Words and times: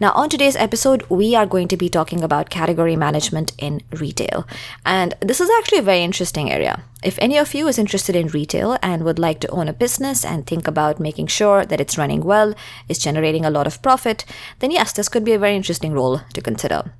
Now, 0.00 0.12
on 0.12 0.28
today's 0.28 0.56
episode, 0.56 1.04
we 1.08 1.34
are 1.34 1.46
going 1.46 1.68
to 1.68 1.76
be 1.76 1.88
talking 1.88 2.22
about 2.22 2.50
category 2.50 2.96
management 2.96 3.52
in 3.58 3.82
retail. 3.90 4.46
And 4.84 5.14
this 5.20 5.40
is 5.40 5.50
actually 5.58 5.78
a 5.78 5.82
very 5.82 6.02
interesting 6.02 6.50
area. 6.50 6.82
If 7.02 7.18
any 7.20 7.36
of 7.36 7.52
you 7.54 7.68
is 7.68 7.78
interested 7.78 8.16
in 8.16 8.28
retail 8.28 8.78
and 8.82 9.04
would 9.04 9.18
like 9.18 9.40
to 9.40 9.50
own 9.50 9.68
a 9.68 9.74
business 9.74 10.24
and 10.24 10.46
think 10.46 10.66
about 10.66 10.98
making 10.98 11.26
sure 11.26 11.66
that 11.66 11.80
it's 11.80 11.98
running 11.98 12.24
well, 12.24 12.54
is 12.88 12.98
generating 12.98 13.44
a 13.44 13.50
lot 13.50 13.66
of 13.66 13.82
profit, 13.82 14.24
then 14.60 14.70
yes, 14.70 14.92
this 14.92 15.10
could 15.10 15.24
be 15.24 15.32
a 15.32 15.38
very 15.38 15.54
interesting 15.54 15.92
role 15.92 16.20
to 16.32 16.40
consider. 16.40 16.92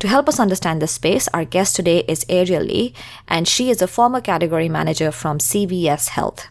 To 0.00 0.08
help 0.08 0.28
us 0.28 0.38
understand 0.38 0.82
this 0.82 0.92
space, 0.92 1.28
our 1.28 1.44
guest 1.44 1.74
today 1.74 2.04
is 2.06 2.26
Ariel 2.28 2.64
Lee, 2.64 2.94
and 3.28 3.48
she 3.48 3.70
is 3.70 3.80
a 3.80 3.88
former 3.88 4.20
category 4.20 4.68
manager 4.68 5.10
from 5.10 5.38
CVS 5.38 6.08
Health. 6.08 6.48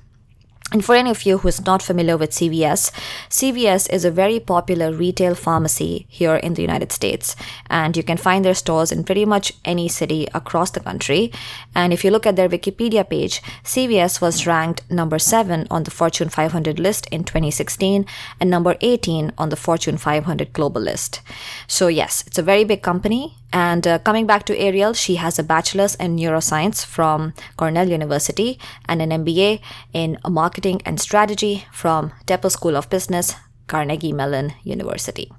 And 0.71 0.83
for 0.83 0.95
any 0.95 1.11
of 1.11 1.23
you 1.23 1.37
who 1.37 1.47
is 1.47 1.63
not 1.63 1.83
familiar 1.83 2.17
with 2.17 2.31
CVS, 2.31 2.91
CVS 3.29 3.87
is 3.93 4.03
a 4.03 4.09
very 4.09 4.39
popular 4.39 4.91
retail 4.91 5.35
pharmacy 5.35 6.07
here 6.09 6.35
in 6.35 6.55
the 6.55 6.63
United 6.63 6.91
States. 6.91 7.35
And 7.69 7.95
you 7.95 8.01
can 8.01 8.17
find 8.17 8.43
their 8.43 8.55
stores 8.55 8.91
in 8.91 9.03
pretty 9.03 9.25
much 9.25 9.53
any 9.63 9.88
city 9.88 10.27
across 10.33 10.72
the 10.72 10.80
country. 10.80 11.31
And 11.75 11.94
if 11.94 12.03
you 12.03 12.09
look 12.09 12.25
at 12.25 12.35
their 12.35 12.49
Wikipedia 12.49 13.07
page, 13.07 13.44
CVS 13.63 14.22
was 14.22 14.47
ranked 14.47 14.81
number 14.89 15.19
7 15.19 15.67
on 15.69 15.83
the 15.83 15.91
Fortune 15.91 16.30
500 16.30 16.79
list 16.79 17.05
in 17.11 17.23
2016 17.23 18.05
and 18.39 18.50
number 18.50 18.75
18 18.81 19.33
on 19.38 19.50
the 19.50 19.55
Fortune 19.55 19.97
500 19.97 20.52
global 20.52 20.81
list. 20.81 21.22
So, 21.67 21.88
yes, 21.88 22.23
it's 22.25 22.39
a 22.39 22.44
very 22.44 22.63
big 22.63 22.81
company 22.81 23.38
and 23.51 23.88
uh, 23.88 23.99
coming 23.99 24.25
back 24.25 24.45
to 24.45 24.57
Ariel, 24.57 24.93
she 24.93 25.15
has 25.15 25.39
a 25.39 25.43
bachelor's 25.43 25.95
in 25.95 26.17
neuroscience 26.17 26.85
from 26.85 27.33
Cornell 27.57 27.89
University 27.89 28.59
and 28.88 29.01
an 29.01 29.09
MBA 29.09 29.61
in 29.93 30.17
marketing 30.27 30.81
and 30.85 30.99
strategy 30.99 31.66
from 31.71 32.11
Tepper 32.25 32.51
School 32.51 32.75
of 32.75 32.89
Business, 32.89 33.35
Carnegie 33.67 34.13
Mellon 34.13 34.53
University. 34.63 35.31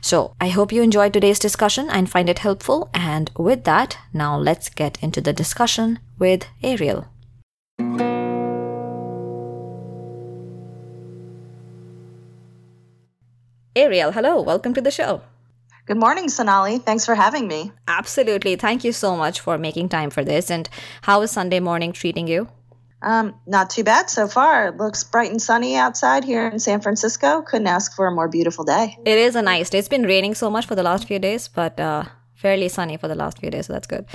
So, 0.00 0.34
I 0.40 0.48
hope 0.48 0.72
you 0.72 0.82
enjoyed 0.82 1.12
today's 1.12 1.38
discussion 1.38 1.88
and 1.88 2.10
find 2.10 2.28
it 2.28 2.40
helpful. 2.40 2.90
And 2.92 3.30
with 3.38 3.64
that, 3.64 3.98
now 4.12 4.36
let's 4.36 4.68
get 4.68 5.02
into 5.02 5.20
the 5.20 5.32
discussion 5.32 6.00
with 6.18 6.46
Ariel. 6.62 7.06
Ariel, 13.76 14.12
hello, 14.12 14.40
welcome 14.40 14.74
to 14.74 14.80
the 14.80 14.90
show. 14.90 15.22
Good 15.86 15.98
morning, 15.98 16.30
Sonali. 16.30 16.78
Thanks 16.78 17.04
for 17.04 17.14
having 17.14 17.46
me. 17.46 17.70
Absolutely. 17.86 18.56
Thank 18.56 18.84
you 18.84 18.92
so 18.92 19.16
much 19.16 19.40
for 19.40 19.58
making 19.58 19.90
time 19.90 20.08
for 20.08 20.24
this. 20.24 20.50
And 20.50 20.66
how 21.02 21.20
is 21.20 21.30
Sunday 21.30 21.60
morning 21.60 21.92
treating 21.92 22.26
you? 22.26 22.48
Um, 23.02 23.34
not 23.46 23.68
too 23.68 23.84
bad 23.84 24.08
so 24.08 24.26
far. 24.26 24.68
It 24.68 24.78
looks 24.78 25.04
bright 25.04 25.30
and 25.30 25.42
sunny 25.42 25.76
outside 25.76 26.24
here 26.24 26.48
in 26.48 26.58
San 26.58 26.80
Francisco. 26.80 27.42
Couldn't 27.42 27.66
ask 27.66 27.94
for 27.94 28.06
a 28.06 28.10
more 28.10 28.28
beautiful 28.28 28.64
day. 28.64 28.96
It 29.04 29.18
is 29.18 29.36
a 29.36 29.42
nice 29.42 29.68
day. 29.68 29.78
It's 29.78 29.88
been 29.88 30.04
raining 30.04 30.34
so 30.34 30.48
much 30.48 30.64
for 30.64 30.74
the 30.74 30.82
last 30.82 31.06
few 31.06 31.18
days, 31.18 31.48
but 31.48 31.78
uh, 31.78 32.04
fairly 32.32 32.70
sunny 32.70 32.96
for 32.96 33.06
the 33.06 33.14
last 33.14 33.38
few 33.38 33.50
days, 33.50 33.66
so 33.66 33.74
that's 33.74 33.86
good. 33.86 34.06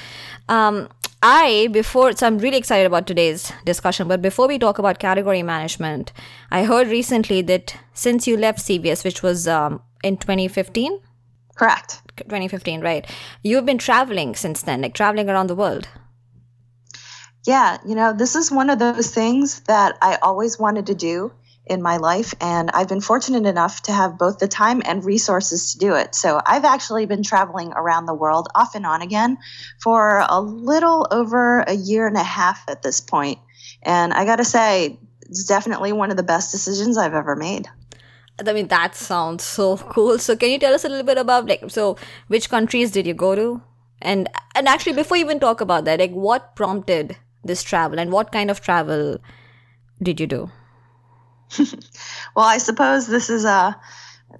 Um, 0.47 0.90
I, 1.22 1.70
before, 1.72 2.14
so 2.14 2.25
I'm 2.25 2.40
really 2.40 2.58
excited 2.58 2.88
about 2.88 3.06
today's 3.06 3.51
discussion, 3.63 4.07
but 4.07 4.24
before 4.24 4.47
we 4.47 4.57
talk 4.57 4.80
about 4.80 4.97
category 4.97 5.44
management, 5.44 6.13
I 6.50 6.63
heard 6.63 6.88
recently 6.88 7.44
that 7.44 7.75
since 7.94 8.25
you 8.25 8.38
left 8.38 8.57
CVS, 8.57 9.03
which 9.03 9.22
was 9.22 9.47
um, 9.47 9.84
in 10.03 10.18
2015, 10.18 11.00
Correct. 11.59 12.02
2015, 12.16 12.80
right. 12.80 13.06
You've 13.44 13.66
been 13.66 13.78
traveling 13.78 14.34
since 14.34 14.62
then, 14.62 14.81
like 14.81 14.94
traveling 14.94 15.30
around 15.30 15.47
the 15.47 15.56
world. 15.56 15.90
Yeah, 17.46 17.80
you 17.86 17.96
know, 17.96 18.14
this 18.14 18.36
is 18.36 18.50
one 18.50 18.70
of 18.70 18.80
those 18.80 19.14
things 19.14 19.59
that 19.62 19.98
I 20.02 20.18
always 20.22 20.58
wanted 20.58 20.86
to 20.88 20.96
do 20.96 21.34
in 21.66 21.81
my 21.81 21.98
life. 21.98 22.34
And 22.40 22.72
I've 22.72 22.88
been 22.88 23.02
fortunate 23.02 23.46
enough 23.46 23.84
to 23.84 23.92
have 23.92 24.18
both 24.18 24.40
the 24.40 24.48
time 24.48 24.81
and 24.86 25.03
resources 25.03 25.74
to 25.74 25.80
do 25.80 25.96
it. 25.96 26.16
So 26.16 26.40
I've 26.46 26.64
actually 26.64 27.06
been 27.06 27.24
traveling 27.24 27.74
around 27.74 28.06
the 28.06 28.14
world 28.14 28.48
off 28.56 28.74
and 28.75 28.86
on 28.86 29.02
again 29.02 29.38
for 29.84 30.24
a 30.30 30.40
little 30.40 31.08
over 31.12 31.59
a 31.59 31.74
year 31.74 32.08
and 32.08 32.16
a 32.16 32.24
half 32.24 32.64
at 32.69 32.81
this 32.81 33.02
point. 33.02 33.40
And 33.84 34.14
I 34.14 34.24
got 34.24 34.38
to 34.38 34.46
say, 34.46 34.98
it's 35.24 35.44
definitely 35.44 35.92
one 35.92 36.09
of 36.09 36.16
the 36.16 36.24
best 36.24 36.53
decisions 36.53 36.98
I've 36.98 37.14
ever 37.14 37.36
made. 37.36 37.68
I 38.47 38.53
mean, 38.53 38.67
that 38.67 38.95
sounds 38.95 39.44
so 39.44 39.77
cool. 39.77 40.19
So, 40.19 40.35
can 40.35 40.50
you 40.50 40.59
tell 40.59 40.73
us 40.73 40.85
a 40.85 40.89
little 40.89 41.05
bit 41.05 41.17
about 41.17 41.47
like, 41.47 41.63
so 41.67 41.97
which 42.27 42.50
countries 42.50 42.91
did 42.91 43.07
you 43.07 43.13
go 43.13 43.35
to, 43.35 43.61
and 44.01 44.29
and 44.55 44.67
actually, 44.67 44.94
before 44.94 45.17
you 45.17 45.25
even 45.25 45.39
talk 45.39 45.61
about 45.61 45.85
that, 45.85 46.00
like, 46.00 46.11
what 46.11 46.55
prompted 46.55 47.17
this 47.44 47.63
travel, 47.63 48.00
and 48.00 48.11
what 48.11 48.31
kind 48.31 48.50
of 48.50 48.61
travel 48.61 49.17
did 50.01 50.19
you 50.19 50.27
do? 50.27 50.51
well, 52.35 52.45
I 52.45 52.57
suppose 52.59 53.07
this 53.07 53.29
is 53.29 53.45
a 53.45 53.79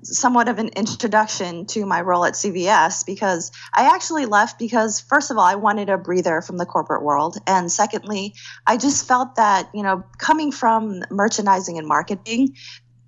somewhat 0.04 0.48
of 0.48 0.60
an 0.60 0.70
introduction 0.70 1.66
to 1.66 1.86
my 1.86 2.02
role 2.02 2.26
at 2.26 2.34
CVS 2.34 3.06
because 3.06 3.52
I 3.74 3.94
actually 3.94 4.26
left 4.26 4.60
because 4.60 5.00
first 5.00 5.32
of 5.32 5.38
all 5.38 5.44
I 5.44 5.56
wanted 5.56 5.90
a 5.90 5.98
breather 5.98 6.42
from 6.42 6.58
the 6.58 6.66
corporate 6.66 7.04
world 7.04 7.38
and 7.48 7.72
secondly 7.72 8.36
I 8.68 8.78
just 8.78 9.08
felt 9.08 9.36
that 9.36 9.70
you 9.74 9.84
know 9.84 10.04
coming 10.18 10.52
from 10.52 11.02
merchandising 11.10 11.78
and 11.78 11.88
marketing 11.88 12.56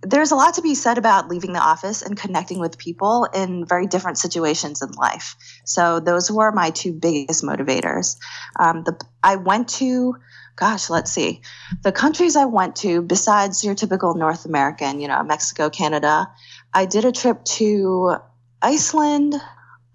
there's 0.04 0.32
a 0.32 0.36
lot 0.36 0.56
to 0.56 0.62
be 0.62 0.74
said 0.74 0.98
about 0.98 1.30
leaving 1.30 1.54
the 1.54 1.60
office 1.60 2.02
and 2.02 2.18
connecting 2.18 2.60
with 2.60 2.78
people 2.78 3.26
in 3.26 3.66
very 3.66 3.86
different 3.86 4.18
situations 4.18 4.82
in 4.82 4.92
life. 4.94 5.36
So 5.64 6.00
those 6.00 6.32
were 6.32 6.52
my 6.52 6.72
two 6.72 6.92
biggest 6.92 7.44
motivators. 7.44 8.18
Um, 8.60 8.84
the, 8.84 9.00
I 9.22 9.36
went 9.36 9.70
to, 9.70 10.16
gosh, 10.56 10.90
let's 10.90 11.12
see, 11.12 11.42
the 11.84 11.92
countries 11.92 12.36
I 12.36 12.46
went 12.46 12.78
to 12.78 13.02
besides 13.04 13.64
your 13.64 13.76
typical 13.76 14.16
North 14.16 14.46
American, 14.46 15.00
you 15.00 15.08
know, 15.08 15.22
Mexico, 15.24 15.70
Canada. 15.70 16.28
I 16.74 16.86
did 16.86 17.06
a 17.06 17.12
trip 17.12 17.44
to 17.46 18.16
Iceland, 18.62 19.36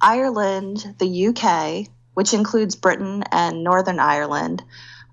Ireland, 0.00 0.94
the 0.98 1.26
UK, 1.28 1.92
which 2.14 2.32
includes 2.32 2.76
Britain 2.76 3.24
and 3.32 3.64
Northern 3.64 3.98
Ireland. 3.98 4.62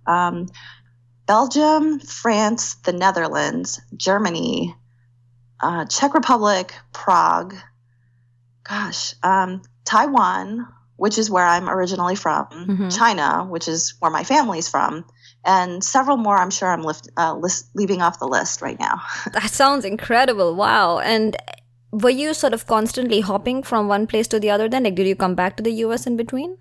Um, 0.06 0.50
Belgium, 1.26 2.00
France, 2.00 2.76
the 2.76 2.92
Netherlands, 2.92 3.82
Germany, 3.96 4.76
uh, 5.60 5.86
Czech 5.86 6.14
Republic, 6.14 6.74
Prague, 6.92 7.56
gosh, 8.64 9.14
um, 9.24 9.62
Taiwan, 9.86 10.68
which 10.96 11.18
is 11.18 11.30
where 11.30 11.46
I'm 11.46 11.70
originally 11.70 12.16
from, 12.16 12.46
mm-hmm. 12.48 12.90
China, 12.90 13.46
which 13.50 13.68
is 13.68 13.96
where 14.00 14.12
my 14.12 14.24
family's 14.24 14.70
from, 14.70 15.06
and 15.46 15.84
several 15.84 16.18
more 16.18 16.38
I'm 16.38 16.52
sure 16.52 16.70
I'm 16.72 16.84
lift, 16.84 17.10
uh, 17.18 17.36
list, 17.36 17.70
leaving 17.76 18.02
off 18.02 18.20
the 18.20 18.28
list 18.28 18.62
right 18.62 18.80
now. 18.80 19.02
that 19.34 19.50
sounds 19.50 19.86
incredible. 19.86 20.56
Wow. 20.56 21.00
And 21.00 21.36
were 21.92 22.10
you 22.10 22.34
sort 22.34 22.54
of 22.54 22.66
constantly 22.68 23.22
hopping 23.22 23.64
from 23.64 23.88
one 23.88 24.08
place 24.08 24.28
to 24.30 24.40
the 24.40 24.50
other 24.50 24.70
then? 24.70 24.84
Like, 24.84 24.96
did 24.96 25.08
you 25.08 25.16
come 25.16 25.36
back 25.36 25.58
to 25.58 25.64
the 25.64 25.74
US 25.86 26.08
in 26.08 26.18
between? 26.18 26.58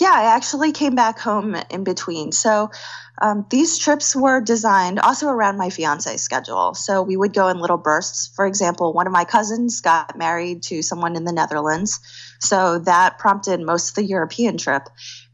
Yeah, 0.00 0.12
I 0.14 0.34
actually 0.34 0.72
came 0.72 0.94
back 0.94 1.18
home 1.18 1.54
in 1.68 1.84
between. 1.84 2.32
So 2.32 2.70
um, 3.20 3.44
these 3.50 3.76
trips 3.76 4.16
were 4.16 4.40
designed 4.40 4.98
also 4.98 5.28
around 5.28 5.58
my 5.58 5.68
fiance's 5.68 6.22
schedule. 6.22 6.72
So 6.72 7.02
we 7.02 7.18
would 7.18 7.34
go 7.34 7.48
in 7.48 7.58
little 7.58 7.76
bursts. 7.76 8.34
For 8.34 8.46
example, 8.46 8.94
one 8.94 9.06
of 9.06 9.12
my 9.12 9.24
cousins 9.24 9.82
got 9.82 10.16
married 10.16 10.62
to 10.64 10.80
someone 10.80 11.16
in 11.16 11.24
the 11.24 11.32
Netherlands. 11.32 12.00
So 12.38 12.78
that 12.78 13.18
prompted 13.18 13.60
most 13.60 13.90
of 13.90 13.94
the 13.96 14.04
European 14.04 14.56
trip. 14.56 14.88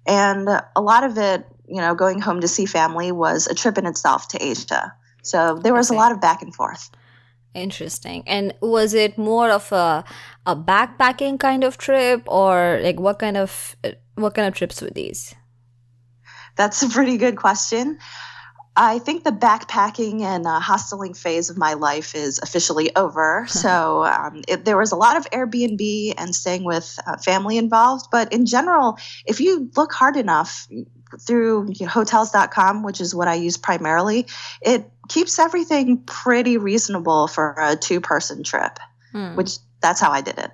And 0.04 0.48
a 0.48 0.80
lot 0.80 1.04
of 1.04 1.16
it, 1.16 1.46
you 1.68 1.80
know, 1.80 1.94
going 1.94 2.20
home 2.20 2.40
to 2.40 2.48
see 2.48 2.66
family 2.66 3.12
was 3.12 3.46
a 3.46 3.54
trip 3.54 3.78
in 3.78 3.86
itself 3.86 4.26
to 4.28 4.44
Asia. 4.44 4.94
So 5.22 5.60
there 5.62 5.74
was 5.74 5.90
okay. 5.92 5.96
a 5.96 6.00
lot 6.00 6.10
of 6.10 6.20
back 6.20 6.42
and 6.42 6.52
forth. 6.52 6.90
Interesting. 7.56 8.22
And 8.26 8.52
was 8.60 8.92
it 8.92 9.16
more 9.16 9.50
of 9.50 9.72
a 9.72 10.04
a 10.44 10.54
backpacking 10.54 11.40
kind 11.40 11.64
of 11.64 11.78
trip 11.78 12.22
or 12.26 12.78
like 12.82 13.00
what 13.00 13.18
kind 13.18 13.38
of 13.38 13.74
what 14.14 14.34
kind 14.34 14.46
of 14.46 14.54
trips 14.54 14.82
were 14.82 14.90
these? 14.90 15.34
That's 16.56 16.82
a 16.82 16.90
pretty 16.90 17.16
good 17.16 17.36
question. 17.36 17.98
I 18.76 18.98
think 18.98 19.24
the 19.24 19.30
backpacking 19.30 20.20
and 20.20 20.46
uh, 20.46 20.60
hosteling 20.60 21.16
phase 21.16 21.48
of 21.48 21.56
my 21.56 21.72
life 21.72 22.14
is 22.14 22.38
officially 22.42 22.94
over. 22.94 23.46
so 23.48 24.04
um, 24.04 24.42
it, 24.46 24.66
there 24.66 24.76
was 24.76 24.92
a 24.92 24.96
lot 24.96 25.16
of 25.16 25.24
Airbnb 25.30 26.12
and 26.18 26.34
staying 26.34 26.62
with 26.62 26.98
uh, 27.06 27.16
family 27.16 27.56
involved. 27.56 28.08
But 28.12 28.34
in 28.34 28.44
general, 28.44 28.98
if 29.24 29.40
you 29.40 29.70
look 29.76 29.94
hard 29.94 30.18
enough 30.18 30.68
through 31.20 31.72
hotels.com, 31.86 32.82
which 32.82 33.00
is 33.00 33.14
what 33.14 33.28
I 33.28 33.34
use 33.34 33.56
primarily, 33.56 34.26
it 34.60 34.90
keeps 35.08 35.38
everything 35.38 35.98
pretty 36.04 36.58
reasonable 36.58 37.28
for 37.28 37.54
a 37.58 37.76
two 37.76 38.00
person 38.00 38.42
trip, 38.42 38.78
hmm. 39.12 39.34
which 39.36 39.58
that's 39.80 40.00
how 40.00 40.10
I 40.10 40.20
did 40.20 40.38
it. 40.38 40.50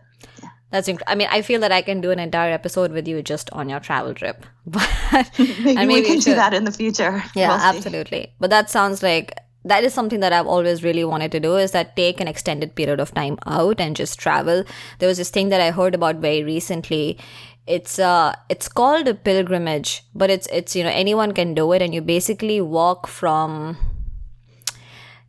That's 0.70 0.88
inc- 0.88 1.02
I 1.06 1.14
mean, 1.14 1.28
I 1.30 1.42
feel 1.42 1.60
that 1.60 1.70
I 1.70 1.82
can 1.82 2.00
do 2.00 2.10
an 2.10 2.18
entire 2.18 2.50
episode 2.50 2.92
with 2.92 3.06
you 3.06 3.22
just 3.22 3.50
on 3.50 3.68
your 3.68 3.78
travel 3.78 4.14
trip. 4.14 4.44
But 4.66 4.88
maybe, 5.38 5.74
maybe 5.74 5.94
we 5.94 6.02
can 6.02 6.18
do 6.18 6.34
that 6.34 6.54
in 6.54 6.64
the 6.64 6.72
future. 6.72 7.22
Yeah, 7.34 7.48
we'll 7.48 7.58
absolutely. 7.58 8.32
But 8.40 8.50
that 8.50 8.70
sounds 8.70 9.02
like 9.02 9.34
that 9.64 9.84
is 9.84 9.94
something 9.94 10.20
that 10.20 10.32
I've 10.32 10.46
always 10.46 10.82
really 10.82 11.04
wanted 11.04 11.30
to 11.32 11.40
do 11.40 11.56
is 11.56 11.72
that 11.72 11.94
take 11.94 12.20
an 12.20 12.28
extended 12.28 12.74
period 12.74 13.00
of 13.00 13.14
time 13.14 13.38
out 13.46 13.80
and 13.80 13.94
just 13.94 14.18
travel. 14.18 14.64
There 14.98 15.08
was 15.08 15.18
this 15.18 15.30
thing 15.30 15.50
that 15.50 15.60
I 15.60 15.70
heard 15.70 15.94
about 15.94 16.16
very 16.16 16.42
recently. 16.42 17.18
It's 17.66 17.98
uh 17.98 18.34
it's 18.48 18.68
called 18.68 19.06
a 19.06 19.14
pilgrimage, 19.14 20.04
but 20.14 20.30
it's 20.30 20.48
it's 20.48 20.74
you 20.74 20.82
know 20.82 20.90
anyone 20.90 21.32
can 21.32 21.54
do 21.54 21.72
it 21.72 21.82
and 21.82 21.94
you 21.94 22.00
basically 22.00 22.60
walk 22.60 23.06
from 23.06 23.76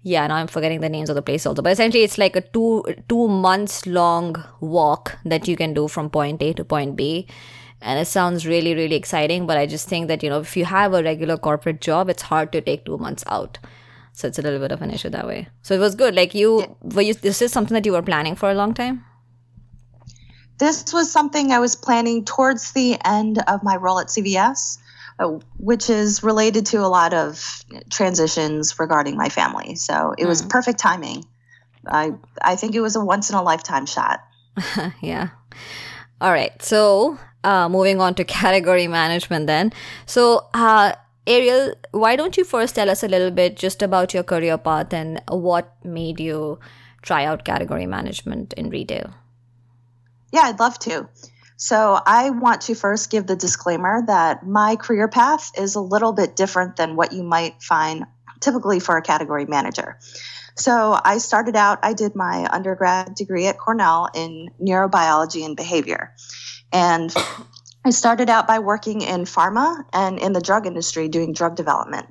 yeah 0.03 0.27
now 0.27 0.35
i'm 0.35 0.47
forgetting 0.47 0.81
the 0.81 0.89
names 0.89 1.09
of 1.09 1.15
the 1.15 1.21
place 1.21 1.45
also 1.45 1.61
but 1.61 1.71
essentially 1.71 2.03
it's 2.03 2.17
like 2.17 2.35
a 2.35 2.41
two 2.41 2.83
two 3.07 3.27
months 3.27 3.85
long 3.87 4.35
walk 4.59 5.17
that 5.23 5.47
you 5.47 5.55
can 5.55 5.73
do 5.73 5.87
from 5.87 6.09
point 6.09 6.41
a 6.43 6.53
to 6.53 6.63
point 6.63 6.95
b. 6.95 7.27
And 7.85 7.99
it 7.99 8.05
sounds 8.05 8.45
really 8.47 8.73
really 8.75 8.95
exciting 8.95 9.45
but 9.45 9.57
i 9.57 9.65
just 9.65 9.89
think 9.89 10.07
that 10.07 10.23
you 10.23 10.29
know 10.29 10.39
if 10.39 10.55
you 10.55 10.65
have 10.65 10.93
a 10.93 11.03
regular 11.03 11.37
corporate 11.37 11.81
job 11.81 12.09
it's 12.09 12.21
hard 12.23 12.51
to 12.53 12.61
take 12.61 12.85
two 12.85 12.97
months 12.97 13.23
out. 13.27 13.57
So 14.13 14.27
it's 14.27 14.39
a 14.39 14.41
little 14.41 14.59
bit 14.59 14.71
of 14.71 14.81
an 14.83 14.91
issue 14.91 15.09
that 15.09 15.25
way. 15.25 15.47
So 15.63 15.73
it 15.73 15.79
was 15.79 15.95
good. 15.95 16.13
Like 16.13 16.35
you 16.35 16.77
were 16.81 17.01
you 17.01 17.13
this 17.15 17.41
is 17.41 17.51
something 17.51 17.73
that 17.73 17.85
you 17.85 17.91
were 17.91 18.03
planning 18.03 18.35
for 18.35 18.51
a 18.51 18.53
long 18.53 18.73
time 18.73 19.03
this 20.57 20.93
was 20.93 21.11
something 21.11 21.51
i 21.51 21.59
was 21.59 21.75
planning 21.75 22.23
towards 22.25 22.71
the 22.73 22.97
end 23.05 23.41
of 23.47 23.63
my 23.63 23.75
role 23.75 23.99
at 23.99 24.07
cvs 24.07 24.77
uh, 25.19 25.39
which 25.57 25.89
is 25.89 26.23
related 26.23 26.65
to 26.65 26.77
a 26.77 26.89
lot 26.89 27.13
of 27.13 27.63
transitions 27.91 28.79
regarding 28.79 29.15
my 29.15 29.29
family. 29.29 29.75
So 29.75 30.15
it 30.17 30.23
mm. 30.23 30.27
was 30.27 30.41
hmm. 30.41 30.47
perfect 30.47 30.79
timing. 30.79 31.25
I 31.87 32.13
I 32.41 32.55
think 32.55 32.73
it 32.73 32.81
was 32.81 32.95
a 32.95 33.03
once 33.05 33.29
in 33.29 33.35
a 33.35 33.43
lifetime 33.43 33.85
shot. 33.85 34.23
yeah. 35.01 35.29
All 36.19 36.31
right. 36.31 36.59
So 36.63 37.19
uh, 37.43 37.69
moving 37.69 38.01
on 38.01 38.15
to 38.15 38.23
category 38.41 38.87
management 38.87 39.47
then. 39.47 39.71
So 40.05 40.47
uh, 40.53 40.93
Ariel, 41.27 41.75
why 41.91 42.15
don't 42.15 42.35
you 42.35 42.43
first 42.43 42.75
tell 42.75 42.89
us 42.89 43.03
a 43.03 43.07
little 43.07 43.31
bit 43.31 43.55
just 43.55 43.81
about 43.81 44.13
your 44.13 44.23
career 44.23 44.57
path 44.57 44.93
and 44.93 45.21
what 45.29 45.75
made 45.85 46.19
you 46.19 46.59
try 47.01 47.25
out 47.25 47.45
category 47.45 47.85
management 47.85 48.53
in 48.53 48.69
retail? 48.69 49.13
Yeah, 50.33 50.41
I'd 50.45 50.59
love 50.59 50.79
to. 50.79 51.07
So, 51.57 51.97
I 52.05 52.31
want 52.31 52.61
to 52.61 52.73
first 52.73 53.11
give 53.11 53.27
the 53.27 53.35
disclaimer 53.35 54.01
that 54.07 54.45
my 54.45 54.75
career 54.75 55.07
path 55.07 55.51
is 55.55 55.75
a 55.75 55.79
little 55.79 56.11
bit 56.11 56.35
different 56.35 56.75
than 56.75 56.95
what 56.95 57.13
you 57.13 57.21
might 57.21 57.61
find 57.61 58.05
typically 58.39 58.79
for 58.79 58.97
a 58.97 59.01
category 59.03 59.45
manager. 59.45 59.99
So, 60.55 60.99
I 61.01 61.19
started 61.19 61.55
out, 61.55 61.79
I 61.83 61.93
did 61.93 62.15
my 62.15 62.47
undergrad 62.51 63.13
degree 63.13 63.45
at 63.45 63.59
Cornell 63.59 64.09
in 64.15 64.49
neurobiology 64.59 65.45
and 65.45 65.55
behavior. 65.55 66.15
And 66.71 67.13
I 67.85 67.91
started 67.91 68.27
out 68.27 68.47
by 68.47 68.57
working 68.57 69.01
in 69.01 69.25
pharma 69.25 69.83
and 69.93 70.17
in 70.17 70.33
the 70.33 70.41
drug 70.41 70.65
industry 70.65 71.09
doing 71.09 71.33
drug 71.33 71.55
development. 71.55 72.07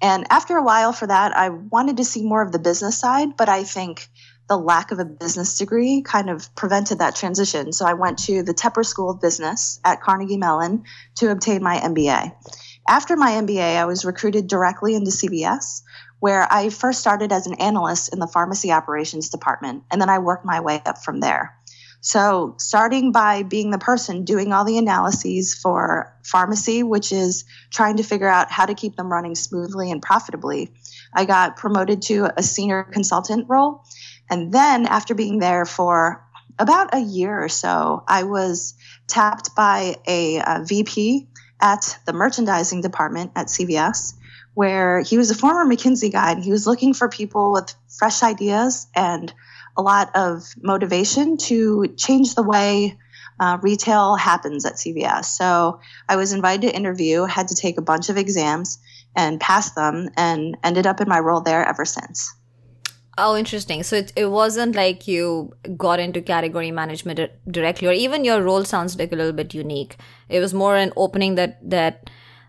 And 0.00 0.26
after 0.30 0.56
a 0.56 0.62
while 0.62 0.92
for 0.92 1.06
that, 1.06 1.36
I 1.36 1.50
wanted 1.50 1.98
to 1.98 2.04
see 2.04 2.24
more 2.24 2.42
of 2.42 2.50
the 2.50 2.58
business 2.58 2.98
side, 2.98 3.36
but 3.36 3.50
I 3.50 3.62
think 3.62 4.08
the 4.48 4.56
lack 4.56 4.90
of 4.90 4.98
a 4.98 5.04
business 5.04 5.58
degree 5.58 6.02
kind 6.02 6.28
of 6.28 6.54
prevented 6.54 6.98
that 6.98 7.16
transition. 7.16 7.72
So 7.72 7.86
I 7.86 7.94
went 7.94 8.18
to 8.24 8.42
the 8.42 8.54
Tepper 8.54 8.84
School 8.84 9.10
of 9.10 9.20
Business 9.20 9.80
at 9.84 10.00
Carnegie 10.00 10.36
Mellon 10.36 10.84
to 11.16 11.30
obtain 11.30 11.62
my 11.62 11.78
MBA. 11.78 12.32
After 12.88 13.16
my 13.16 13.30
MBA, 13.32 13.76
I 13.76 13.84
was 13.84 14.04
recruited 14.04 14.48
directly 14.48 14.94
into 14.94 15.10
CVS, 15.10 15.82
where 16.18 16.46
I 16.50 16.68
first 16.68 17.00
started 17.00 17.32
as 17.32 17.46
an 17.46 17.54
analyst 17.54 18.12
in 18.12 18.18
the 18.18 18.26
pharmacy 18.26 18.72
operations 18.72 19.28
department, 19.28 19.84
and 19.90 20.00
then 20.00 20.10
I 20.10 20.18
worked 20.18 20.44
my 20.44 20.60
way 20.60 20.82
up 20.84 20.98
from 20.98 21.20
there. 21.20 21.56
So, 22.04 22.56
starting 22.58 23.12
by 23.12 23.44
being 23.44 23.70
the 23.70 23.78
person 23.78 24.24
doing 24.24 24.52
all 24.52 24.64
the 24.64 24.76
analyses 24.76 25.54
for 25.54 26.12
pharmacy, 26.24 26.82
which 26.82 27.12
is 27.12 27.44
trying 27.70 27.98
to 27.98 28.02
figure 28.02 28.28
out 28.28 28.50
how 28.50 28.66
to 28.66 28.74
keep 28.74 28.96
them 28.96 29.10
running 29.10 29.36
smoothly 29.36 29.88
and 29.92 30.02
profitably, 30.02 30.72
I 31.14 31.26
got 31.26 31.56
promoted 31.56 32.02
to 32.02 32.28
a 32.36 32.42
senior 32.42 32.82
consultant 32.82 33.46
role. 33.48 33.84
And 34.30 34.52
then 34.52 34.86
after 34.86 35.14
being 35.14 35.38
there 35.38 35.64
for 35.64 36.24
about 36.58 36.94
a 36.94 37.00
year 37.00 37.42
or 37.42 37.48
so, 37.48 38.04
I 38.06 38.24
was 38.24 38.74
tapped 39.06 39.54
by 39.54 39.96
a, 40.06 40.38
a 40.38 40.64
VP 40.64 41.28
at 41.60 41.98
the 42.06 42.12
merchandising 42.12 42.80
department 42.80 43.32
at 43.36 43.46
CVS, 43.46 44.14
where 44.54 45.00
he 45.00 45.16
was 45.16 45.30
a 45.30 45.34
former 45.34 45.64
McKinsey 45.64 46.10
guy 46.10 46.32
and 46.32 46.42
he 46.42 46.50
was 46.50 46.66
looking 46.66 46.94
for 46.94 47.08
people 47.08 47.52
with 47.52 47.74
fresh 47.98 48.22
ideas 48.22 48.86
and 48.94 49.32
a 49.76 49.82
lot 49.82 50.10
of 50.14 50.44
motivation 50.60 51.36
to 51.36 51.86
change 51.96 52.34
the 52.34 52.42
way 52.42 52.98
uh, 53.40 53.58
retail 53.62 54.16
happens 54.16 54.64
at 54.64 54.74
CVS. 54.74 55.24
So 55.24 55.80
I 56.08 56.16
was 56.16 56.32
invited 56.32 56.68
to 56.68 56.76
interview, 56.76 57.24
had 57.24 57.48
to 57.48 57.54
take 57.54 57.78
a 57.78 57.82
bunch 57.82 58.08
of 58.08 58.16
exams 58.16 58.78
and 59.16 59.40
pass 59.40 59.72
them, 59.72 60.08
and 60.16 60.56
ended 60.62 60.86
up 60.86 61.00
in 61.00 61.08
my 61.08 61.18
role 61.18 61.40
there 61.40 61.64
ever 61.66 61.84
since. 61.84 62.32
Oh, 63.18 63.36
interesting. 63.36 63.82
So 63.82 63.96
it, 63.96 64.12
it 64.16 64.26
wasn't 64.26 64.74
like 64.74 65.06
you 65.06 65.52
got 65.76 66.00
into 66.00 66.22
category 66.22 66.70
management 66.70 67.20
directly, 67.50 67.88
or 67.88 67.92
even 67.92 68.24
your 68.24 68.42
role 68.42 68.64
sounds 68.64 68.98
like 68.98 69.12
a 69.12 69.16
little 69.16 69.34
bit 69.34 69.52
unique. 69.52 69.96
It 70.28 70.40
was 70.40 70.54
more 70.54 70.76
an 70.76 70.92
opening 70.96 71.34
that 71.34 71.58
that 71.68 72.08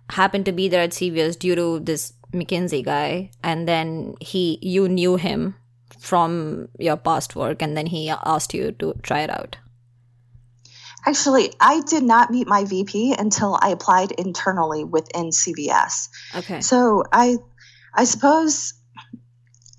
happened 0.10 0.45
to 0.45 0.51
be 0.51 0.69
there 0.69 0.81
at 0.81 0.92
CVS 0.92 1.38
due 1.38 1.56
to 1.56 1.80
this 1.80 2.13
McKinsey 2.31 2.83
guy, 2.83 3.31
and 3.44 3.68
then 3.68 4.15
he 4.21 4.57
you 4.62 4.88
knew 4.88 5.18
him 5.18 5.56
from 6.00 6.69
your 6.80 6.95
past 6.98 7.36
work, 7.36 7.62
and 7.62 7.75
then 7.75 7.88
he 7.88 8.09
asked 8.09 8.54
you 8.54 8.71
to 8.74 8.94
try 9.04 9.19
it 9.19 9.30
out. 9.30 9.57
Actually, 11.06 11.51
I 11.59 11.81
did 11.81 12.04
not 12.04 12.31
meet 12.31 12.48
my 12.48 12.63
VP 12.63 13.16
until 13.19 13.59
I 13.62 13.69
applied 13.69 14.13
internally 14.13 14.86
within 14.86 15.31
CVS. 15.31 16.07
Okay. 16.38 16.62
So 16.62 17.04
I 17.12 17.36
I 17.94 18.06
suppose 18.06 18.74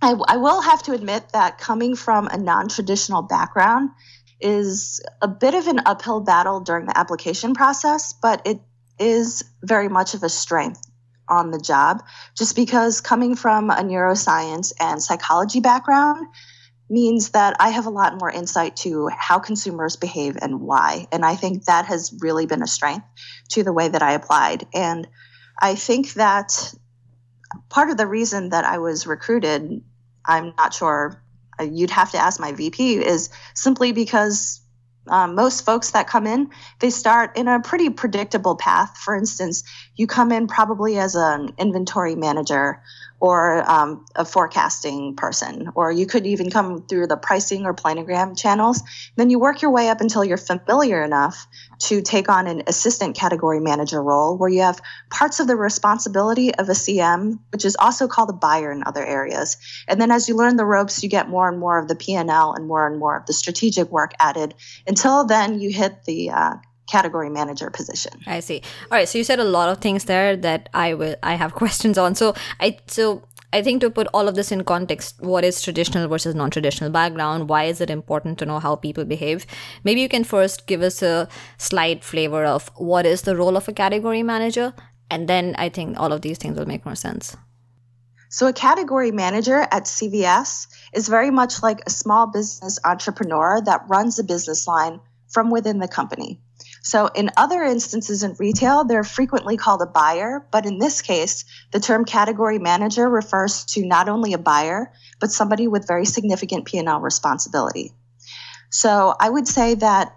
I, 0.04 0.14
I 0.28 0.36
will 0.36 0.60
have 0.60 0.82
to 0.82 0.92
admit 0.92 1.30
that 1.32 1.56
coming 1.56 1.96
from 1.96 2.26
a 2.26 2.36
non 2.36 2.68
traditional 2.68 3.22
background 3.22 3.90
is 4.38 5.00
a 5.22 5.28
bit 5.28 5.54
of 5.54 5.66
an 5.66 5.80
uphill 5.86 6.20
battle 6.20 6.60
during 6.60 6.84
the 6.84 6.98
application 6.98 7.54
process, 7.54 8.12
but 8.12 8.42
it 8.44 8.60
is 8.98 9.42
very 9.62 9.88
much 9.88 10.12
of 10.12 10.22
a 10.22 10.28
strength 10.28 10.82
on 11.26 11.50
the 11.50 11.58
job 11.58 12.02
just 12.36 12.54
because 12.54 13.00
coming 13.00 13.34
from 13.34 13.70
a 13.70 13.76
neuroscience 13.76 14.74
and 14.78 15.02
psychology 15.02 15.60
background 15.60 16.26
means 16.90 17.30
that 17.30 17.56
I 17.58 17.70
have 17.70 17.86
a 17.86 17.90
lot 17.90 18.20
more 18.20 18.30
insight 18.30 18.76
to 18.76 19.08
how 19.08 19.38
consumers 19.38 19.96
behave 19.96 20.36
and 20.40 20.60
why. 20.60 21.06
And 21.12 21.24
I 21.24 21.34
think 21.34 21.64
that 21.64 21.86
has 21.86 22.14
really 22.20 22.44
been 22.44 22.62
a 22.62 22.66
strength 22.66 23.06
to 23.52 23.62
the 23.62 23.72
way 23.72 23.88
that 23.88 24.02
I 24.02 24.12
applied. 24.12 24.66
And 24.74 25.08
I 25.58 25.76
think 25.76 26.12
that 26.12 26.74
part 27.70 27.88
of 27.88 27.96
the 27.96 28.06
reason 28.06 28.50
that 28.50 28.66
I 28.66 28.78
was 28.78 29.06
recruited 29.06 29.82
I'm 30.26 30.54
not 30.56 30.74
sure. 30.74 31.20
Uh, 31.58 31.64
you'd 31.64 31.90
have 31.90 32.10
to 32.12 32.18
ask 32.18 32.40
my 32.40 32.52
VP. 32.52 32.96
Is 32.96 33.30
simply 33.54 33.92
because 33.92 34.60
um, 35.08 35.34
most 35.34 35.64
folks 35.64 35.90
that 35.90 36.06
come 36.06 36.26
in, 36.26 36.50
they 36.80 36.90
start 36.90 37.36
in 37.36 37.48
a 37.48 37.60
pretty 37.60 37.90
predictable 37.90 38.56
path. 38.56 38.96
For 38.96 39.14
instance, 39.14 39.62
you 39.96 40.06
come 40.06 40.32
in 40.32 40.46
probably 40.46 40.98
as 40.98 41.14
an 41.14 41.54
inventory 41.58 42.14
manager 42.14 42.82
or 43.20 43.68
um, 43.70 44.04
a 44.16 44.24
forecasting 44.24 45.16
person, 45.16 45.70
or 45.74 45.90
you 45.90 46.04
could 46.04 46.26
even 46.26 46.50
come 46.50 46.82
through 46.82 47.06
the 47.06 47.16
pricing 47.16 47.64
or 47.64 47.72
planogram 47.72 48.36
channels. 48.36 48.82
Then 49.16 49.30
you 49.30 49.38
work 49.38 49.62
your 49.62 49.70
way 49.70 49.88
up 49.88 50.02
until 50.02 50.24
you're 50.24 50.36
familiar 50.36 51.02
enough 51.02 51.46
to 51.78 52.02
take 52.02 52.28
on 52.28 52.46
an 52.46 52.64
assistant 52.66 53.16
category 53.16 53.60
manager 53.60 54.02
role 54.02 54.36
where 54.36 54.50
you 54.50 54.60
have 54.60 54.80
parts 55.10 55.40
of 55.40 55.46
the 55.46 55.56
responsibility 55.56 56.54
of 56.54 56.68
a 56.68 56.72
CM, 56.72 57.38
which 57.50 57.64
is 57.64 57.76
also 57.76 58.08
called 58.08 58.28
a 58.30 58.34
buyer 58.34 58.70
in 58.70 58.82
other 58.84 59.04
areas. 59.04 59.56
And 59.88 59.98
then 60.00 60.10
as 60.10 60.28
you 60.28 60.36
learn 60.36 60.56
the 60.56 60.66
ropes, 60.66 61.02
you 61.02 61.08
get 61.08 61.28
more 61.28 61.48
and 61.48 61.58
more 61.58 61.78
of 61.78 61.88
the 61.88 61.96
P&L 61.96 62.52
and 62.52 62.66
more 62.66 62.86
and 62.86 62.98
more 62.98 63.16
of 63.16 63.26
the 63.26 63.32
strategic 63.32 63.90
work 63.90 64.12
added 64.18 64.54
until 64.86 65.24
then 65.24 65.60
you 65.60 65.70
hit 65.70 66.04
the 66.04 66.30
uh, 66.30 66.56
category 66.86 67.30
manager 67.30 67.70
position. 67.70 68.12
I 68.26 68.40
see. 68.40 68.62
All 68.90 68.98
right, 68.98 69.08
so 69.08 69.18
you 69.18 69.24
said 69.24 69.40
a 69.40 69.44
lot 69.44 69.68
of 69.68 69.78
things 69.78 70.04
there 70.04 70.36
that 70.36 70.68
I 70.74 70.94
will 70.94 71.16
I 71.22 71.34
have 71.34 71.54
questions 71.62 71.98
on. 71.98 72.14
So 72.14 72.34
I 72.60 72.78
so 72.86 73.22
I 73.52 73.62
think 73.62 73.80
to 73.82 73.90
put 73.90 74.08
all 74.12 74.26
of 74.26 74.34
this 74.34 74.50
in 74.50 74.64
context, 74.64 75.20
what 75.20 75.44
is 75.44 75.62
traditional 75.62 76.08
versus 76.08 76.34
non-traditional 76.34 76.90
background? 76.90 77.48
Why 77.48 77.64
is 77.64 77.80
it 77.80 77.88
important 77.88 78.36
to 78.40 78.46
know 78.46 78.58
how 78.58 78.74
people 78.74 79.04
behave? 79.04 79.46
Maybe 79.84 80.00
you 80.00 80.08
can 80.08 80.24
first 80.24 80.66
give 80.66 80.82
us 80.82 81.02
a 81.02 81.28
slight 81.56 82.02
flavor 82.02 82.44
of 82.44 82.68
what 82.76 83.06
is 83.06 83.22
the 83.22 83.36
role 83.36 83.56
of 83.56 83.68
a 83.68 83.72
category 83.72 84.24
manager, 84.24 84.74
and 85.08 85.28
then 85.28 85.54
I 85.56 85.68
think 85.68 86.00
all 86.00 86.12
of 86.12 86.22
these 86.22 86.38
things 86.38 86.58
will 86.58 86.66
make 86.66 86.84
more 86.84 86.96
sense. 86.96 87.36
So, 88.28 88.48
a 88.48 88.52
category 88.52 89.12
manager 89.12 89.60
at 89.60 89.84
CVS 89.84 90.66
is 90.92 91.06
very 91.06 91.30
much 91.30 91.62
like 91.62 91.82
a 91.86 91.90
small 91.90 92.26
business 92.26 92.80
entrepreneur 92.84 93.60
that 93.64 93.84
runs 93.86 94.18
a 94.18 94.24
business 94.24 94.66
line 94.66 94.98
from 95.28 95.52
within 95.52 95.78
the 95.78 95.86
company. 95.86 96.40
So, 96.84 97.06
in 97.06 97.30
other 97.38 97.62
instances 97.62 98.22
in 98.22 98.36
retail, 98.38 98.84
they're 98.84 99.04
frequently 99.04 99.56
called 99.56 99.80
a 99.80 99.86
buyer, 99.86 100.46
but 100.52 100.66
in 100.66 100.78
this 100.78 101.00
case, 101.00 101.46
the 101.72 101.80
term 101.80 102.04
category 102.04 102.58
manager 102.58 103.08
refers 103.08 103.64
to 103.72 103.86
not 103.86 104.06
only 104.06 104.34
a 104.34 104.38
buyer, 104.38 104.92
but 105.18 105.32
somebody 105.32 105.66
with 105.66 105.88
very 105.88 106.04
significant 106.04 106.66
P&L 106.66 107.00
responsibility. 107.00 107.92
So, 108.68 109.14
I 109.18 109.30
would 109.30 109.48
say 109.48 109.74
that 109.76 110.14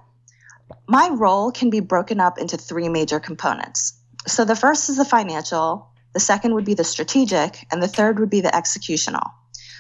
my 0.89 1.09
role 1.09 1.51
can 1.53 1.69
be 1.69 1.79
broken 1.79 2.19
up 2.19 2.38
into 2.38 2.57
three 2.57 2.89
major 2.89 3.21
components. 3.21 3.93
So 4.27 4.43
the 4.43 4.55
first 4.55 4.89
is 4.89 4.97
the 4.97 5.05
financial, 5.05 5.89
the 6.13 6.19
second 6.19 6.53
would 6.53 6.65
be 6.65 6.74
the 6.74 6.83
strategic, 6.83 7.65
and 7.71 7.81
the 7.81 7.88
third 7.88 8.19
would 8.19 8.29
be 8.29 8.41
the 8.41 8.50
executional. 8.50 9.31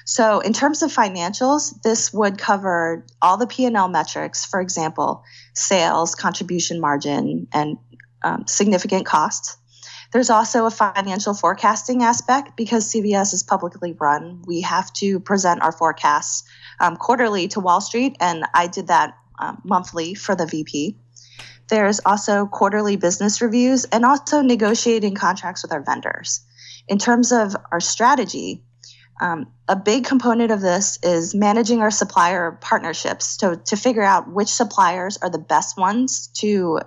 So 0.05 0.39
in 0.39 0.53
terms 0.53 0.81
of 0.83 0.93
financials, 0.93 1.81
this 1.81 2.13
would 2.13 2.37
cover 2.37 3.05
all 3.21 3.35
the 3.35 3.45
P&L 3.45 3.89
metrics, 3.89 4.45
for 4.45 4.61
example, 4.61 5.23
sales, 5.57 6.15
contribution 6.15 6.79
margin, 6.79 7.47
and 7.51 7.77
um, 8.23 8.45
significant 8.47 9.05
costs. 9.05 9.57
There's 10.13 10.29
also 10.29 10.65
a 10.65 10.71
financial 10.71 11.33
forecasting 11.33 12.03
aspect 12.03 12.55
because 12.55 12.91
CVS 12.91 13.33
is 13.33 13.43
publicly 13.43 13.93
run. 13.93 14.41
We 14.45 14.61
have 14.61 14.91
to 14.93 15.19
present 15.19 15.61
our 15.61 15.71
forecasts 15.71 16.43
um, 16.79 16.95
quarterly 16.95 17.49
to 17.49 17.59
Wall 17.59 17.81
Street, 17.81 18.15
and 18.19 18.45
I 18.53 18.67
did 18.67 18.87
that 18.87 19.17
um, 19.39 19.61
monthly 19.65 20.13
for 20.13 20.33
the 20.35 20.45
VP. 20.45 20.97
There's 21.69 21.99
also 22.05 22.45
quarterly 22.45 22.95
business 22.95 23.41
reviews 23.41 23.83
and 23.85 24.05
also 24.05 24.41
negotiating 24.41 25.15
contracts 25.15 25.63
with 25.63 25.73
our 25.73 25.81
vendors. 25.81 26.41
In 26.87 26.97
terms 26.97 27.33
of 27.33 27.55
our 27.71 27.81
strategy, 27.81 28.63
um, 29.19 29.47
a 29.67 29.75
big 29.75 30.05
component 30.05 30.51
of 30.51 30.61
this 30.61 30.99
is 31.03 31.33
managing 31.33 31.81
our 31.81 31.91
supplier 31.91 32.57
partnerships 32.61 33.37
to, 33.37 33.59
to 33.65 33.75
figure 33.75 34.03
out 34.03 34.31
which 34.31 34.49
suppliers 34.49 35.17
are 35.17 35.29
the 35.29 35.39
best 35.39 35.77
ones 35.77 36.27
to 36.39 36.79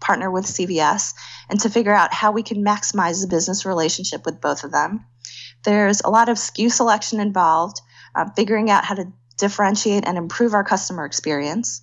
partner 0.00 0.30
with 0.30 0.44
CVS 0.46 1.14
and 1.50 1.60
to 1.60 1.70
figure 1.70 1.92
out 1.92 2.12
how 2.12 2.32
we 2.32 2.42
can 2.42 2.64
maximize 2.64 3.20
the 3.20 3.28
business 3.28 3.66
relationship 3.66 4.24
with 4.24 4.40
both 4.40 4.64
of 4.64 4.72
them. 4.72 5.04
There's 5.64 6.00
a 6.00 6.10
lot 6.10 6.28
of 6.28 6.36
SKU 6.36 6.70
selection 6.70 7.20
involved, 7.20 7.80
uh, 8.14 8.26
figuring 8.36 8.70
out 8.70 8.84
how 8.84 8.94
to 8.94 9.12
differentiate 9.36 10.06
and 10.06 10.16
improve 10.16 10.54
our 10.54 10.64
customer 10.64 11.04
experience. 11.04 11.82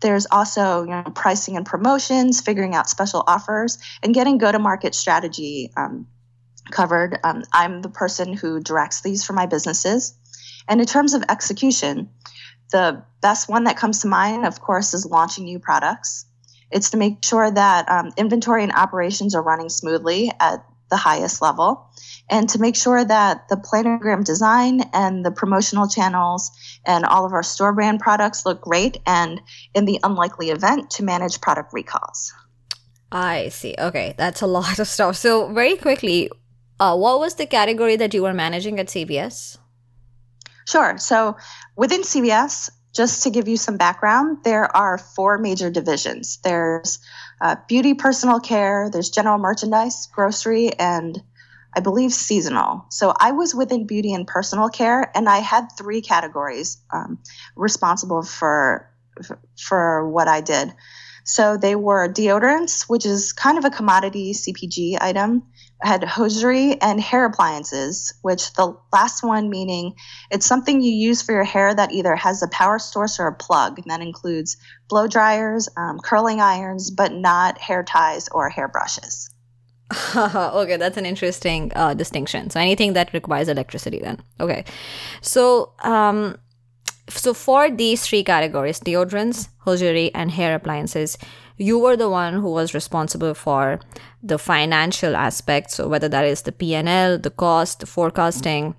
There's 0.00 0.26
also 0.30 0.82
you 0.82 0.90
know, 0.90 1.04
pricing 1.14 1.56
and 1.56 1.64
promotions, 1.64 2.40
figuring 2.40 2.74
out 2.74 2.88
special 2.90 3.24
offers, 3.26 3.78
and 4.02 4.14
getting 4.14 4.38
go 4.38 4.50
to 4.50 4.58
market 4.58 4.94
strategy 4.94 5.72
um, 5.76 6.06
covered. 6.70 7.18
Um, 7.24 7.42
I'm 7.52 7.82
the 7.82 7.88
person 7.88 8.32
who 8.32 8.60
directs 8.60 9.00
these 9.02 9.24
for 9.24 9.32
my 9.32 9.46
businesses. 9.46 10.14
And 10.68 10.80
in 10.80 10.86
terms 10.86 11.14
of 11.14 11.24
execution, 11.28 12.10
the 12.70 13.02
best 13.20 13.48
one 13.48 13.64
that 13.64 13.76
comes 13.76 14.00
to 14.02 14.08
mind, 14.08 14.46
of 14.46 14.60
course, 14.60 14.94
is 14.94 15.06
launching 15.06 15.44
new 15.44 15.58
products. 15.58 16.26
It's 16.70 16.90
to 16.90 16.96
make 16.96 17.24
sure 17.24 17.50
that 17.50 17.88
um, 17.88 18.12
inventory 18.16 18.62
and 18.62 18.72
operations 18.72 19.34
are 19.34 19.42
running 19.42 19.68
smoothly 19.68 20.30
at 20.40 20.64
the 20.90 20.96
highest 20.96 21.42
level 21.42 21.90
and 22.30 22.48
to 22.50 22.58
make 22.58 22.76
sure 22.76 23.02
that 23.04 23.48
the 23.48 23.56
planogram 23.56 24.24
design 24.24 24.82
and 24.92 25.24
the 25.24 25.30
promotional 25.30 25.88
channels 25.88 26.50
and 26.86 27.04
all 27.04 27.24
of 27.24 27.32
our 27.32 27.42
store 27.42 27.72
brand 27.72 28.00
products 28.00 28.46
look 28.46 28.60
great 28.60 28.98
and 29.06 29.40
in 29.74 29.84
the 29.84 29.98
unlikely 30.02 30.50
event 30.50 30.90
to 30.90 31.02
manage 31.02 31.40
product 31.40 31.72
recalls. 31.72 32.32
I 33.10 33.48
see. 33.48 33.74
Okay, 33.78 34.14
that's 34.16 34.40
a 34.40 34.46
lot 34.46 34.78
of 34.78 34.88
stuff. 34.88 35.16
So, 35.16 35.52
very 35.52 35.76
quickly, 35.76 36.30
uh, 36.82 36.96
what 36.96 37.20
was 37.20 37.36
the 37.36 37.46
category 37.46 37.94
that 37.94 38.12
you 38.12 38.22
were 38.24 38.34
managing 38.34 38.80
at 38.80 38.88
CVS? 38.88 39.56
Sure. 40.66 40.98
So, 40.98 41.36
within 41.76 42.02
CVS, 42.02 42.70
just 42.92 43.22
to 43.22 43.30
give 43.30 43.46
you 43.46 43.56
some 43.56 43.76
background, 43.76 44.38
there 44.42 44.76
are 44.76 44.98
four 44.98 45.38
major 45.38 45.70
divisions. 45.70 46.38
There's 46.42 46.98
uh, 47.40 47.54
beauty, 47.68 47.94
personal 47.94 48.40
care, 48.40 48.90
there's 48.90 49.10
general 49.10 49.38
merchandise, 49.38 50.08
grocery, 50.12 50.72
and 50.72 51.22
I 51.72 51.80
believe 51.80 52.12
seasonal. 52.12 52.86
So 52.90 53.14
I 53.18 53.30
was 53.30 53.54
within 53.54 53.86
beauty 53.86 54.12
and 54.12 54.26
personal 54.26 54.68
care, 54.68 55.10
and 55.16 55.28
I 55.28 55.38
had 55.38 55.68
three 55.78 56.02
categories 56.02 56.78
um, 56.92 57.18
responsible 57.54 58.22
for 58.22 58.90
for 59.56 60.08
what 60.08 60.26
I 60.26 60.40
did. 60.40 60.72
So 61.24 61.56
they 61.56 61.76
were 61.76 62.12
deodorants, 62.12 62.88
which 62.88 63.06
is 63.06 63.32
kind 63.32 63.56
of 63.58 63.64
a 63.64 63.70
commodity 63.70 64.34
CPG 64.34 64.98
item. 65.00 65.44
Had 65.82 66.04
hosiery 66.04 66.80
and 66.80 67.00
hair 67.00 67.24
appliances, 67.24 68.14
which 68.22 68.52
the 68.54 68.76
last 68.92 69.22
one 69.22 69.50
meaning 69.50 69.94
it's 70.30 70.46
something 70.46 70.80
you 70.80 70.92
use 70.92 71.22
for 71.22 71.32
your 71.32 71.44
hair 71.44 71.74
that 71.74 71.92
either 71.92 72.14
has 72.14 72.42
a 72.42 72.48
power 72.48 72.78
source 72.78 73.18
or 73.18 73.26
a 73.26 73.34
plug. 73.34 73.78
And 73.78 73.90
that 73.90 74.00
includes 74.00 74.56
blow 74.88 75.08
dryers, 75.08 75.68
um, 75.76 75.98
curling 75.98 76.40
irons, 76.40 76.90
but 76.90 77.12
not 77.12 77.58
hair 77.58 77.82
ties 77.82 78.28
or 78.28 78.48
hair 78.48 78.68
brushes. 78.68 79.30
okay, 80.16 80.76
that's 80.76 80.96
an 80.96 81.06
interesting 81.06 81.72
uh, 81.74 81.94
distinction. 81.94 82.50
So 82.50 82.60
anything 82.60 82.94
that 82.94 83.12
requires 83.12 83.48
electricity, 83.48 83.98
then 84.00 84.22
okay. 84.40 84.64
So 85.20 85.72
um, 85.80 86.36
so 87.08 87.34
for 87.34 87.70
these 87.70 88.06
three 88.06 88.24
categories, 88.24 88.80
deodorants, 88.80 89.48
hosiery, 89.58 90.14
and 90.14 90.30
hair 90.30 90.54
appliances, 90.54 91.18
you 91.62 91.78
were 91.78 91.96
the 91.96 92.10
one 92.10 92.34
who 92.34 92.50
was 92.50 92.74
responsible 92.74 93.34
for 93.34 93.78
the 94.22 94.38
financial 94.38 95.14
aspects. 95.14 95.74
So 95.76 95.88
whether 95.88 96.08
that 96.08 96.24
is 96.24 96.42
the 96.42 96.52
P&L, 96.52 97.18
the 97.18 97.30
cost, 97.30 97.80
the 97.80 97.86
forecasting. 97.86 98.74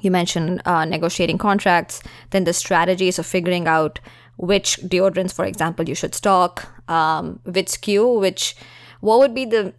You 0.00 0.10
mentioned 0.10 0.60
uh, 0.64 0.84
negotiating 0.84 1.38
contracts, 1.38 2.02
then 2.30 2.44
the 2.44 2.52
strategies 2.52 3.18
of 3.18 3.26
figuring 3.26 3.66
out 3.66 4.00
which 4.36 4.76
deodorants, 4.82 5.32
for 5.32 5.44
example, 5.44 5.88
you 5.88 5.94
should 5.94 6.14
stock, 6.14 6.68
um, 6.88 7.40
which 7.44 7.66
SKU, 7.66 8.20
which 8.20 8.56
what 9.00 9.18
would 9.20 9.34
be 9.34 9.44
the 9.44 9.74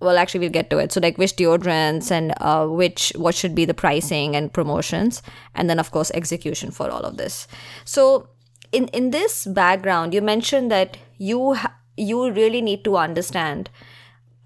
well 0.00 0.18
actually 0.18 0.40
we'll 0.40 0.50
get 0.50 0.68
to 0.68 0.78
it 0.78 0.92
so 0.92 1.00
like 1.00 1.16
which 1.16 1.34
deodorants 1.36 2.10
and 2.10 2.34
uh, 2.40 2.66
which 2.66 3.12
what 3.16 3.34
should 3.34 3.54
be 3.54 3.64
the 3.64 3.72
pricing 3.72 4.36
and 4.36 4.52
promotions 4.52 5.22
and 5.54 5.70
then 5.70 5.78
of 5.78 5.90
course 5.92 6.10
execution 6.12 6.70
for 6.70 6.90
all 6.90 7.00
of 7.02 7.16
this 7.16 7.46
so 7.84 8.28
in 8.70 8.88
in 8.88 9.12
this 9.12 9.46
background 9.46 10.12
you 10.12 10.20
mentioned 10.20 10.70
that 10.70 10.98
you 11.16 11.54
ha- 11.54 11.74
you 11.96 12.30
really 12.30 12.60
need 12.60 12.84
to 12.84 12.96
understand 12.96 13.70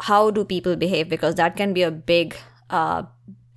how 0.03 0.31
do 0.31 0.45
people 0.45 0.77
behave 0.77 1.09
because 1.09 1.35
that 1.37 1.57
can 1.57 1.73
be 1.73 1.83
a 1.83 1.91
big 1.91 2.37
uh, 2.71 3.03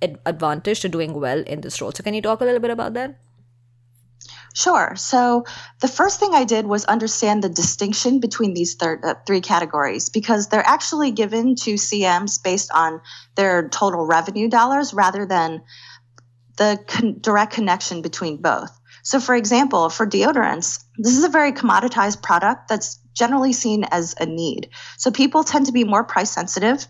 ad- 0.02 0.18
advantage 0.26 0.80
to 0.80 0.88
doing 0.88 1.14
well 1.14 1.40
in 1.40 1.60
this 1.60 1.80
role 1.80 1.92
so 1.92 2.02
can 2.02 2.14
you 2.14 2.22
talk 2.22 2.40
a 2.40 2.44
little 2.44 2.60
bit 2.60 2.70
about 2.70 2.94
that 2.94 3.18
Sure. 4.54 4.94
So 4.96 5.44
the 5.80 5.88
first 5.88 6.20
thing 6.20 6.34
I 6.34 6.44
did 6.44 6.66
was 6.66 6.84
understand 6.84 7.42
the 7.42 7.48
distinction 7.48 8.20
between 8.20 8.52
these 8.52 8.74
thir- 8.74 9.00
uh, 9.02 9.14
three 9.26 9.40
categories 9.40 10.10
because 10.10 10.48
they're 10.48 10.66
actually 10.66 11.10
given 11.10 11.54
to 11.56 11.74
CMs 11.74 12.42
based 12.42 12.70
on 12.72 13.00
their 13.34 13.68
total 13.68 14.06
revenue 14.06 14.48
dollars 14.48 14.92
rather 14.92 15.24
than 15.24 15.62
the 16.58 16.78
con- 16.86 17.16
direct 17.20 17.54
connection 17.54 18.02
between 18.02 18.42
both. 18.42 18.78
So, 19.02 19.20
for 19.20 19.34
example, 19.34 19.88
for 19.88 20.06
deodorants, 20.06 20.84
this 20.98 21.16
is 21.16 21.24
a 21.24 21.28
very 21.28 21.52
commoditized 21.52 22.22
product 22.22 22.68
that's 22.68 22.98
generally 23.14 23.52
seen 23.52 23.84
as 23.84 24.14
a 24.18 24.26
need. 24.26 24.70
So, 24.98 25.10
people 25.10 25.44
tend 25.44 25.66
to 25.66 25.72
be 25.72 25.84
more 25.84 26.04
price 26.04 26.30
sensitive 26.30 26.86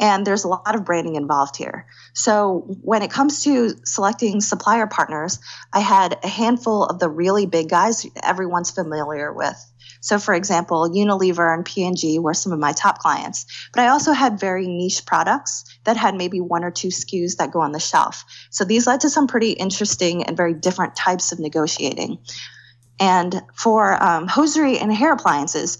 and 0.00 0.26
there's 0.26 0.44
a 0.44 0.48
lot 0.48 0.74
of 0.74 0.84
branding 0.84 1.16
involved 1.16 1.56
here. 1.56 1.86
So 2.14 2.76
when 2.82 3.02
it 3.02 3.10
comes 3.10 3.42
to 3.44 3.74
selecting 3.84 4.40
supplier 4.40 4.86
partners, 4.86 5.40
I 5.72 5.80
had 5.80 6.18
a 6.22 6.28
handful 6.28 6.84
of 6.84 6.98
the 6.98 7.08
really 7.08 7.46
big 7.46 7.68
guys 7.68 8.06
everyone's 8.22 8.70
familiar 8.70 9.32
with. 9.32 9.56
So 10.00 10.18
for 10.18 10.34
example, 10.34 10.88
Unilever 10.88 11.52
and 11.52 11.64
P&G 11.64 12.20
were 12.20 12.34
some 12.34 12.52
of 12.52 12.60
my 12.60 12.72
top 12.72 12.98
clients, 12.98 13.46
but 13.74 13.82
I 13.82 13.88
also 13.88 14.12
had 14.12 14.38
very 14.38 14.68
niche 14.68 15.04
products 15.04 15.64
that 15.84 15.96
had 15.96 16.14
maybe 16.14 16.40
one 16.40 16.62
or 16.62 16.70
two 16.70 16.88
SKUs 16.88 17.38
that 17.38 17.50
go 17.50 17.60
on 17.60 17.72
the 17.72 17.80
shelf. 17.80 18.24
So 18.50 18.64
these 18.64 18.86
led 18.86 19.00
to 19.00 19.10
some 19.10 19.26
pretty 19.26 19.52
interesting 19.52 20.24
and 20.24 20.36
very 20.36 20.54
different 20.54 20.94
types 20.94 21.32
of 21.32 21.40
negotiating. 21.40 22.18
And 23.00 23.42
for 23.54 24.02
um, 24.02 24.26
hosiery 24.26 24.78
and 24.78 24.92
hair 24.92 25.12
appliances, 25.12 25.78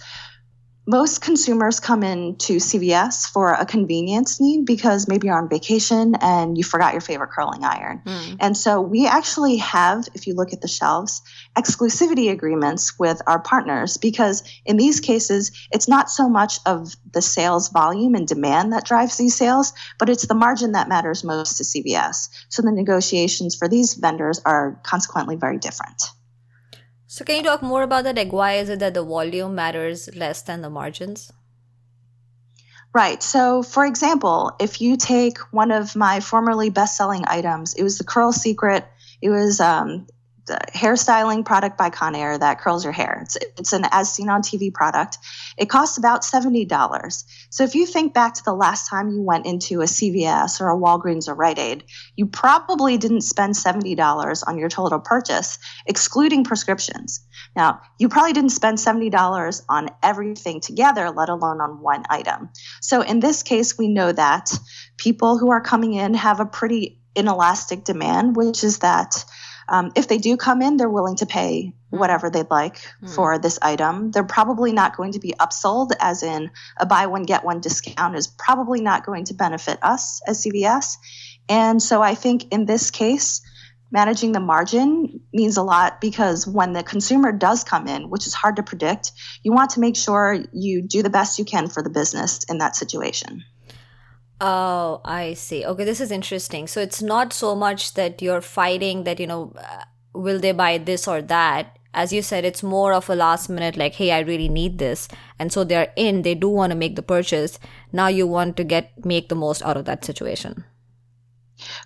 most 0.89 1.21
consumers 1.21 1.81
come 1.81 2.03
in 2.03 2.37
to 2.37 2.57
CVS 2.57 3.27
for 3.31 3.53
a 3.53 3.67
convenience 3.67 4.41
need 4.41 4.65
because 4.65 5.07
maybe 5.07 5.27
you're 5.27 5.37
on 5.37 5.47
vacation 5.47 6.15
and 6.23 6.57
you 6.57 6.65
forgot 6.65 6.95
your 6.95 7.03
favorite 7.03 7.29
curling 7.29 7.63
iron. 7.63 8.01
Mm. 8.07 8.37
And 8.41 8.57
so 8.57 8.81
we 8.81 9.07
actually 9.07 9.59
have, 9.59 10.09
if 10.15 10.27
you 10.27 10.35
look 10.35 10.55
at 10.55 10.63
the 10.63 10.69
shelves, 10.69 11.21
exclusivity 11.59 12.31
agreements 12.31 12.99
with 12.99 13.21
our 13.27 13.39
partners 13.39 13.99
because 13.99 14.43
in 14.65 14.79
these 14.79 15.01
cases, 15.01 15.53
it's 15.73 15.89
not 15.89 16.09
so 16.09 16.27
much 16.27 16.59
of 16.65 16.95
the 17.13 17.21
sales 17.21 17.69
volume 17.69 18.15
and 18.15 18.27
demand 18.27 18.73
that 18.73 18.87
drives 18.87 19.19
these 19.19 19.37
sales, 19.37 19.75
but 19.99 20.09
it's 20.09 20.27
the 20.27 20.35
margin 20.35 20.73
that 20.73 20.89
matters 20.89 21.23
most 21.23 21.59
to 21.59 21.65
CVS. 21.65 22.31
So 22.49 22.63
the 22.63 22.73
negotiations 22.73 23.55
for 23.57 23.69
these 23.69 23.93
vendors 23.93 24.41
are 24.47 24.81
consequently 24.85 25.37
very 25.37 25.59
different. 25.59 26.01
So 27.11 27.25
can 27.25 27.37
you 27.37 27.43
talk 27.43 27.63
more 27.63 27.83
about 27.83 28.05
that? 28.05 28.17
Like 28.17 28.33
why 28.33 28.55
is 28.55 28.69
it 28.69 28.81
that 28.81 28.93
the 28.93 29.03
volume 29.03 29.55
matters 29.55 30.15
less 30.15 30.43
than 30.43 30.61
the 30.61 30.69
margins? 30.69 31.33
Right. 32.95 33.23
So, 33.23 33.63
for 33.63 33.87
example, 33.87 34.53
if 34.61 34.81
you 34.81 34.97
take 34.97 35.39
one 35.53 35.71
of 35.71 35.97
my 35.97 36.21
formerly 36.21 36.71
best-selling 36.71 37.25
items, 37.27 37.75
it 37.75 37.83
was 37.83 37.97
the 37.97 38.05
Curl 38.05 38.33
Secret. 38.33 38.87
It 39.23 39.31
was 39.31 39.59
um, 39.61 40.07
hairstyling 40.75 41.45
product 41.45 41.77
by 41.77 41.91
Conair 41.91 42.39
that 42.39 42.61
curls 42.61 42.85
your 42.85 42.93
hair. 42.93 43.21
It's, 43.23 43.37
it's 43.37 43.73
an 43.73 43.87
as 43.91 44.13
seen 44.13 44.29
on 44.29 44.43
TV 44.43 44.73
product. 44.73 45.19
It 45.57 45.67
costs 45.69 45.99
about 45.99 46.23
$70. 46.23 47.25
So 47.51 47.65
if 47.65 47.75
you 47.75 47.87
think 47.87 48.15
back 48.15 48.35
to 48.35 48.45
the 48.45 48.55
last 48.55 48.89
time 48.89 49.11
you 49.11 49.23
went 49.23 49.47
into 49.47 49.81
a 49.81 49.85
CVS 49.85 50.61
or 50.61 50.71
a 50.71 50.77
Walgreens 50.77 51.29
or 51.29 51.35
Rite 51.35 51.59
Aid, 51.59 51.85
you 52.17 52.27
probably 52.27 52.99
didn't 52.99 53.23
spend 53.23 53.55
$70 53.55 54.43
on 54.47 54.59
your 54.59 54.69
total 54.69 55.01
purchase, 55.01 55.59
excluding 55.87 56.45
prescriptions. 56.45 57.25
Now, 57.57 57.81
you 57.99 58.09
probably 58.09 58.33
didn't 58.33 58.51
spend 58.51 58.79
$70 58.79 59.63
on 59.69 59.89
everything 60.03 60.61
together, 60.61 61.11
let 61.11 61.29
alone 61.29 61.61
on 61.61 61.81
one 61.81 62.05
item. 62.09 62.51
So 62.81 63.03
in 63.03 63.21
this 63.21 63.43
case, 63.43 63.77
we 63.77 63.89
know 63.89 64.13
that 64.13 64.51
people 64.97 65.39
who 65.39 65.51
are 65.51 65.61
coming 65.61 65.95
in 65.95 66.15
have 66.15 66.41
a 66.41 66.47
pretty 66.47 67.01
inelastic 67.19 67.85
demand, 67.85 68.37
which 68.37 68.63
is 68.63 68.79
that 68.79 69.25
um, 69.69 69.93
if 69.95 70.09
they 70.09 70.19
do 70.19 70.37
come 70.37 70.63
in, 70.63 70.77
they're 70.77 70.89
willing 70.89 71.17
to 71.17 71.27
pay 71.27 71.73
whatever 71.91 72.31
they'd 72.31 72.51
like 72.51 72.81
mm. 73.03 73.15
for 73.15 73.39
this 73.39 73.59
item. 73.63 74.11
They're 74.11 74.25
probably 74.25 74.73
not 74.73 74.97
going 74.97 75.13
to 75.13 75.19
be 75.19 75.35
upsold, 75.39 75.91
as 76.01 76.23
in 76.23 76.51
a 76.77 76.87
buy 76.87 77.07
one, 77.07 77.23
get 77.23 77.45
one 77.45 77.61
discount 77.61 78.17
is 78.17 78.27
probably 78.27 78.81
not 78.81 79.05
going 79.05 79.25
to 79.27 79.35
benefit 79.35 79.79
us 79.83 80.21
as 80.27 80.45
CVS. 80.45 80.97
And 81.49 81.83
so 81.83 82.03
I 82.03 82.15
think 82.15 82.53
in 82.53 82.67
this 82.67 82.91
case, 82.91 83.43
managing 83.91 84.33
the 84.33 84.41
margin 84.41 85.21
means 85.33 85.57
a 85.57 85.63
lot 85.63 86.01
because 86.01 86.47
when 86.47 86.73
the 86.73 86.83
consumer 86.83 87.33
does 87.33 87.65
come 87.65 87.87
in, 87.87 88.11
which 88.11 88.27
is 88.27 88.35
hard 88.35 88.57
to 88.57 88.63
predict, 88.63 89.13
you 89.43 89.53
want 89.53 89.71
to 89.71 89.81
make 89.81 89.97
sure 89.97 90.39
you 90.53 90.83
do 90.83 91.03
the 91.03 91.11
best 91.11 91.39
you 91.39 91.45
can 91.45 91.69
for 91.69 91.83
the 91.83 91.91
business 91.91 92.45
in 92.49 92.59
that 92.59 92.77
situation. 92.77 93.45
Oh, 94.41 95.01
I 95.05 95.35
see. 95.35 95.65
Okay, 95.67 95.85
this 95.85 96.01
is 96.01 96.13
interesting. 96.13 96.69
So 96.69 96.81
it's 96.81 97.03
not 97.03 97.33
so 97.33 97.57
much 97.57 97.95
that 97.95 98.23
you're 98.23 98.41
fighting 98.41 99.05
that, 99.05 99.19
you 99.19 99.27
know, 99.27 99.53
uh, 99.57 99.85
will 100.15 100.39
they 100.39 100.53
buy 100.53 100.79
this 100.79 101.09
or 101.09 101.23
that? 101.23 101.77
As 101.93 102.13
you 102.13 102.23
said, 102.23 102.45
it's 102.45 102.63
more 102.63 102.93
of 102.93 103.11
a 103.11 103.17
last 103.17 103.49
minute, 103.49 103.77
like, 103.77 103.95
hey, 103.95 104.13
I 104.13 104.21
really 104.21 104.49
need 104.49 104.79
this. 104.79 105.09
And 105.39 105.53
so 105.53 105.65
they're 105.65 105.93
in, 105.97 106.23
they 106.23 106.35
do 106.37 106.49
want 106.49 106.71
to 106.71 106.77
make 106.77 106.95
the 106.95 107.03
purchase. 107.03 107.59
Now 107.93 108.07
you 108.07 108.27
want 108.27 108.57
to 108.59 108.65
get, 108.65 109.05
make 109.05 109.29
the 109.29 109.35
most 109.35 109.63
out 109.63 109.77
of 109.77 109.87
that 109.87 110.05
situation. 110.05 110.65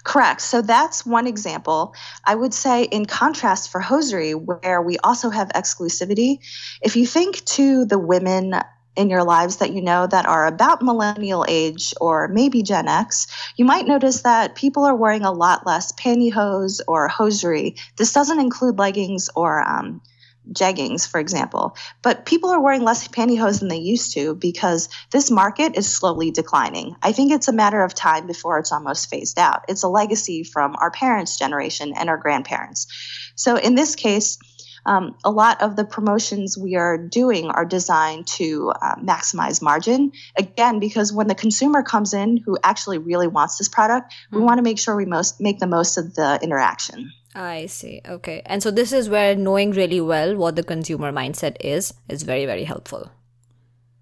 Correct. 0.05 0.43
So 0.43 0.61
that's 0.61 1.07
one 1.07 1.27
example. 1.27 1.95
I 2.27 2.35
would 2.35 2.53
say, 2.53 2.83
in 2.83 3.07
contrast, 3.07 3.71
for 3.71 3.81
hosiery, 3.81 4.35
where 4.35 4.83
we 4.83 4.99
also 4.99 5.31
have 5.31 5.49
exclusivity, 5.51 6.41
if 6.83 6.97
you 6.97 7.07
think 7.07 7.43
to 7.47 7.87
the 7.87 7.99
women 7.99 8.55
in 8.97 9.09
your 9.09 9.25
lives 9.25 9.57
that 9.57 9.73
you 9.73 9.81
know 9.81 10.07
that 10.07 10.27
are 10.27 10.47
about 10.47 10.83
millennial 10.83 11.45
age 11.49 11.95
or 12.01 12.29
maybe 12.29 12.63
Gen 12.63 12.89
X, 12.89 13.27
you 13.57 13.65
might 13.65 13.87
notice 13.87 14.23
that 14.23 14.55
people 14.55 14.85
are 14.85 14.95
wearing 14.95 15.25
a 15.25 15.33
lot 15.33 15.67
less 15.67 15.93
pantyhose 15.93 16.81
or 16.87 17.09
hosiery. 17.09 17.77
This 17.97 18.13
doesn't 18.13 18.41
include 18.41 18.79
leggings 18.79 19.31
or 19.35 19.63
um, 19.63 20.03
jeggings, 20.51 21.09
for 21.09 21.21
example. 21.21 21.77
But 22.03 22.27
people 22.27 22.51
are 22.51 22.61
wearing 22.61 22.83
less 22.83 23.09
pantyhose 23.09 23.61
than 23.61 23.69
they 23.69 23.79
used 23.79 24.13
to 24.15 24.35
because 24.35 24.89
this 25.11 25.31
market 25.31 25.77
is 25.77 25.89
slowly 25.89 26.31
declining. 26.31 26.97
I 27.03 27.13
think 27.13 27.33
it's 27.33 27.49
a 27.49 27.53
matter 27.53 27.83
of 27.83 27.95
time 27.95 28.27
before 28.27 28.59
it's 28.59 28.73
almost 28.73 29.09
phased 29.09 29.39
out. 29.39 29.65
It's 29.69 29.83
a 29.83 29.89
legacy 29.89 30.43
from 30.43 30.77
our 30.79 30.91
parents' 30.91 31.39
generation 31.39 31.95
and 31.97 32.09
our 32.09 32.19
grandparents. 32.19 32.87
So 33.35 33.57
in 33.57 33.75
this 33.75 33.95
case, 33.95 34.39
um, 34.87 35.17
a 35.25 35.31
lot 35.31 35.63
of 35.63 35.77
the 35.77 35.85
promotions 35.85 36.59
we 36.59 36.77
are 36.77 36.99
doing 36.99 37.51
are 37.51 37.65
designed 37.65 38.27
to 38.27 38.71
uh, 38.71 38.97
maximize 38.97 39.63
margin. 39.63 40.13
Again, 40.37 40.81
because 40.81 41.13
when 41.13 41.29
the 41.29 41.35
consumer 41.35 41.83
comes 41.83 42.15
in 42.15 42.37
who 42.37 42.59
actually 42.63 42.99
really 42.99 43.29
wants 43.29 43.59
this 43.59 43.69
product, 43.69 44.13
mm-hmm. 44.13 44.37
we 44.37 44.43
want 44.43 44.59
to 44.59 44.63
make 44.63 44.79
sure 44.79 44.97
we 44.97 45.05
most 45.05 45.41
make 45.41 45.59
the 45.59 45.67
most 45.67 45.99
of 45.99 46.15
the 46.15 46.39
interaction. 46.43 47.13
I 47.35 47.67
see. 47.67 48.03
Okay. 48.07 48.43
And 48.45 48.63
so 48.63 48.71
this 48.71 48.93
is 48.93 49.09
where 49.09 49.35
knowing 49.35 49.71
really 49.71 50.01
well 50.01 50.37
what 50.37 50.57
the 50.57 50.63
consumer 50.63 51.13
mindset 51.13 51.57
is 51.61 51.95
is 52.09 52.25
very 52.25 52.45
very 52.45 52.65
helpful. 52.65 53.11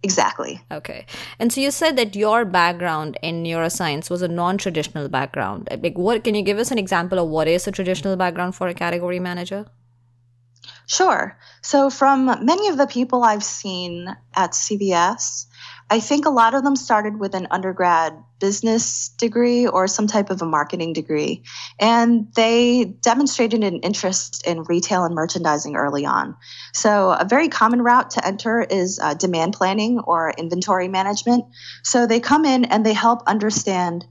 Exactly. 0.03 0.63
Okay. 0.73 1.05
And 1.39 1.53
so 1.53 1.61
you 1.61 1.71
said 1.71 1.97
that 1.97 2.17
your 2.17 2.47
background 2.47 3.19
in 3.23 3.43
neuroscience 3.43 4.09
was 4.09 4.23
a 4.23 4.29
non-traditional 4.29 5.09
background. 5.09 5.69
Like 5.71 5.99
what 5.99 6.25
can 6.25 6.35
you 6.35 6.43
give 6.43 6.59
us 6.59 6.71
an 6.71 6.79
example 6.79 7.19
of 7.19 7.29
what 7.29 7.49
is 7.49 7.69
a 7.69 7.73
traditional 7.73 8.17
background 8.17 8.55
for 8.55 8.67
a 8.67 8.75
category 8.75 9.21
manager? 9.21 9.67
Sure. 10.91 11.39
So, 11.63 11.89
from 11.89 12.45
many 12.45 12.67
of 12.67 12.77
the 12.77 12.89
people 12.89 13.23
I've 13.23 13.45
seen 13.45 14.09
at 14.35 14.51
CVS, 14.51 15.47
I 15.89 16.01
think 16.01 16.27
a 16.27 16.31
lot 16.31 16.55
of 16.55 16.65
them 16.65 16.75
started 16.75 17.21
with 17.21 17.37
an 17.37 17.47
undergrad 17.53 18.15
business 18.41 19.11
degree 19.11 19.69
or 19.69 19.87
some 19.87 20.09
type 20.09 20.31
of 20.31 20.43
a 20.43 20.47
marketing 20.47 20.93
degree. 20.93 21.45
And 21.79 22.27
they 22.35 22.87
demonstrated 23.03 23.63
an 23.63 23.79
interest 23.83 24.45
in 24.45 24.65
retail 24.65 25.05
and 25.05 25.15
merchandising 25.15 25.77
early 25.77 26.07
on. 26.07 26.35
So, 26.75 27.13
a 27.13 27.25
very 27.25 27.49
common 27.49 27.83
route 27.83 28.11
to 28.11 28.27
enter 28.27 28.61
is 28.61 28.99
uh, 29.01 29.15
demand 29.15 29.53
planning 29.53 30.01
or 30.01 30.35
inventory 30.37 30.89
management. 30.89 31.45
So, 31.85 32.09
they 32.09 32.19
come 32.19 32.45
in 32.45 32.65
and 32.65 32.85
they 32.85 32.95
help 32.95 33.23
understand 33.29 34.05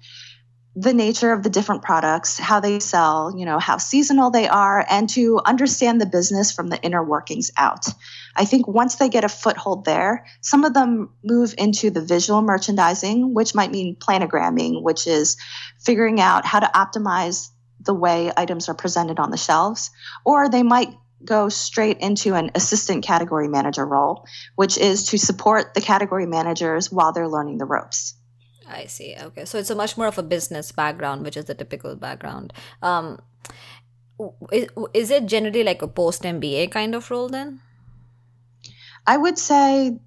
the 0.75 0.93
nature 0.93 1.32
of 1.32 1.43
the 1.43 1.49
different 1.49 1.82
products, 1.82 2.38
how 2.38 2.60
they 2.60 2.79
sell, 2.79 3.34
you 3.36 3.45
know, 3.45 3.60
how 3.60 3.77
seasonal 3.77 4.29
they 4.29 4.47
are, 4.47 4.86
and 4.89 5.10
to 5.10 5.41
understand 5.45 5.99
the 5.99 6.05
business 6.05 6.51
from 6.51 6.67
the 6.67 6.82
inner 6.82 7.03
workings 7.03 7.51
out. 7.58 7.86
I 8.36 8.45
think 8.45 8.67
once 8.67 8.95
they 8.95 9.10
get 9.10 9.23
a 9.23 9.29
foothold 9.29 9.84
there, 9.84 10.25
some 10.41 10.63
of 10.63 10.73
them 10.73 11.10
move 11.23 11.55
into 11.58 11.89
the 11.89 12.01
visual 12.01 12.41
merchandising, 12.41 13.34
which 13.34 13.55
might 13.55 13.71
mean 13.71 13.95
planogramming, 13.95 14.84
which 14.84 15.08
is 15.08 15.38
figuring 15.79 16.21
out 16.21 16.45
how 16.45 16.60
to 16.60 16.67
optimize 16.67 17.49
the 17.82 17.93
way 17.93 18.32
items 18.38 18.69
are 18.69 18.75
presented 18.75 19.19
on 19.19 19.32
the 19.32 19.38
shelves, 19.38 19.89
or 20.23 20.49
they 20.49 20.63
might 20.63 20.93
go 21.23 21.49
straight 21.49 21.97
into 21.99 22.36
an 22.36 22.51
assistant 22.55 23.03
category 23.03 23.47
manager 23.47 23.86
role, 23.86 24.25
which 24.55 24.77
is 24.77 25.05
to 25.05 25.17
support 25.17 25.73
the 25.73 25.82
category 25.82 26.25
managers 26.25 26.91
while 26.91 27.12
they're 27.12 27.27
learning 27.27 27.58
the 27.58 27.65
ropes. 27.65 28.13
I 28.69 28.86
see. 28.86 29.15
Okay, 29.19 29.45
so 29.45 29.58
it's 29.58 29.69
a 29.69 29.75
much 29.75 29.97
more 29.97 30.08
of 30.08 30.17
a 30.17 30.23
business 30.23 30.71
background, 30.71 31.23
which 31.23 31.36
is 31.36 31.45
the 31.45 31.55
typical 31.55 31.95
background. 31.95 32.53
Um, 32.82 33.19
is, 34.51 34.67
is 34.93 35.12
it 35.12 35.25
generally 35.25 35.63
like 35.63 35.82
a 35.82 35.88
post 35.88 36.23
MBA 36.23 36.71
kind 36.71 36.93
of 36.93 37.10
role 37.10 37.29
then? 37.29 37.62
I 39.08 39.17
would 39.17 39.39
say 39.39 39.97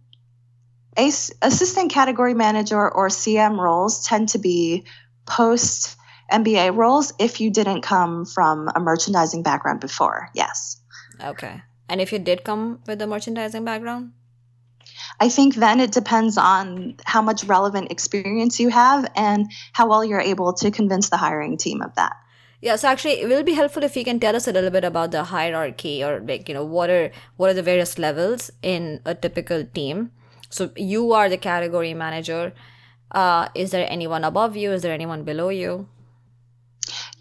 assistant 0.96 1.90
category 1.90 2.35
manager 2.35 2.90
or 2.90 3.09
CM 3.09 3.59
roles 3.59 4.07
tend 4.07 4.29
to 4.31 4.38
be 4.38 4.85
post 5.27 5.96
MBA 6.31 6.77
roles 6.77 7.12
if 7.18 7.40
you 7.40 7.51
didn't 7.51 7.83
come 7.83 8.25
from 8.25 8.68
a 8.75 8.81
merchandising 8.81 9.42
background 9.42 9.81
before. 9.81 10.29
Yes. 10.35 10.81
Okay. 11.22 11.62
And 11.88 12.01
if 12.01 12.12
you 12.12 12.18
did 12.18 12.44
come 12.44 12.81
with 12.87 13.03
a 13.03 13.07
merchandising 13.07 13.64
background? 13.64 14.12
I 15.20 15.29
think 15.29 15.55
then 15.55 15.81
it 15.81 15.92
depends 15.92 16.37
on 16.37 16.96
how 17.05 17.22
much 17.22 17.44
relevant 17.44 17.90
experience 17.90 18.59
you 18.59 18.70
have 18.70 19.11
and 19.14 19.51
how 19.72 19.88
well 19.88 20.05
you're 20.05 20.20
able 20.20 20.53
to 20.55 20.70
convince 20.70 21.11
the 21.11 21.16
hiring 21.16 21.57
team 21.57 21.83
of 21.83 21.94
that. 21.94 22.16
Yeah, 22.61 22.77
so 22.77 22.88
actually 22.88 23.20
it 23.20 23.29
will 23.29 23.42
be 23.42 23.55
helpful 23.55 23.83
if 23.83 23.96
you 23.96 24.05
can 24.05 24.20
tell 24.20 24.37
us 24.37 24.46
a 24.46 24.53
little 24.53 24.70
bit 24.70 24.85
about 24.85 25.11
the 25.11 25.25
hierarchy 25.25 26.03
or 26.05 26.20
like, 26.20 26.48
you 26.48 26.55
know, 26.55 26.64
what 26.64 26.90
are 26.90 27.11
what 27.37 27.51
are 27.51 27.55
the 27.55 27.62
various 27.62 27.98
levels 27.98 28.53
in 28.62 29.01
a 29.05 29.14
typical 29.14 29.64
team. 29.64 30.12
So 30.48 30.70
you 30.77 31.12
are 31.12 31.29
the 31.29 31.38
category 31.38 31.92
manager. 31.92 32.53
Uh, 33.11 33.48
is 33.55 33.72
there 33.72 33.87
anyone 33.90 34.22
above 34.22 34.57
you? 34.57 34.70
Is 34.72 34.83
there 34.83 34.92
anyone 34.92 35.25
below 35.25 35.48
you? 35.48 35.88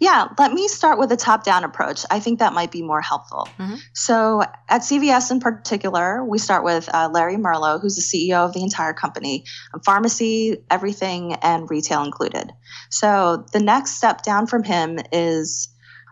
Yeah, 0.02 0.26
let 0.36 0.52
me 0.52 0.66
start 0.66 0.98
with 0.98 1.12
a 1.12 1.16
top 1.16 1.44
down 1.44 1.62
approach. 1.62 2.04
I 2.10 2.18
think 2.18 2.40
that 2.40 2.52
might 2.52 2.72
be 2.72 2.82
more 2.82 3.00
helpful. 3.00 3.48
Mm-hmm. 3.56 3.76
So, 3.92 4.42
at 4.68 4.80
CVS 4.80 5.30
in 5.30 5.38
particular, 5.38 6.24
we 6.24 6.38
start 6.38 6.64
with 6.64 6.92
uh, 6.92 7.08
Larry 7.12 7.36
Merlo, 7.36 7.80
who's 7.80 7.94
the 7.94 8.02
CEO 8.02 8.44
of 8.44 8.52
the 8.52 8.64
entire 8.64 8.94
company, 8.94 9.44
pharmacy, 9.84 10.56
everything, 10.68 11.34
and 11.34 11.70
retail 11.70 12.02
included. 12.02 12.50
So, 12.90 13.46
the 13.52 13.60
next 13.60 13.92
step 13.92 14.22
down 14.24 14.48
from 14.48 14.64
him 14.64 14.98
is 15.12 15.68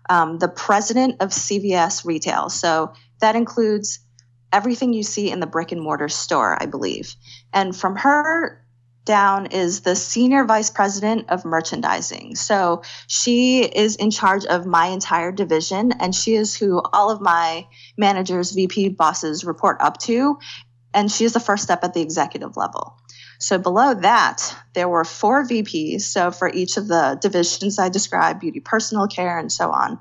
um, 0.09 0.39
the 0.39 0.49
president 0.49 1.17
of 1.21 1.31
CVS 1.31 2.05
retail. 2.05 2.49
So, 2.49 2.93
that 3.21 3.35
includes 3.35 3.99
everything 4.53 4.93
you 4.93 5.03
see 5.03 5.33
in 5.33 5.41
the 5.41 5.49
brick 5.49 5.73
and 5.73 5.81
mortar 5.83 6.09
store, 6.09 6.57
I 6.63 6.67
believe. 6.67 7.17
And 7.53 7.75
from 7.75 7.97
her 7.97 8.60
down 9.05 9.47
is 9.47 9.81
the 9.81 9.97
senior 9.97 10.45
vice 10.45 10.71
president 10.71 11.31
of 11.31 11.45
merchandising. 11.45 12.37
So 12.37 12.83
she 13.07 13.63
is 13.63 13.97
in 13.97 14.11
charge 14.11 14.45
of 14.45 14.67
my 14.67 14.87
entire 14.87 15.33
division, 15.33 15.93
and 16.01 16.15
she 16.15 16.35
is 16.35 16.55
who 16.55 16.81
all 16.93 17.11
of 17.11 17.21
my 17.21 17.67
managers, 17.97 18.53
VP 18.53 18.91
bosses 18.91 19.45
report 19.45 19.79
up 19.81 19.99
to. 19.99 20.39
And 20.93 21.11
she 21.11 21.25
is 21.25 21.33
the 21.33 21.41
first 21.41 21.63
step 21.63 21.85
at 21.85 21.95
the 21.95 22.01
executive 22.01 22.57
level. 22.57 22.97
So 23.39 23.59
below 23.59 23.95
that, 23.95 24.55
there 24.75 24.89
were 24.89 25.05
four 25.05 25.45
VPs. 25.45 26.03
So 26.03 26.31
for 26.31 26.51
each 26.53 26.77
of 26.77 26.89
the 26.89 27.19
divisions 27.21 27.79
I 27.79 27.89
described, 27.89 28.41
beauty, 28.41 28.61
personal 28.61 29.07
care, 29.07 29.39
and 29.39 29.51
so 29.51 29.71
on. 29.71 29.99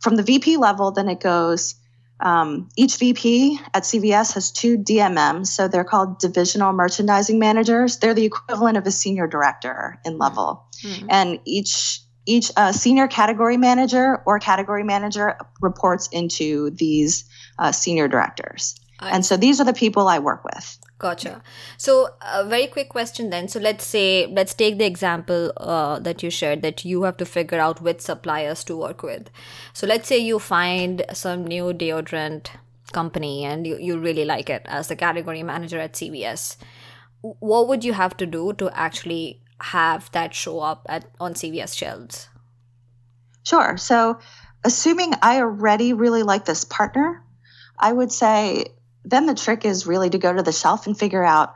From 0.00 0.16
the 0.16 0.22
VP 0.22 0.56
level, 0.56 0.92
then 0.92 1.08
it 1.08 1.20
goes 1.20 1.74
um, 2.20 2.68
each 2.76 2.96
VP 2.96 3.58
at 3.72 3.84
CVS 3.84 4.34
has 4.34 4.52
two 4.52 4.76
DMMs, 4.76 5.48
so 5.48 5.68
they're 5.68 5.84
called 5.84 6.18
divisional 6.18 6.72
merchandising 6.72 7.38
managers. 7.38 7.98
They're 7.98 8.14
the 8.14 8.24
equivalent 8.24 8.76
of 8.76 8.86
a 8.86 8.90
senior 8.90 9.26
director 9.26 9.98
in 10.04 10.18
level, 10.18 10.66
mm-hmm. 10.82 11.06
and 11.10 11.40
each 11.44 12.00
each 12.26 12.52
uh, 12.56 12.72
senior 12.72 13.08
category 13.08 13.56
manager 13.56 14.22
or 14.26 14.38
category 14.38 14.84
manager 14.84 15.36
reports 15.60 16.08
into 16.12 16.70
these 16.70 17.24
uh, 17.58 17.72
senior 17.72 18.06
directors. 18.06 18.78
I 19.00 19.10
and 19.10 19.24
so 19.24 19.36
these 19.36 19.60
are 19.60 19.64
the 19.64 19.72
people 19.72 20.06
I 20.06 20.18
work 20.18 20.44
with. 20.44 20.78
Gotcha. 21.00 21.42
So, 21.78 22.10
a 22.20 22.44
very 22.44 22.66
quick 22.66 22.90
question 22.90 23.30
then. 23.30 23.48
So, 23.48 23.58
let's 23.58 23.86
say, 23.86 24.26
let's 24.26 24.52
take 24.52 24.76
the 24.76 24.84
example 24.84 25.50
uh, 25.56 25.98
that 25.98 26.22
you 26.22 26.28
shared 26.28 26.60
that 26.60 26.84
you 26.84 27.04
have 27.04 27.16
to 27.16 27.24
figure 27.24 27.58
out 27.58 27.80
which 27.80 28.02
suppliers 28.02 28.62
to 28.64 28.76
work 28.76 29.02
with. 29.02 29.30
So, 29.72 29.86
let's 29.86 30.06
say 30.06 30.18
you 30.18 30.38
find 30.38 31.02
some 31.14 31.46
new 31.46 31.72
deodorant 31.72 32.48
company 32.92 33.46
and 33.46 33.66
you, 33.66 33.78
you 33.78 33.98
really 33.98 34.26
like 34.26 34.50
it 34.50 34.60
as 34.66 34.88
the 34.88 34.96
category 34.96 35.42
manager 35.42 35.78
at 35.78 35.94
CVS, 35.94 36.58
what 37.22 37.66
would 37.66 37.82
you 37.82 37.94
have 37.94 38.14
to 38.18 38.26
do 38.26 38.52
to 38.54 38.68
actually 38.78 39.40
have 39.62 40.10
that 40.12 40.34
show 40.34 40.60
up 40.60 40.84
at 40.86 41.06
on 41.18 41.32
CVS 41.32 41.74
shelves? 41.74 42.28
Sure. 43.42 43.78
So, 43.78 44.18
assuming 44.64 45.14
I 45.22 45.40
already 45.40 45.94
really 45.94 46.24
like 46.24 46.44
this 46.44 46.64
partner, 46.64 47.24
I 47.78 47.90
would 47.90 48.12
say 48.12 48.66
then 49.04 49.26
the 49.26 49.34
trick 49.34 49.64
is 49.64 49.86
really 49.86 50.10
to 50.10 50.18
go 50.18 50.32
to 50.32 50.42
the 50.42 50.52
shelf 50.52 50.86
and 50.86 50.98
figure 50.98 51.24
out 51.24 51.54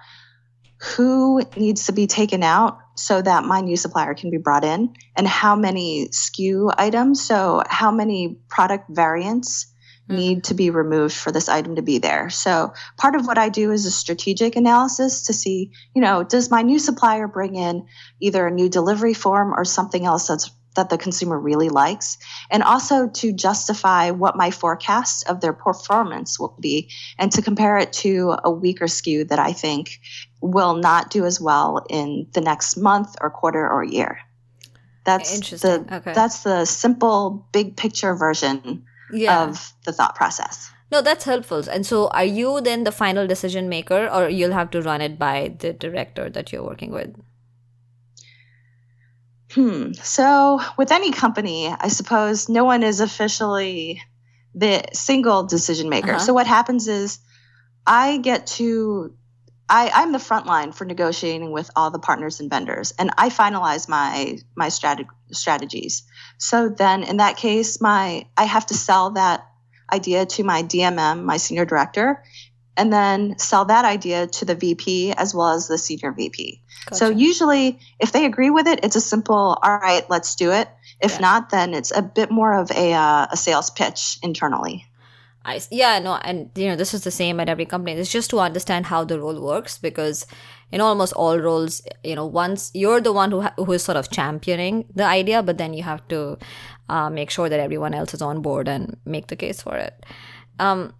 who 0.96 1.42
needs 1.56 1.86
to 1.86 1.92
be 1.92 2.06
taken 2.06 2.42
out 2.42 2.78
so 2.96 3.20
that 3.20 3.44
my 3.44 3.60
new 3.60 3.76
supplier 3.76 4.14
can 4.14 4.30
be 4.30 4.36
brought 4.36 4.64
in 4.64 4.94
and 5.16 5.26
how 5.26 5.56
many 5.56 6.08
SKU 6.08 6.72
items, 6.76 7.22
so 7.24 7.62
how 7.68 7.90
many 7.90 8.36
product 8.48 8.86
variants 8.88 9.72
mm. 10.08 10.16
need 10.16 10.44
to 10.44 10.54
be 10.54 10.70
removed 10.70 11.14
for 11.14 11.32
this 11.32 11.48
item 11.48 11.76
to 11.76 11.82
be 11.82 11.98
there. 11.98 12.30
So 12.30 12.72
part 12.96 13.14
of 13.14 13.26
what 13.26 13.38
I 13.38 13.48
do 13.48 13.72
is 13.72 13.86
a 13.86 13.90
strategic 13.90 14.56
analysis 14.56 15.24
to 15.24 15.32
see, 15.32 15.72
you 15.94 16.02
know, 16.02 16.22
does 16.22 16.50
my 16.50 16.62
new 16.62 16.78
supplier 16.78 17.28
bring 17.28 17.54
in 17.54 17.86
either 18.20 18.46
a 18.46 18.50
new 18.50 18.68
delivery 18.68 19.14
form 19.14 19.54
or 19.54 19.64
something 19.64 20.04
else 20.04 20.28
that's 20.28 20.50
that 20.74 20.90
the 20.90 20.98
consumer 20.98 21.38
really 21.38 21.68
likes, 21.68 22.18
and 22.50 22.62
also 22.62 23.08
to 23.08 23.32
justify 23.32 24.10
what 24.10 24.36
my 24.36 24.50
forecast 24.50 25.28
of 25.28 25.40
their 25.40 25.52
performance 25.52 26.38
will 26.38 26.56
be, 26.60 26.90
and 27.18 27.32
to 27.32 27.42
compare 27.42 27.78
it 27.78 27.92
to 27.92 28.36
a 28.44 28.50
weaker 28.50 28.86
SKU 28.86 29.28
that 29.28 29.38
I 29.38 29.52
think 29.52 30.00
will 30.40 30.74
not 30.74 31.10
do 31.10 31.24
as 31.24 31.40
well 31.40 31.84
in 31.88 32.26
the 32.32 32.40
next 32.40 32.76
month 32.76 33.16
or 33.20 33.30
quarter 33.30 33.68
or 33.68 33.84
year. 33.84 34.18
That's 35.04 35.50
the 35.60 35.86
okay. 35.92 36.12
that's 36.14 36.42
the 36.44 36.64
simple 36.64 37.46
big 37.52 37.76
picture 37.76 38.14
version 38.14 38.84
yeah. 39.12 39.44
of 39.44 39.72
the 39.84 39.92
thought 39.92 40.14
process. 40.14 40.70
No, 40.90 41.02
that's 41.02 41.24
helpful. 41.24 41.62
And 41.70 41.84
so, 41.84 42.08
are 42.08 42.24
you 42.24 42.60
then 42.60 42.84
the 42.84 42.92
final 42.92 43.26
decision 43.26 43.68
maker, 43.68 44.08
or 44.08 44.28
you'll 44.28 44.52
have 44.52 44.70
to 44.70 44.82
run 44.82 45.00
it 45.00 45.18
by 45.18 45.54
the 45.58 45.72
director 45.72 46.30
that 46.30 46.52
you're 46.52 46.62
working 46.62 46.92
with? 46.92 47.14
Hmm. 49.54 49.92
So, 49.92 50.60
with 50.76 50.90
any 50.90 51.12
company, 51.12 51.68
I 51.68 51.88
suppose 51.88 52.48
no 52.48 52.64
one 52.64 52.82
is 52.82 53.00
officially 53.00 54.02
the 54.54 54.82
single 54.92 55.44
decision 55.44 55.88
maker. 55.88 56.12
Uh-huh. 56.12 56.18
So, 56.18 56.34
what 56.34 56.46
happens 56.46 56.88
is 56.88 57.20
I 57.86 58.16
get 58.16 58.48
to, 58.58 59.14
I, 59.68 59.90
I'm 59.94 60.12
the 60.12 60.18
front 60.18 60.46
line 60.46 60.72
for 60.72 60.84
negotiating 60.84 61.52
with 61.52 61.70
all 61.76 61.90
the 61.90 62.00
partners 62.00 62.40
and 62.40 62.50
vendors, 62.50 62.92
and 62.98 63.10
I 63.16 63.28
finalize 63.28 63.88
my 63.88 64.38
my 64.56 64.66
strat- 64.68 65.06
strategies. 65.30 66.02
So 66.38 66.68
then, 66.68 67.04
in 67.04 67.18
that 67.18 67.36
case, 67.36 67.80
my 67.80 68.26
I 68.36 68.44
have 68.44 68.66
to 68.66 68.74
sell 68.74 69.12
that 69.12 69.46
idea 69.92 70.26
to 70.26 70.44
my 70.44 70.62
DMM, 70.62 71.24
my 71.24 71.36
senior 71.36 71.64
director, 71.64 72.24
and 72.76 72.92
then 72.92 73.38
sell 73.38 73.64
that 73.66 73.84
idea 73.84 74.26
to 74.26 74.44
the 74.44 74.54
VP 74.54 75.12
as 75.12 75.34
well 75.34 75.50
as 75.52 75.68
the 75.68 75.78
senior 75.78 76.12
VP. 76.12 76.60
Gotcha. 76.86 76.96
So 76.96 77.08
usually, 77.10 77.78
if 77.98 78.12
they 78.12 78.24
agree 78.24 78.50
with 78.50 78.66
it, 78.66 78.80
it's 78.82 78.96
a 78.96 79.00
simple, 79.00 79.58
all 79.62 79.78
right, 79.78 80.08
let's 80.10 80.34
do 80.34 80.52
it. 80.52 80.68
If 81.00 81.12
yeah. 81.12 81.20
not, 81.20 81.50
then 81.50 81.74
it's 81.74 81.92
a 81.96 82.02
bit 82.02 82.30
more 82.30 82.54
of 82.54 82.70
a, 82.70 82.92
uh, 82.92 83.26
a 83.30 83.36
sales 83.36 83.70
pitch 83.70 84.18
internally. 84.22 84.86
I, 85.46 85.60
yeah, 85.70 85.98
no, 85.98 86.14
and 86.14 86.50
you 86.54 86.68
know, 86.68 86.76
this 86.76 86.94
is 86.94 87.04
the 87.04 87.10
same 87.10 87.38
at 87.38 87.50
every 87.50 87.66
company. 87.66 87.92
It's 87.92 88.10
just 88.10 88.30
to 88.30 88.40
understand 88.40 88.86
how 88.86 89.04
the 89.04 89.20
role 89.20 89.38
works 89.42 89.76
because 89.76 90.26
in 90.72 90.80
almost 90.80 91.12
all 91.12 91.38
roles, 91.38 91.82
you 92.02 92.14
know, 92.14 92.24
once 92.24 92.70
you're 92.72 93.00
the 93.00 93.12
one 93.12 93.30
who 93.30 93.42
ha- 93.42 93.52
who 93.58 93.70
is 93.72 93.84
sort 93.84 93.98
of 93.98 94.10
championing 94.10 94.86
the 94.94 95.04
idea, 95.04 95.42
but 95.42 95.58
then 95.58 95.74
you 95.74 95.82
have 95.82 96.06
to 96.08 96.38
uh, 96.88 97.10
make 97.10 97.28
sure 97.28 97.50
that 97.50 97.60
everyone 97.60 97.92
else 97.92 98.14
is 98.14 98.22
on 98.22 98.40
board 98.40 98.68
and 98.68 98.96
make 99.04 99.26
the 99.26 99.36
case 99.36 99.60
for 99.60 99.76
it. 99.76 100.06
Um, 100.58 100.94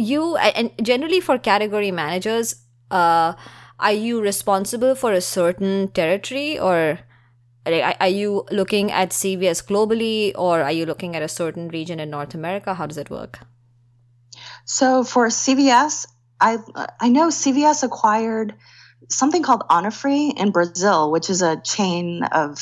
you 0.00 0.36
and 0.36 0.72
generally 0.82 1.20
for 1.20 1.38
category 1.38 1.90
managers 1.90 2.54
uh, 2.90 3.34
are 3.78 3.92
you 3.92 4.20
responsible 4.20 4.94
for 4.94 5.12
a 5.12 5.20
certain 5.20 5.88
territory 5.88 6.58
or 6.58 6.98
are 7.66 8.08
you 8.08 8.44
looking 8.50 8.90
at 8.90 9.10
cvs 9.10 9.64
globally 9.64 10.32
or 10.34 10.62
are 10.62 10.72
you 10.72 10.86
looking 10.86 11.14
at 11.14 11.22
a 11.22 11.28
certain 11.28 11.68
region 11.68 12.00
in 12.00 12.10
north 12.10 12.34
america? 12.34 12.74
How 12.74 12.86
does 12.86 12.98
it 12.98 13.10
work? 13.10 13.40
So 14.64 15.04
for 15.04 15.28
cvs 15.28 16.06
i 16.40 16.58
i 17.00 17.08
know 17.08 17.28
cvs 17.28 17.82
acquired 17.82 18.54
something 19.08 19.42
called 19.42 19.62
Onofre 19.68 20.32
in 20.36 20.50
brazil 20.50 21.10
which 21.10 21.30
is 21.30 21.42
a 21.42 21.60
chain 21.60 22.22
of 22.24 22.58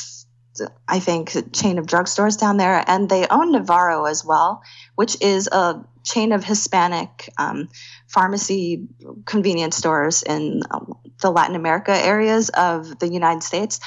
I 0.87 0.99
think, 0.99 1.53
chain 1.53 1.77
of 1.77 1.85
drugstores 1.85 2.39
down 2.39 2.57
there, 2.57 2.83
and 2.87 3.09
they 3.09 3.27
own 3.27 3.51
Navarro 3.51 4.05
as 4.05 4.23
well, 4.25 4.61
which 4.95 5.21
is 5.21 5.47
a 5.51 5.85
chain 6.03 6.31
of 6.31 6.43
Hispanic 6.43 7.29
um, 7.37 7.69
pharmacy 8.07 8.87
convenience 9.25 9.75
stores 9.75 10.23
in 10.23 10.61
um, 10.71 10.97
the 11.21 11.31
Latin 11.31 11.55
America 11.55 11.91
areas 11.93 12.49
of 12.49 12.99
the 12.99 13.11
United 13.11 13.43
States. 13.43 13.79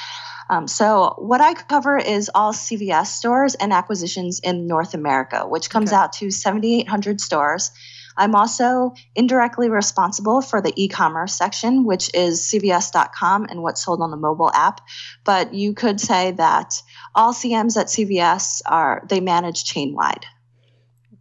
Um, 0.49 0.67
so, 0.67 1.15
what 1.17 1.41
I 1.41 1.53
cover 1.53 1.97
is 1.97 2.29
all 2.33 2.53
CVS 2.53 3.07
stores 3.07 3.55
and 3.55 3.71
acquisitions 3.71 4.39
in 4.43 4.67
North 4.67 4.93
America, 4.93 5.47
which 5.47 5.69
comes 5.69 5.91
okay. 5.91 5.97
out 5.97 6.13
to 6.13 6.31
7,800 6.31 7.21
stores. 7.21 7.71
I'm 8.17 8.35
also 8.35 8.93
indirectly 9.15 9.69
responsible 9.69 10.41
for 10.41 10.61
the 10.61 10.73
e 10.75 10.87
commerce 10.87 11.33
section, 11.33 11.85
which 11.85 12.13
is 12.13 12.41
CVS.com 12.41 13.47
and 13.49 13.61
what's 13.61 13.83
sold 13.83 14.01
on 14.01 14.11
the 14.11 14.17
mobile 14.17 14.51
app. 14.53 14.81
But 15.23 15.53
you 15.53 15.73
could 15.73 15.99
say 15.99 16.31
that 16.31 16.81
all 17.15 17.33
CMs 17.33 17.77
at 17.77 17.87
CVS 17.87 18.61
are, 18.65 19.05
they 19.09 19.19
manage 19.19 19.63
chain 19.63 19.95
wide. 19.95 20.25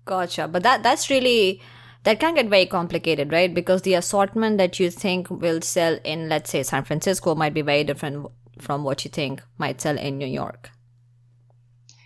Gotcha. 0.05 0.48
But 0.48 0.62
that 0.64 0.83
that's 0.83 1.11
really 1.11 1.62
that 2.05 2.18
can 2.18 2.35
get 2.35 2.48
very 2.48 2.66
complicated, 2.66 3.33
right? 3.33 3.52
Because 3.52 3.83
the 3.83 3.94
assortment 3.94 4.59
that 4.59 4.81
you 4.81 4.90
think 4.90 5.31
will 5.31 5.61
sell 5.61 5.98
in, 6.05 6.28
let's 6.28 6.50
say, 6.50 6.62
San 6.64 6.85
Francisco 6.85 7.35
might 7.37 7.55
be 7.55 7.62
very 7.62 7.85
different 7.85 8.26
from 8.59 8.83
what 8.83 9.05
you 9.05 9.11
think 9.11 9.42
might 9.59 9.81
sell 9.81 9.96
in 9.96 10.18
New 10.18 10.26
York. 10.26 10.70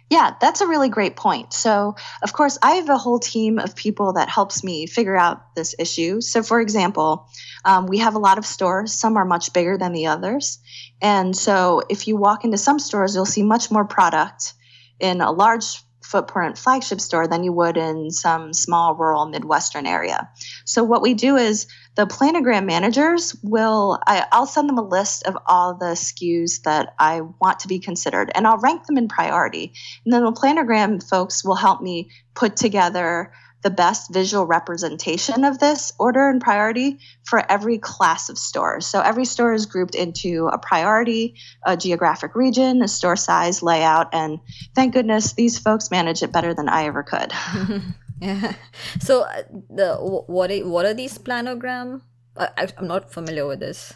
Yeah, 0.09 0.35
that's 0.41 0.61
a 0.61 0.69
really 0.69 0.89
great 0.89 1.17
point. 1.17 1.53
So, 1.53 1.97
of 2.23 2.33
course, 2.33 2.59
I 2.63 2.77
have 2.77 2.89
a 2.89 2.97
whole 2.97 3.19
team 3.19 3.59
of 3.59 3.75
people 3.75 4.13
that 4.13 4.29
helps 4.29 4.63
me 4.63 4.87
figure 4.87 5.17
out 5.17 5.55
this 5.57 5.75
issue. 5.81 6.21
So, 6.21 6.45
for 6.45 6.61
example, 6.61 7.29
um, 7.65 7.87
we 7.87 7.99
have 7.99 8.15
a 8.15 8.21
lot 8.21 8.39
of 8.39 8.47
stores. 8.47 8.93
Some 8.93 9.17
are 9.17 9.25
much 9.25 9.53
bigger 9.53 9.77
than 9.77 9.93
the 9.93 10.07
others. 10.07 10.61
And 11.03 11.37
so, 11.37 11.83
if 11.89 12.07
you 12.07 12.17
walk 12.17 12.45
into 12.45 12.57
some 12.57 12.79
stores, 12.79 13.17
you'll 13.17 13.25
see 13.25 13.43
much 13.43 13.71
more 13.73 13.85
product 13.85 14.55
in 15.01 15.21
a 15.21 15.33
large 15.33 15.83
footprint 16.03 16.57
flagship 16.57 17.01
store 17.01 17.27
than 17.27 17.43
you 17.43 17.53
would 17.53 17.77
in 17.77 18.13
some 18.13 18.53
small 18.53 18.95
rural 18.95 19.27
Midwestern 19.27 19.87
area. 19.87 20.31
So, 20.65 20.85
what 20.85 21.03
we 21.03 21.15
do 21.15 21.37
is 21.37 21.67
the 21.97 22.07
planogram 22.07 22.67
managers 22.67 23.35
will, 23.43 23.99
I, 24.07 24.27
will 24.33 24.47
send 24.47 24.69
them 24.69 24.79
a 24.79 24.87
list 24.87 25.27
of 25.27 25.37
all 25.47 25.75
the 25.75 25.97
SKUs 25.97 26.63
that 26.63 26.95
I 26.99 27.23
want 27.23 27.61
to 27.61 27.69
be 27.69 27.79
considered, 27.79 28.31
and 28.35 28.47
I'll 28.47 28.59
rank 28.59 28.85
them 28.85 28.99
in 28.99 29.09
priority. 29.09 29.73
And 30.05 30.13
then 30.13 30.23
the 30.23 30.33
planogram 30.33 31.03
folks 31.03 31.43
will 31.43 31.55
help 31.55 31.81
me 31.81 32.11
put 32.35 32.57
together 32.57 33.33
the 33.63 33.71
best 33.71 34.13
visual 34.13 34.45
representation 34.45 35.45
of 35.45 35.59
this 35.59 35.93
order 35.99 36.29
and 36.29 36.41
priority 36.41 36.99
for 37.25 37.43
every 37.51 37.79
class 37.79 38.29
of 38.29 38.39
stores. 38.39 38.87
So 38.87 39.01
every 39.01 39.25
store 39.25 39.55
is 39.55 39.67
grouped 39.67 39.95
into 39.95 40.49
a 40.53 40.59
priority, 40.59 41.35
a 41.65 41.77
geographic 41.77 42.37
region, 42.37 42.83
a 42.83 42.89
store 42.89 43.17
size, 43.17 43.63
layout, 43.63 44.15
and 44.15 44.39
thank 44.75 44.93
goodness 44.93 45.33
these 45.33 45.59
folks 45.59 45.91
manage 45.91 46.23
it 46.23 46.31
better 46.31 46.55
than 46.55 46.69
I 46.69 46.85
ever 46.85 47.03
could. 47.03 47.33
yeah. 48.21 48.55
So 49.01 49.23
uh, 49.23 49.43
the 49.71 49.97
what 49.97 50.51
are, 50.51 50.69
what 50.69 50.87
are 50.87 50.95
these 50.95 51.19
planogram? 51.19 52.03
I, 52.37 52.69
I'm 52.77 52.87
not 52.87 53.13
familiar 53.13 53.47
with 53.47 53.61
this. 53.61 53.95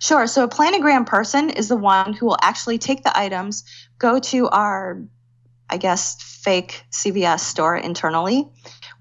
Sure. 0.00 0.26
So 0.26 0.44
a 0.44 0.48
planogram 0.48 1.06
person 1.06 1.50
is 1.50 1.68
the 1.68 1.76
one 1.76 2.12
who 2.12 2.26
will 2.26 2.38
actually 2.42 2.78
take 2.78 3.04
the 3.04 3.16
items, 3.16 3.64
go 3.98 4.18
to 4.18 4.48
our 4.48 5.02
I 5.72 5.76
guess, 5.76 6.20
fake 6.20 6.82
CVS 6.90 7.40
store 7.40 7.76
internally 7.76 8.48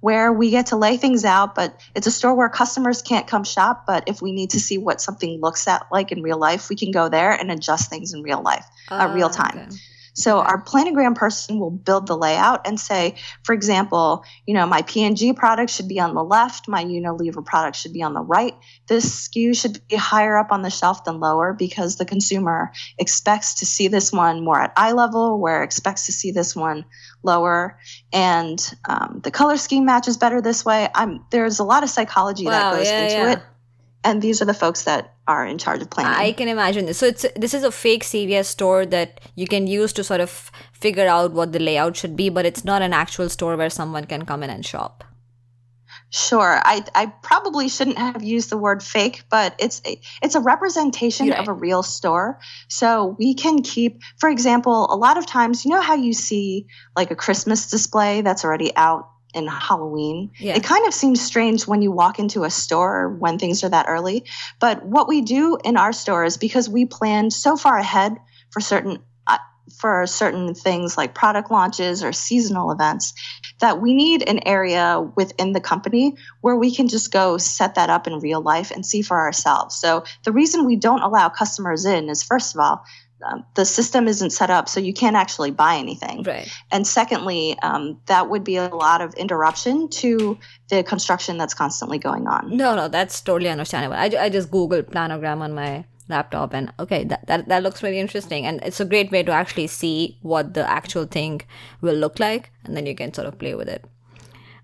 where 0.02 0.32
we 0.32 0.50
get 0.50 0.67
to 0.67 0.78
lay 0.78 0.98
things 0.98 1.26
out, 1.26 1.56
but 1.56 1.80
it's 1.93 2.08
a 2.08 2.12
store 2.12 2.34
where 2.34 2.50
customers 2.50 3.02
can't 3.02 3.28
come 3.28 3.43
shop. 3.43 3.86
But 3.86 4.08
if 4.08 4.22
we 4.22 4.32
need 4.32 4.52
to 4.52 4.60
see 4.60 4.78
what 4.78 5.02
something 5.02 5.41
looks 5.41 5.67
at 5.67 5.86
like 5.91 6.12
in 6.12 6.22
real 6.22 6.38
life, 6.38 6.69
we 6.69 6.76
can 6.76 6.91
go 6.91 7.10
there 7.10 7.32
and 7.32 7.52
adjust 7.52 7.89
things 7.89 8.13
in 8.13 8.24
real 8.24 8.41
life, 8.41 8.65
uh, 8.89 9.08
uh, 9.10 9.13
real 9.13 9.30
time. 9.30 9.60
Okay. 9.60 9.78
So 10.20 10.40
our 10.40 10.62
planogram 10.62 11.16
person 11.16 11.60
will 11.60 11.72
build 11.72 12.08
the 12.08 12.18
layout 12.18 12.68
and 12.68 12.80
say, 12.80 13.16
for 13.44 13.54
example, 13.54 14.26
you 14.46 14.54
know, 14.54 14.66
my 14.66 14.82
P&G 14.82 15.34
product 15.34 15.72
should 15.72 15.88
be 15.88 16.00
on 16.00 16.14
the 16.14 16.24
left, 16.24 16.68
my 16.68 16.84
Unilever 16.84 17.44
product 17.44 17.78
should 17.78 17.94
be 17.94 18.04
on 18.04 18.14
the 18.14 18.22
right. 18.22 18.54
This 18.88 19.30
SKU 19.30 19.60
should 19.60 19.80
be 19.88 19.96
higher 19.96 20.38
up 20.38 20.52
on 20.52 20.62
the 20.62 20.70
shelf 20.70 21.06
than 21.06 21.22
lower 21.22 21.54
because 21.54 21.96
the 21.96 22.06
consumer 22.06 22.72
expects 22.98 23.56
to 23.56 23.66
see 23.66 23.88
this 23.88 24.12
one 24.12 24.44
more 24.44 24.60
at 24.60 24.74
eye 24.76 24.92
level, 24.92 25.40
where 25.40 25.64
expects 25.64 26.08
to 26.08 26.12
see 26.12 26.32
this 26.32 26.54
one 26.56 26.84
lower, 27.24 27.80
and 28.12 28.60
um, 28.88 29.22
the 29.24 29.32
color 29.32 29.58
scheme 29.58 29.86
matches 29.86 30.18
better 30.18 30.42
this 30.42 30.66
way. 30.66 30.90
I'm 30.94 31.26
there's 31.32 31.60
a 31.60 31.64
lot 31.64 31.84
of 31.84 31.90
psychology 31.90 32.46
wow, 32.46 32.52
that 32.52 32.78
goes 32.78 32.88
yeah, 32.88 33.04
into 33.04 33.16
yeah. 33.16 33.32
it 33.34 33.44
and 34.04 34.22
these 34.22 34.42
are 34.42 34.46
the 34.46 34.54
folks 34.54 34.84
that 34.84 35.14
are 35.28 35.46
in 35.46 35.58
charge 35.58 35.82
of 35.82 35.90
planning. 35.90 36.14
I 36.14 36.32
can 36.32 36.48
imagine 36.48 36.86
this. 36.86 36.98
So 36.98 37.08
it's 37.08 37.26
this 37.36 37.54
is 37.54 37.64
a 37.64 37.72
fake 37.72 38.04
CVS 38.04 38.46
store 38.46 38.86
that 38.86 39.22
you 39.36 39.48
can 39.48 39.68
use 39.68 39.94
to 39.94 40.04
sort 40.04 40.22
of 40.22 40.52
figure 40.72 41.08
out 41.08 41.34
what 41.34 41.52
the 41.52 41.60
layout 41.60 41.98
should 41.98 42.16
be, 42.16 42.30
but 42.30 42.46
it's 42.46 42.64
not 42.64 42.82
an 42.82 42.94
actual 42.94 43.30
store 43.30 43.58
where 43.58 43.70
someone 43.70 44.06
can 44.06 44.26
come 44.26 44.44
in 44.44 44.50
and 44.50 44.66
shop. 44.66 45.04
Sure. 46.12 46.60
I, 46.64 46.84
I 46.96 47.06
probably 47.22 47.70
shouldn't 47.70 48.00
have 48.00 48.24
used 48.24 48.50
the 48.50 48.58
word 48.58 48.82
fake, 48.82 49.24
but 49.30 49.54
it's 49.60 49.80
a, 49.86 50.02
it's 50.24 50.34
a 50.34 50.40
representation 50.40 51.30
right. 51.30 51.40
of 51.40 51.48
a 51.48 51.54
real 51.54 51.84
store. 51.84 52.40
So 52.68 53.16
we 53.20 53.36
can 53.36 53.62
keep, 53.62 54.02
for 54.18 54.28
example, 54.28 54.88
a 54.92 54.96
lot 54.96 55.18
of 55.20 55.28
times, 55.28 55.66
you 55.66 55.72
know 55.72 55.82
how 55.82 55.96
you 55.96 56.14
see 56.14 56.66
like 56.96 57.12
a 57.12 57.16
Christmas 57.16 57.70
display 57.70 58.22
that's 58.22 58.44
already 58.44 58.76
out 58.76 59.08
in 59.34 59.48
Halloween. 59.48 60.32
Yeah. 60.39 60.56
It 60.56 60.63
kind 60.63 60.88
of 60.88 60.94
seems 60.94 61.22
strange 61.22 61.68
when 61.68 61.82
you 61.82 61.92
walk 61.92 62.20
into 62.20 62.44
a 62.44 62.50
store 62.50 63.10
when 63.10 63.38
things 63.38 63.63
are 63.63 63.70
that 63.70 63.86
early. 63.88 64.26
But 64.60 64.86
what 64.86 65.08
we 65.08 65.22
do 65.22 65.58
in 65.63 65.78
our 65.78 65.94
store 65.94 66.26
is 66.26 66.38
because 66.38 66.68
we 66.70 66.86
plan 66.86 67.32
so 67.32 67.56
far 67.56 67.78
ahead 67.78 68.18
for 68.52 68.60
certain 68.60 69.00
uh, 69.28 69.38
for 69.78 70.08
certain 70.08 70.56
things 70.56 70.98
like 70.98 71.13
product 71.13 71.52
launches 71.52 72.04
or 72.04 72.12
seasonal 72.12 72.72
events 72.72 73.13
that 73.60 73.82
we 73.82 73.94
need 73.94 74.28
an 74.28 74.39
area 74.48 75.00
within 75.15 75.52
the 75.54 75.62
company 75.62 76.15
where 76.42 76.56
we 76.56 76.74
can 76.74 76.88
just 76.88 77.12
go 77.12 77.38
set 77.38 77.76
that 77.76 77.89
up 77.89 78.08
in 78.08 78.20
real 78.20 78.42
life 78.42 78.72
and 78.72 78.86
see 78.86 79.02
for 79.02 79.20
ourselves. 79.20 79.76
So 79.76 80.04
the 80.24 80.32
reason 80.32 80.65
we 80.65 80.76
don't 80.76 81.02
allow 81.02 81.30
customers 81.30 81.86
in 81.86 82.10
is 82.10 82.24
first 82.24 82.56
of 82.56 82.62
all, 82.62 82.84
um, 83.26 83.46
the 83.56 83.66
system 83.66 84.08
isn't 84.08 84.32
set 84.32 84.50
up 84.50 84.70
so 84.70 84.80
you 84.80 84.94
can't 84.94 85.16
actually 85.16 85.52
buy 85.52 85.76
anything. 85.76 86.24
Right. 86.24 86.50
And 86.72 86.86
secondly, 86.86 87.58
um, 87.62 88.00
that 88.08 88.30
would 88.30 88.44
be 88.44 88.56
a 88.58 88.68
lot 88.68 89.02
of 89.02 89.14
interruption 89.16 89.90
to 89.90 90.38
the 90.70 90.84
construction 90.84 91.38
that's 91.38 91.54
constantly 91.54 91.98
going 91.98 92.28
on. 92.28 92.56
No, 92.56 92.76
no, 92.76 92.88
that's 92.88 93.22
totally 93.22 93.50
understandable. 93.50 93.96
I, 93.96 94.12
I 94.20 94.30
just 94.30 94.52
Googled 94.52 94.92
planogram 94.92 95.42
on 95.42 95.54
my 95.54 95.86
laptop 96.10 96.54
and 96.56 96.74
okay 96.80 97.04
that, 97.04 97.26
that 97.28 97.48
that 97.48 97.62
looks 97.62 97.84
really 97.84 98.00
interesting 98.00 98.44
and 98.44 98.60
it's 98.64 98.80
a 98.80 98.86
great 98.86 99.12
way 99.12 99.22
to 99.22 99.32
actually 99.32 99.68
see 99.68 100.18
what 100.24 100.56
the 100.56 100.68
actual 100.68 101.06
thing 101.06 101.40
will 101.82 101.94
look 101.94 102.20
like 102.20 102.52
and 102.66 102.76
then 102.76 102.88
you 102.88 102.96
can 102.96 103.14
sort 103.14 103.28
of 103.28 103.38
play 103.38 103.54
with 103.54 103.70
it 103.70 103.86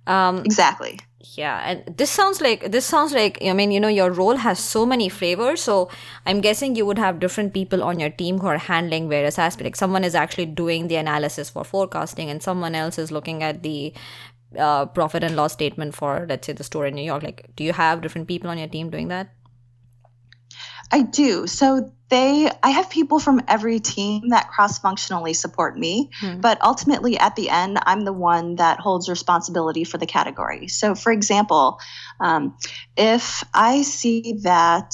um 0.07 0.39
exactly. 0.45 0.99
Yeah 1.37 1.59
and 1.65 1.97
this 1.97 2.11
sounds 2.11 2.39
like 2.39 2.71
this 2.71 2.85
sounds 2.85 3.11
like 3.11 3.39
i 3.43 3.51
mean 3.51 3.71
you 3.71 3.79
know 3.79 3.89
your 3.89 4.11
role 4.11 4.37
has 4.37 4.57
so 4.57 4.85
many 4.85 5.09
flavors 5.09 5.61
so 5.61 5.89
i'm 6.25 6.39
guessing 6.39 6.75
you 6.75 6.85
would 6.85 6.97
have 6.97 7.19
different 7.19 7.53
people 7.53 7.83
on 7.83 7.99
your 7.99 8.09
team 8.09 8.37
who 8.39 8.47
are 8.47 8.57
handling 8.57 9.09
various 9.09 9.37
aspects. 9.37 9.65
Like 9.65 9.75
someone 9.75 10.03
is 10.03 10.15
actually 10.15 10.45
doing 10.45 10.87
the 10.87 10.95
analysis 10.95 11.49
for 11.49 11.63
forecasting 11.65 12.29
and 12.29 12.41
someone 12.41 12.75
else 12.75 12.97
is 12.97 13.11
looking 13.11 13.43
at 13.43 13.63
the 13.63 13.93
uh, 14.57 14.85
profit 14.85 15.23
and 15.23 15.35
loss 15.35 15.53
statement 15.53 15.95
for 15.95 16.25
let's 16.29 16.47
say 16.47 16.53
the 16.53 16.63
store 16.63 16.85
in 16.85 16.95
new 16.95 17.01
york. 17.01 17.23
Like 17.23 17.49
do 17.55 17.63
you 17.63 17.73
have 17.73 18.01
different 18.01 18.27
people 18.27 18.49
on 18.49 18.57
your 18.57 18.67
team 18.69 18.89
doing 18.89 19.09
that 19.09 19.29
I 20.91 21.01
do. 21.01 21.47
So 21.47 21.91
they 22.09 22.49
I 22.61 22.69
have 22.69 22.89
people 22.89 23.19
from 23.19 23.41
every 23.47 23.79
team 23.79 24.29
that 24.29 24.49
cross-functionally 24.49 25.33
support 25.33 25.77
me, 25.77 26.11
hmm. 26.19 26.39
but 26.39 26.61
ultimately 26.63 27.17
at 27.17 27.35
the 27.35 27.49
end 27.49 27.79
I'm 27.83 28.01
the 28.01 28.13
one 28.13 28.55
that 28.55 28.79
holds 28.79 29.09
responsibility 29.09 29.83
for 29.83 29.97
the 29.97 30.05
category. 30.05 30.67
So 30.67 30.93
for 30.93 31.11
example, 31.11 31.79
um, 32.19 32.57
if 32.95 33.43
I 33.53 33.81
see 33.81 34.39
that 34.43 34.93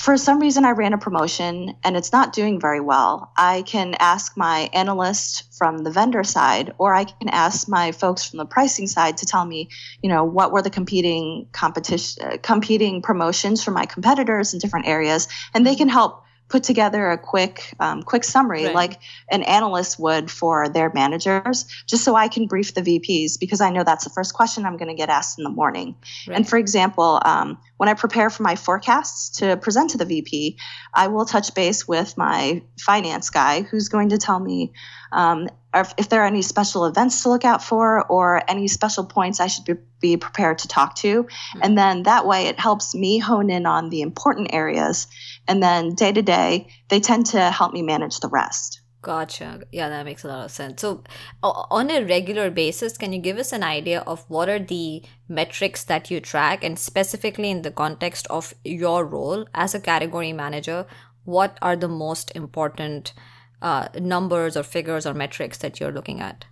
for 0.00 0.16
some 0.16 0.40
reason 0.40 0.64
I 0.64 0.70
ran 0.70 0.94
a 0.94 0.98
promotion 0.98 1.76
and 1.84 1.94
it's 1.94 2.10
not 2.10 2.32
doing 2.32 2.58
very 2.58 2.80
well, 2.80 3.32
I 3.36 3.60
can 3.62 3.94
ask 3.98 4.34
my 4.34 4.70
analyst 4.72 5.54
from 5.58 5.76
the 5.76 5.90
vendor 5.90 6.24
side, 6.24 6.72
or 6.78 6.94
I 6.94 7.04
can 7.04 7.28
ask 7.28 7.68
my 7.68 7.92
folks 7.92 8.24
from 8.24 8.38
the 8.38 8.46
pricing 8.46 8.86
side 8.86 9.18
to 9.18 9.26
tell 9.26 9.44
me, 9.44 9.68
you 10.02 10.08
know, 10.08 10.24
what 10.24 10.52
were 10.52 10.62
the 10.62 10.70
competing 10.70 11.48
competition, 11.52 12.24
uh, 12.24 12.36
competing 12.42 13.02
promotions 13.02 13.62
for 13.62 13.72
my 13.72 13.84
competitors 13.84 14.54
in 14.54 14.58
different 14.58 14.88
areas, 14.88 15.28
and 15.52 15.66
they 15.66 15.76
can 15.76 15.90
help 15.90 16.24
put 16.50 16.64
together 16.64 17.10
a 17.10 17.16
quick 17.16 17.72
um, 17.80 18.02
quick 18.02 18.24
summary 18.24 18.66
right. 18.66 18.74
like 18.74 19.00
an 19.30 19.42
analyst 19.44 19.98
would 19.98 20.30
for 20.30 20.68
their 20.68 20.90
managers 20.92 21.64
just 21.86 22.04
so 22.04 22.14
i 22.16 22.28
can 22.28 22.46
brief 22.46 22.74
the 22.74 22.82
vps 22.82 23.38
because 23.38 23.60
i 23.60 23.70
know 23.70 23.84
that's 23.84 24.04
the 24.04 24.10
first 24.10 24.34
question 24.34 24.66
i'm 24.66 24.76
going 24.76 24.88
to 24.88 24.94
get 24.94 25.08
asked 25.08 25.38
in 25.38 25.44
the 25.44 25.50
morning 25.50 25.94
right. 26.28 26.36
and 26.36 26.48
for 26.48 26.58
example 26.58 27.20
um, 27.24 27.56
when 27.78 27.88
i 27.88 27.94
prepare 27.94 28.28
for 28.28 28.42
my 28.42 28.56
forecasts 28.56 29.38
to 29.38 29.56
present 29.56 29.90
to 29.90 29.98
the 29.98 30.04
vp 30.04 30.56
i 30.92 31.06
will 31.06 31.24
touch 31.24 31.54
base 31.54 31.86
with 31.86 32.18
my 32.18 32.60
finance 32.78 33.30
guy 33.30 33.62
who's 33.62 33.88
going 33.88 34.08
to 34.10 34.18
tell 34.18 34.40
me 34.40 34.72
um, 35.12 35.48
if, 35.74 35.94
if, 35.98 36.08
there 36.08 36.22
are 36.22 36.26
any 36.26 36.42
special 36.42 36.86
events 36.86 37.22
to 37.22 37.28
look 37.28 37.44
out 37.44 37.62
for 37.62 38.04
or 38.06 38.42
any 38.48 38.68
special 38.68 39.04
points 39.04 39.40
I 39.40 39.46
should 39.46 39.64
be, 39.64 39.74
be 40.00 40.16
prepared 40.16 40.58
to 40.58 40.68
talk 40.68 40.96
to. 40.96 41.24
Mm-hmm. 41.24 41.60
And 41.62 41.78
then 41.78 42.02
that 42.04 42.26
way 42.26 42.46
it 42.46 42.58
helps 42.58 42.94
me 42.94 43.18
hone 43.18 43.50
in 43.50 43.66
on 43.66 43.90
the 43.90 44.02
important 44.02 44.52
areas. 44.52 45.06
And 45.48 45.62
then 45.62 45.94
day 45.94 46.12
to 46.12 46.22
day, 46.22 46.68
they 46.88 47.00
tend 47.00 47.26
to 47.26 47.50
help 47.50 47.72
me 47.72 47.82
manage 47.82 48.20
the 48.20 48.28
rest. 48.28 48.80
Gotcha. 49.02 49.62
Yeah, 49.72 49.88
that 49.88 50.04
makes 50.04 50.24
a 50.24 50.28
lot 50.28 50.44
of 50.44 50.50
sense. 50.50 50.82
So, 50.82 51.04
on 51.42 51.90
a 51.90 52.04
regular 52.04 52.50
basis, 52.50 52.98
can 52.98 53.14
you 53.14 53.18
give 53.18 53.38
us 53.38 53.52
an 53.52 53.62
idea 53.62 54.00
of 54.00 54.24
what 54.28 54.50
are 54.50 54.58
the 54.58 55.02
metrics 55.26 55.84
that 55.84 56.10
you 56.10 56.20
track, 56.20 56.62
and 56.62 56.78
specifically 56.78 57.50
in 57.50 57.62
the 57.62 57.70
context 57.70 58.26
of 58.28 58.52
your 58.62 59.06
role 59.06 59.46
as 59.54 59.74
a 59.74 59.80
category 59.80 60.34
manager, 60.34 60.86
what 61.24 61.56
are 61.62 61.76
the 61.76 61.88
most 61.88 62.30
important 62.34 63.14
uh, 63.62 63.88
numbers 63.98 64.54
or 64.54 64.62
figures 64.62 65.06
or 65.06 65.14
metrics 65.14 65.56
that 65.58 65.80
you're 65.80 65.92
looking 65.92 66.20
at? 66.20 66.44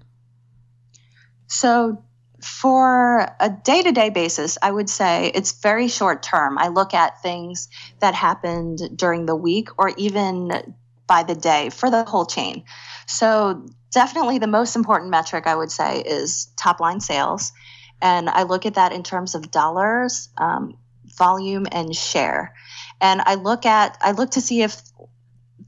So, 1.48 2.02
for 2.42 3.34
a 3.40 3.50
day 3.50 3.82
to 3.82 3.92
day 3.92 4.10
basis, 4.10 4.58
I 4.62 4.70
would 4.70 4.88
say 4.88 5.30
it's 5.34 5.60
very 5.60 5.88
short 5.88 6.22
term. 6.22 6.58
I 6.58 6.68
look 6.68 6.94
at 6.94 7.22
things 7.22 7.68
that 8.00 8.14
happened 8.14 8.96
during 8.96 9.26
the 9.26 9.34
week 9.36 9.70
or 9.76 9.90
even 9.96 10.74
by 11.06 11.22
the 11.24 11.34
day 11.34 11.70
for 11.70 11.90
the 11.90 12.04
whole 12.04 12.26
chain. 12.26 12.64
So, 13.06 13.66
definitely 13.90 14.38
the 14.38 14.46
most 14.46 14.76
important 14.76 15.10
metric 15.10 15.46
I 15.46 15.56
would 15.56 15.72
say 15.72 16.00
is 16.00 16.48
top 16.56 16.78
line 16.78 17.00
sales. 17.00 17.52
And 18.00 18.28
I 18.28 18.44
look 18.44 18.66
at 18.66 18.74
that 18.74 18.92
in 18.92 19.02
terms 19.02 19.34
of 19.34 19.50
dollars, 19.50 20.28
um, 20.36 20.76
volume, 21.16 21.66
and 21.72 21.94
share. 21.96 22.54
And 23.00 23.20
I 23.24 23.34
look 23.34 23.66
at 23.66 23.96
I 24.00 24.12
look 24.12 24.32
to 24.32 24.40
see 24.40 24.62
if 24.62 24.80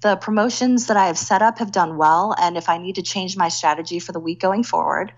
the 0.01 0.17
promotions 0.17 0.87
that 0.87 0.97
I 0.97 1.07
have 1.07 1.19
set 1.19 1.43
up 1.43 1.59
have 1.59 1.73
done 1.73 1.99
well. 1.99 2.35
And 2.39 2.57
if 2.57 2.69
I 2.69 2.79
need 2.79 2.95
to 2.95 3.03
change 3.03 3.37
my 3.37 3.49
strategy 3.49 3.99
for 3.99 4.13
the 4.13 4.21
week 4.21 4.41
going 4.41 4.65
forward, 4.65 5.13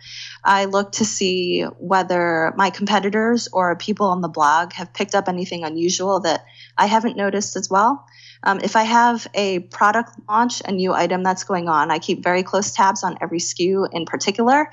I 0.44 0.64
look 0.64 0.92
to 0.92 1.04
see 1.04 1.62
whether 1.62 2.52
my 2.56 2.70
competitors 2.70 3.48
or 3.52 3.76
people 3.76 4.08
on 4.08 4.22
the 4.22 4.28
blog 4.28 4.72
have 4.72 4.92
picked 4.92 5.14
up 5.14 5.28
anything 5.28 5.64
unusual 5.64 6.20
that 6.20 6.44
I 6.76 6.86
haven't 6.86 7.16
noticed 7.16 7.56
as 7.56 7.70
well. 7.70 8.04
Um, 8.44 8.58
if 8.60 8.74
I 8.74 8.82
have 8.82 9.26
a 9.34 9.60
product 9.60 10.10
launch, 10.28 10.62
a 10.64 10.72
new 10.72 10.92
item 10.92 11.22
that's 11.22 11.44
going 11.44 11.68
on, 11.68 11.92
I 11.92 12.00
keep 12.00 12.24
very 12.24 12.42
close 12.42 12.72
tabs 12.72 13.04
on 13.04 13.16
every 13.20 13.38
SKU 13.38 13.88
in 13.92 14.04
particular. 14.04 14.68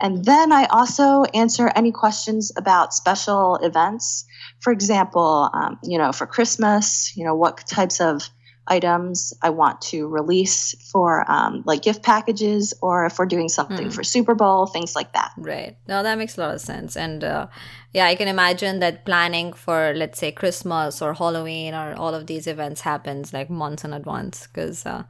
And 0.00 0.24
then 0.24 0.50
I 0.50 0.64
also 0.64 1.22
answer 1.22 1.70
any 1.76 1.92
questions 1.92 2.50
about 2.56 2.94
special 2.94 3.56
events. 3.56 4.24
For 4.58 4.72
example, 4.72 5.50
um, 5.52 5.78
you 5.84 5.98
know, 5.98 6.10
for 6.10 6.26
Christmas, 6.26 7.16
you 7.16 7.24
know, 7.24 7.36
what 7.36 7.64
types 7.64 8.00
of 8.00 8.28
items 8.72 9.34
I 9.42 9.50
want 9.50 9.80
to 9.92 10.08
release 10.08 10.74
for 10.90 11.30
um, 11.30 11.62
like 11.66 11.82
gift 11.82 12.02
packages 12.02 12.72
or 12.80 13.06
if 13.06 13.18
we're 13.18 13.26
doing 13.26 13.48
something 13.48 13.88
mm. 13.88 13.94
for 13.94 14.02
Super 14.02 14.34
Bowl, 14.34 14.66
things 14.66 14.96
like 14.96 15.12
that. 15.12 15.32
Right. 15.36 15.76
No, 15.86 16.02
that 16.02 16.16
makes 16.18 16.36
a 16.36 16.40
lot 16.40 16.54
of 16.54 16.60
sense. 16.60 16.96
And 16.96 17.22
uh, 17.22 17.46
yeah, 17.92 18.06
I 18.06 18.14
can 18.14 18.28
imagine 18.28 18.80
that 18.80 19.04
planning 19.04 19.52
for, 19.52 19.92
let's 19.94 20.18
say, 20.18 20.32
Christmas 20.32 21.02
or 21.02 21.12
Halloween 21.14 21.74
or 21.74 21.94
all 21.94 22.14
of 22.14 22.26
these 22.26 22.46
events 22.46 22.80
happens 22.80 23.32
like 23.32 23.50
months 23.50 23.84
in 23.84 23.92
advance 23.92 24.46
because. 24.46 24.86
Uh, 24.86 25.04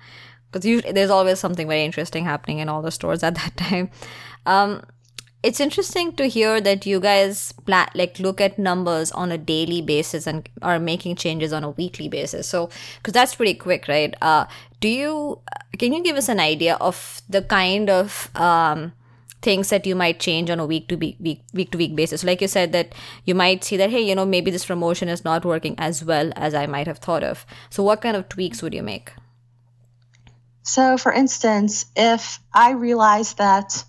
because 0.51 0.83
there's 0.92 1.09
always 1.09 1.38
something 1.38 1.66
very 1.66 1.83
interesting 1.83 2.27
happening 2.27 2.59
in 2.59 2.68
all 2.68 2.83
the 2.83 2.90
stores 2.90 3.22
at 3.22 3.35
that 3.37 3.57
time. 3.66 3.88
Um, 4.44 4.83
it's 5.42 5.59
interesting 5.59 6.12
to 6.12 6.28
hear 6.28 6.61
that 6.61 6.87
you 6.87 7.00
guys 7.00 7.52
plan, 7.66 7.88
like 7.94 8.18
look 8.20 8.40
at 8.40 8.59
numbers 8.59 9.11
on 9.11 9.33
a 9.33 9.38
daily 9.38 9.83
basis 9.83 10.26
and 10.26 10.48
are 10.62 10.78
making 10.78 11.16
changes 11.16 11.52
on 11.52 11.64
a 11.64 11.70
weekly 11.70 12.09
basis. 12.09 12.48
So 12.48 12.70
because 12.98 13.12
that's 13.12 13.35
pretty 13.35 13.55
quick 13.55 13.88
right? 13.88 14.14
Uh, 14.22 14.46
do 14.81 14.88
you 14.88 15.40
can 15.78 15.92
you 15.92 16.02
give 16.02 16.16
us 16.16 16.28
an 16.28 16.38
idea 16.38 16.76
of 16.76 17.22
the 17.28 17.42
kind 17.42 17.90
of 17.90 18.31
um, 18.37 18.92
things 19.40 19.70
that 19.70 19.85
you 19.85 19.96
might 19.96 20.20
change 20.20 20.48
on 20.48 20.61
a 20.61 20.66
week 20.66 20.87
to 20.88 20.96
week, 20.96 21.16
week 21.18 21.42
week 21.52 21.72
to 21.72 21.78
week 21.78 21.96
basis? 21.96 22.22
Like 22.22 22.40
you 22.40 22.48
said 22.48 22.70
that 22.72 22.94
you 23.24 23.35
might 23.35 23.64
see 23.64 23.76
that 23.78 23.90
hey 23.90 24.00
you 24.00 24.14
know 24.14 24.24
maybe 24.24 24.52
this 24.52 24.66
promotion 24.66 25.09
is 25.09 25.24
not 25.24 25.44
working 25.44 25.74
as 25.78 26.05
well 26.05 26.33
as 26.37 26.55
i 26.55 26.66
might 26.66 26.87
have 26.87 26.98
thought 26.98 27.24
of. 27.24 27.44
So 27.68 27.83
what 27.83 28.00
kind 28.00 28.16
of 28.16 28.28
tweaks 28.28 28.62
would 28.62 28.74
you 28.74 28.83
make? 28.85 29.12
So 30.62 30.96
for 30.96 31.12
instance 31.12 31.87
if 31.96 32.38
i 32.55 32.70
realize 32.70 33.35
that 33.35 33.85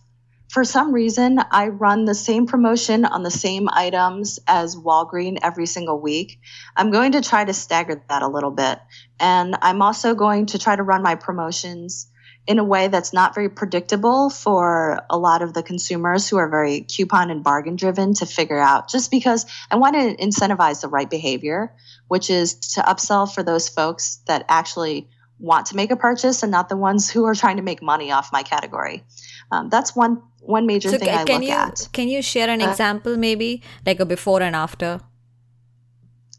for 0.54 0.64
some 0.64 0.94
reason, 0.94 1.40
I 1.50 1.70
run 1.70 2.06
the 2.06 2.14
same 2.14 2.46
promotion 2.46 3.06
on 3.06 3.24
the 3.24 3.32
same 3.32 3.68
items 3.72 4.40
as 4.46 4.76
Walgreen 4.76 5.40
every 5.42 5.66
single 5.66 6.00
week. 6.00 6.40
I'm 6.76 6.92
going 6.92 7.14
to 7.14 7.22
try 7.22 7.44
to 7.44 7.54
stagger 7.54 8.04
that 8.08 8.22
a 8.22 8.28
little 8.28 8.52
bit. 8.52 8.78
And 9.20 9.56
I'm 9.64 9.82
also 9.82 10.14
going 10.14 10.46
to 10.48 10.60
try 10.60 10.76
to 10.76 10.84
run 10.84 11.02
my 11.02 11.16
promotions 11.16 12.08
in 12.46 12.60
a 12.60 12.64
way 12.64 12.88
that's 12.88 13.14
not 13.14 13.34
very 13.34 13.50
predictable 13.50 14.30
for 14.30 15.00
a 15.10 15.18
lot 15.18 15.42
of 15.42 15.56
the 15.56 15.64
consumers 15.64 16.30
who 16.30 16.38
are 16.38 16.50
very 16.50 16.82
coupon 16.82 17.32
and 17.32 17.44
bargain 17.44 17.76
driven 17.76 18.14
to 18.14 18.28
figure 18.28 18.60
out 18.60 18.90
just 18.90 19.10
because 19.10 19.48
I 19.72 19.78
want 19.78 19.96
to 19.96 20.24
incentivize 20.24 20.82
the 20.82 20.88
right 20.88 21.10
behavior, 21.10 21.74
which 22.10 22.30
is 22.30 22.54
to 22.76 22.82
upsell 22.82 23.34
for 23.34 23.42
those 23.42 23.70
folks 23.70 24.18
that 24.28 24.46
actually 24.50 25.10
want 25.40 25.68
to 25.68 25.76
make 25.76 25.90
a 25.90 25.96
purchase 25.96 26.44
and 26.44 26.52
not 26.52 26.70
the 26.70 26.78
ones 26.78 27.10
who 27.10 27.26
are 27.26 27.34
trying 27.34 27.58
to 27.58 27.64
make 27.64 27.82
money 27.82 28.12
off 28.12 28.32
my 28.32 28.44
category. 28.44 29.04
Um, 29.52 29.70
that's 29.70 29.96
one 29.96 30.22
one 30.46 30.66
major 30.66 30.90
So 30.90 30.98
thing 30.98 31.10
ca- 31.10 31.22
I 31.22 31.24
can 31.26 31.40
look 31.42 31.50
you 31.50 31.56
at. 31.56 31.88
can 31.94 32.08
you 32.10 32.22
share 32.22 32.50
an 32.50 32.62
Uh, 32.62 32.70
example 32.70 33.18
maybe 33.18 33.62
like 33.86 34.00
a 34.00 34.06
before 34.06 34.42
and 34.42 34.56
after? 34.56 35.00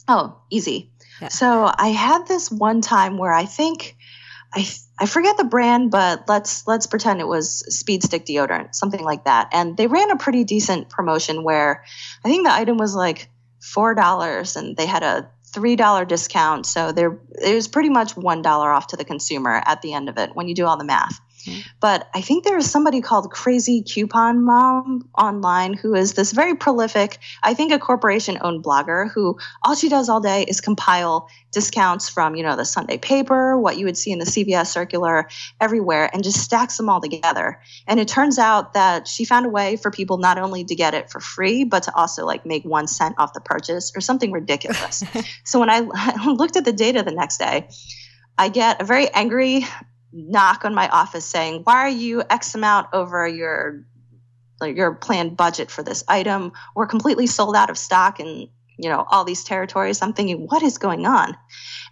Oh, 0.09 0.37
easy. 0.51 0.91
Yeah. 1.21 1.29
So 1.29 1.71
I 1.77 1.89
had 1.89 2.27
this 2.27 2.51
one 2.51 2.81
time 2.81 3.17
where 3.19 3.33
I 3.33 3.47
think 3.47 3.97
I 4.55 4.67
I 5.01 5.07
forget 5.07 5.37
the 5.37 5.45
brand, 5.45 5.91
but 5.91 6.25
let's 6.29 6.67
let's 6.67 6.87
pretend 6.87 7.21
it 7.21 7.27
was 7.27 7.65
Speed 7.75 8.03
Stick 8.03 8.27
deodorant, 8.27 8.75
something 8.75 9.03
like 9.03 9.25
that. 9.25 9.49
And 9.53 9.77
they 9.77 9.87
ran 9.87 10.11
a 10.11 10.17
pretty 10.17 10.45
decent 10.45 10.91
promotion 10.91 11.43
where 11.43 11.85
I 12.25 12.29
think 12.29 12.47
the 12.47 12.53
item 12.53 12.77
was 12.77 12.95
like 12.95 13.29
four 13.61 13.95
dollars, 13.95 14.57
and 14.57 14.77
they 14.77 14.87
had 14.87 15.03
a 15.03 15.29
three 15.53 15.77
dollar 15.77 16.05
discount. 16.05 16.67
So 16.67 16.93
there 16.93 17.19
it 17.43 17.55
was 17.55 17.69
pretty 17.69 17.89
much 17.89 18.17
one 18.17 18.43
dollar 18.43 18.71
off 18.71 18.89
to 18.89 18.97
the 18.97 19.05
consumer 19.05 19.63
at 19.65 19.83
the 19.83 19.95
end 19.95 20.09
of 20.09 20.19
it 20.19 20.31
when 20.35 20.49
you 20.49 20.55
do 20.55 20.67
all 20.67 20.77
the 20.77 20.85
math. 20.85 21.19
Mhm. 21.47 21.65
But 21.81 22.09
I 22.15 22.21
think 22.21 22.45
there 22.45 22.57
is 22.57 22.71
somebody 22.71 23.01
called 23.01 23.31
Crazy 23.31 23.83
Coupon 23.83 24.43
Mom 24.43 25.09
online 25.17 25.75
who 25.75 25.95
is 25.95 26.15
this 26.15 26.33
very 26.33 26.55
prolific, 26.55 27.19
I 27.43 27.55
think 27.55 27.73
a 27.73 27.79
corporation 27.79 28.39
owned 28.41 28.65
blogger 28.65 29.11
who 29.11 29.39
all 29.63 29.75
she 29.75 29.89
does 29.89 30.09
all 30.09 30.21
day 30.21 30.45
is 30.45 30.61
compile 30.61 31.29
discounts 31.53 32.09
from, 32.09 32.35
you 32.35 32.43
know, 32.43 32.57
the 32.57 32.65
Sunday 32.65 32.99
paper, 32.99 33.57
what 33.59 33.79
you 33.79 33.87
would 33.87 33.97
see 33.97 34.11
in 34.13 34.19
the 34.19 34.27
CVS 34.27 34.67
circular, 34.67 35.29
everywhere, 35.61 36.11
and 36.13 36.25
just 36.25 36.41
stacks 36.41 36.77
them 36.77 36.89
all 36.89 37.01
together. 37.01 37.61
And 37.87 38.01
it 38.01 38.09
turns 38.09 38.39
out 38.39 38.75
that 38.75 39.07
she 39.07 39.25
found 39.25 39.47
a 39.47 39.49
way 39.49 39.77
for 39.77 39.91
people 39.91 40.19
not 40.19 40.37
only 40.37 40.65
to 40.65 40.75
get 40.75 40.95
it 40.95 41.11
for 41.11 41.21
free, 41.21 41.65
but 41.65 41.85
to 41.85 41.95
also 41.95 42.27
like 42.27 42.45
make 42.45 42.65
one 42.65 42.87
cent 42.87 43.15
off 43.19 43.33
the 43.33 43.41
purchase 43.41 43.93
or 43.97 44.01
something 44.01 44.33
ridiculous. 44.33 45.05
so 45.45 45.61
when 45.61 45.71
I 45.71 45.81
looked 46.27 46.57
at 46.57 46.65
the 46.65 46.73
data 46.73 47.03
the 47.03 47.13
next 47.13 47.39
day, 47.39 47.69
I 48.37 48.49
get 48.49 48.83
a 48.83 48.85
very 48.85 49.09
angry 49.11 49.67
knock 50.15 50.65
on 50.65 50.75
my 50.75 50.89
office 50.89 51.25
saying, 51.25 51.63
"Why 51.65 51.81
are 51.81 51.89
you 51.89 52.23
X 52.31 52.55
amount 52.55 52.89
over 52.93 53.27
your 53.27 53.85
like 54.61 54.77
your 54.77 54.95
planned 54.95 55.37
budget 55.37 55.71
for 55.71 55.83
this 55.83 56.05
item? 56.09 56.53
We're 56.75 56.87
completely 56.87 57.27
sold 57.27 57.57
out 57.57 57.71
of 57.71 57.77
stock 57.77 58.21
in 58.21 58.49
you 58.79 58.89
know 58.89 59.05
all 59.11 59.25
these 59.25 59.45
territories." 59.45 60.01
I'm 60.01 60.13
thinking, 60.13 60.47
"What 60.47 60.63
is 60.63 60.79
going 60.79 61.07
on?" 61.07 61.37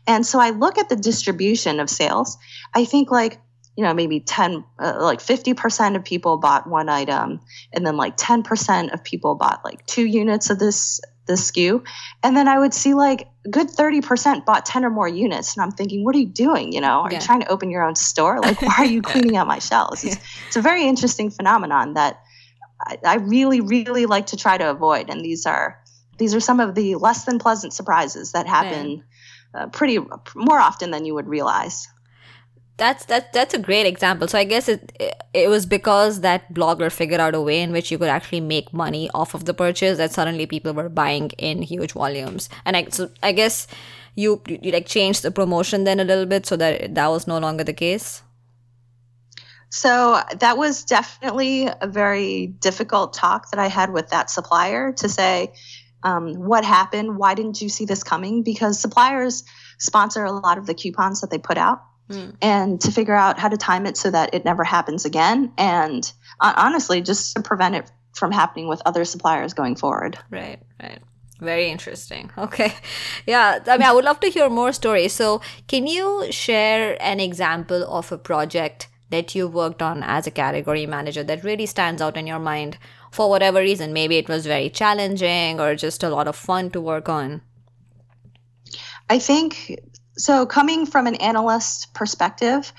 And 0.07 0.25
so 0.25 0.39
I 0.41 0.51
look 0.51 0.79
at 0.79 0.89
the 0.89 0.97
distribution 0.97 1.81
of 1.81 1.91
sales. 1.91 2.39
I 2.75 2.85
think 2.85 3.11
like 3.11 3.41
you 3.77 3.85
know 3.85 3.95
maybe 3.95 4.21
10 4.21 4.65
uh, 4.79 4.99
like 5.01 5.19
50% 5.19 5.97
of 5.97 6.05
people 6.05 6.37
bought 6.37 6.69
one 6.69 6.89
item 6.89 7.41
and 7.73 7.87
then 7.87 7.97
like 7.97 8.17
10% 8.17 8.93
of 8.93 9.03
people 9.03 9.35
bought 9.35 9.65
like 9.65 9.85
two 9.87 10.05
units 10.07 10.51
of 10.51 10.59
this 10.59 11.01
this 11.33 11.51
SKU 11.51 11.85
and 12.23 12.37
then 12.37 12.47
I 12.47 12.59
would 12.59 12.75
see 12.75 12.95
like 12.95 13.29
a 13.45 13.49
good 13.49 13.69
30% 13.69 14.45
bought 14.45 14.65
10 14.67 14.85
or 14.85 14.91
more 14.91 15.09
units. 15.09 15.57
And 15.57 15.63
I'm 15.65 15.73
thinking 15.73 16.05
what 16.05 16.15
are 16.15 16.19
you 16.19 16.27
doing? 16.27 16.73
You 16.73 16.81
know 16.81 17.01
are 17.01 17.11
Yeah. 17.11 17.19
you 17.19 17.27
trying 17.27 17.41
to 17.41 17.49
open 17.49 17.71
your 17.71 17.83
own 17.83 17.97
store? 17.97 18.41
Like 18.41 18.61
why 18.63 18.75
are 18.79 18.85
you 18.97 19.03
cleaning 19.11 19.37
out 19.37 19.47
my 19.47 19.59
shelves? 19.59 20.05
It's, 20.05 20.17
it's 20.47 20.57
a 20.57 20.63
very 20.63 20.85
interesting 20.87 21.31
phenomenon 21.31 21.95
that 21.95 22.21
I, 22.81 22.99
I 23.05 23.15
really 23.17 23.61
really 23.61 24.07
like 24.07 24.27
to 24.27 24.37
try 24.37 24.57
to 24.59 24.71
avoid. 24.71 25.11
And 25.11 25.25
these 25.25 25.47
are 25.47 25.79
these 26.19 26.35
are 26.35 26.41
some 26.41 26.61
of 26.61 26.75
the 26.75 26.97
less 26.97 27.25
than 27.25 27.39
pleasant 27.39 27.73
surprises 27.73 28.33
that 28.33 28.47
happen 28.47 29.03
uh, 29.55 29.67
pretty 29.69 29.99
more 30.35 30.59
often 30.59 30.91
than 30.91 31.05
you 31.05 31.15
would 31.15 31.29
realize 31.29 31.89
That's 32.83 33.05
that's 33.05 33.31
that's 33.33 33.55
a 33.55 33.61
great 33.61 33.87
example. 33.87 34.27
So 34.27 34.37
I 34.37 34.43
guess 34.43 34.69
it 34.69 34.93
it 35.33 35.49
was 35.49 35.67
because 35.67 36.23
that 36.23 36.53
blogger 36.53 36.91
figured 36.91 37.21
out 37.21 37.33
a 37.33 37.41
way 37.41 37.61
in 37.63 37.71
which 37.71 37.93
you 37.93 37.99
could 37.99 38.09
actually 38.09 38.41
make 38.41 38.73
money 38.73 39.09
off 39.15 39.35
of 39.35 39.45
the 39.45 39.55
purchase 39.55 39.99
that 39.99 40.11
suddenly 40.11 40.47
people 40.47 40.73
were 40.73 40.89
buying 40.89 41.31
in 41.39 41.63
huge 41.63 41.93
volumes. 41.93 42.49
And 42.65 42.77
I 42.77 42.87
so 42.91 43.09
I 43.23 43.31
guess 43.31 43.69
you 44.17 44.43
you 44.49 44.73
like 44.73 44.87
changed 44.87 45.23
the 45.23 45.31
promotion 45.31 45.85
then 45.85 46.01
a 46.01 46.05
little 46.05 46.27
bit 46.27 46.45
so 46.45 46.57
that 46.57 46.97
that 46.97 47.07
was 47.07 47.29
no 47.29 47.39
longer 47.39 47.63
the 47.63 47.73
case. 47.73 48.23
So 49.71 50.21
that 50.41 50.59
was 50.59 50.83
definitely 50.83 51.69
a 51.81 51.87
very 51.87 52.49
difficult 52.49 53.15
talk 53.15 53.53
that 53.53 53.61
I 53.61 53.69
had 53.69 53.93
with 53.93 54.09
that 54.09 54.29
supplier 54.29 54.93
to 54.95 55.09
say, 55.09 55.53
um, 56.03 56.35
what 56.35 56.65
happened? 56.65 57.17
Why 57.17 57.35
didn't 57.35 57.63
you 57.63 57.69
see 57.69 57.85
this 57.85 58.03
coming? 58.03 58.43
Because 58.43 58.81
suppliers 58.81 59.45
sponsor 59.79 60.25
a 60.25 60.33
lot 60.33 60.59
of 60.59 60.67
the 60.67 60.75
coupons 60.75 61.21
that 61.21 61.31
they 61.31 61.39
put 61.39 61.59
out. 61.59 61.81
Mm. 62.09 62.37
And 62.43 62.81
to 62.83 62.91
figure 62.91 63.15
out 63.15 63.39
how 63.39 63.49
to 63.49 63.57
time 63.57 63.87
it 63.87 63.97
so 63.97 64.11
that 64.11 64.35
it 64.35 64.45
never 64.45 64.65
happens 64.65 65.05
again. 65.05 65.53
And 65.57 66.11
uh, 66.41 66.53
honestly, 66.57 67.01
just 67.01 67.37
to 67.37 67.43
prevent 67.43 67.75
it 67.75 67.91
from 68.15 68.33
happening 68.33 68.69
with 68.69 68.83
other 68.85 69.05
suppliers 69.05 69.55
going 69.55 69.77
forward. 69.77 70.19
Right, 70.31 70.61
right. 70.83 71.01
Very 71.41 71.71
interesting. 71.71 72.31
Okay. 72.39 72.73
Yeah, 73.27 73.59
I 73.67 73.77
mean, 73.77 73.89
I 73.89 73.93
would 73.93 74.05
love 74.05 74.21
to 74.21 74.31
hear 74.31 74.49
more 74.49 74.73
stories. 74.73 75.13
So, 75.13 75.41
can 75.67 75.87
you 75.87 76.31
share 76.31 76.97
an 77.01 77.19
example 77.21 77.85
of 77.85 78.13
a 78.13 78.19
project 78.19 78.89
that 79.11 79.35
you 79.35 79.49
worked 79.49 79.83
on 79.83 80.03
as 80.03 80.27
a 80.27 80.31
category 80.31 80.87
manager 80.87 81.25
that 81.25 81.45
really 81.45 81.67
stands 81.67 82.01
out 82.01 82.17
in 82.17 82.27
your 82.27 82.39
mind 82.39 82.79
for 83.11 83.29
whatever 83.29 83.61
reason? 83.61 83.93
Maybe 83.93 84.17
it 84.19 84.29
was 84.29 84.47
very 84.47 84.71
challenging 84.71 85.61
or 85.61 85.75
just 85.75 86.03
a 86.03 86.11
lot 86.11 86.29
of 86.29 86.37
fun 86.37 86.71
to 86.71 86.81
work 86.81 87.09
on. 87.09 87.43
I 89.11 89.19
think 89.19 89.79
so. 90.17 90.47
Coming 90.47 90.87
from 90.87 91.07
an 91.07 91.17
analyst 91.17 91.95
perspective, 91.95 92.73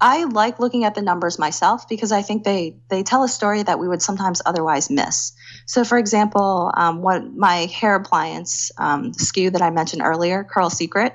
I 0.00 0.24
like 0.24 0.58
looking 0.58 0.84
at 0.84 0.96
the 0.96 1.00
numbers 1.00 1.38
myself 1.38 1.88
because 1.88 2.10
I 2.10 2.22
think 2.22 2.42
they 2.42 2.76
they 2.88 3.04
tell 3.04 3.22
a 3.22 3.28
story 3.28 3.62
that 3.62 3.78
we 3.78 3.86
would 3.86 4.02
sometimes 4.02 4.42
otherwise 4.44 4.90
miss. 4.90 5.32
So, 5.66 5.84
for 5.84 5.96
example, 5.96 6.72
um, 6.76 7.02
what 7.02 7.32
my 7.32 7.66
hair 7.66 7.94
appliance 7.94 8.72
um, 8.78 9.12
SKU 9.12 9.52
that 9.52 9.62
I 9.62 9.70
mentioned 9.70 10.02
earlier, 10.02 10.42
Curl 10.42 10.70
Secret, 10.70 11.14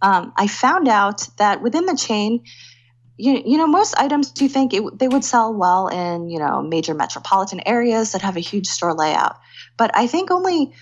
um, 0.00 0.32
I 0.36 0.46
found 0.46 0.88
out 0.88 1.28
that 1.36 1.62
within 1.62 1.84
the 1.86 1.96
chain. 1.96 2.44
You, 3.18 3.42
you 3.44 3.58
know 3.58 3.66
most 3.66 3.94
items 3.98 4.32
you 4.40 4.48
think 4.48 4.72
it, 4.72 4.98
they 4.98 5.06
would 5.06 5.22
sell 5.22 5.52
well 5.52 5.88
in 5.88 6.30
you 6.30 6.38
know 6.38 6.62
major 6.62 6.94
metropolitan 6.94 7.60
areas 7.66 8.12
that 8.12 8.22
have 8.22 8.38
a 8.38 8.40
huge 8.40 8.66
store 8.66 8.94
layout 8.94 9.38
but 9.76 9.90
i 9.94 10.06
think 10.06 10.30
only 10.30 10.72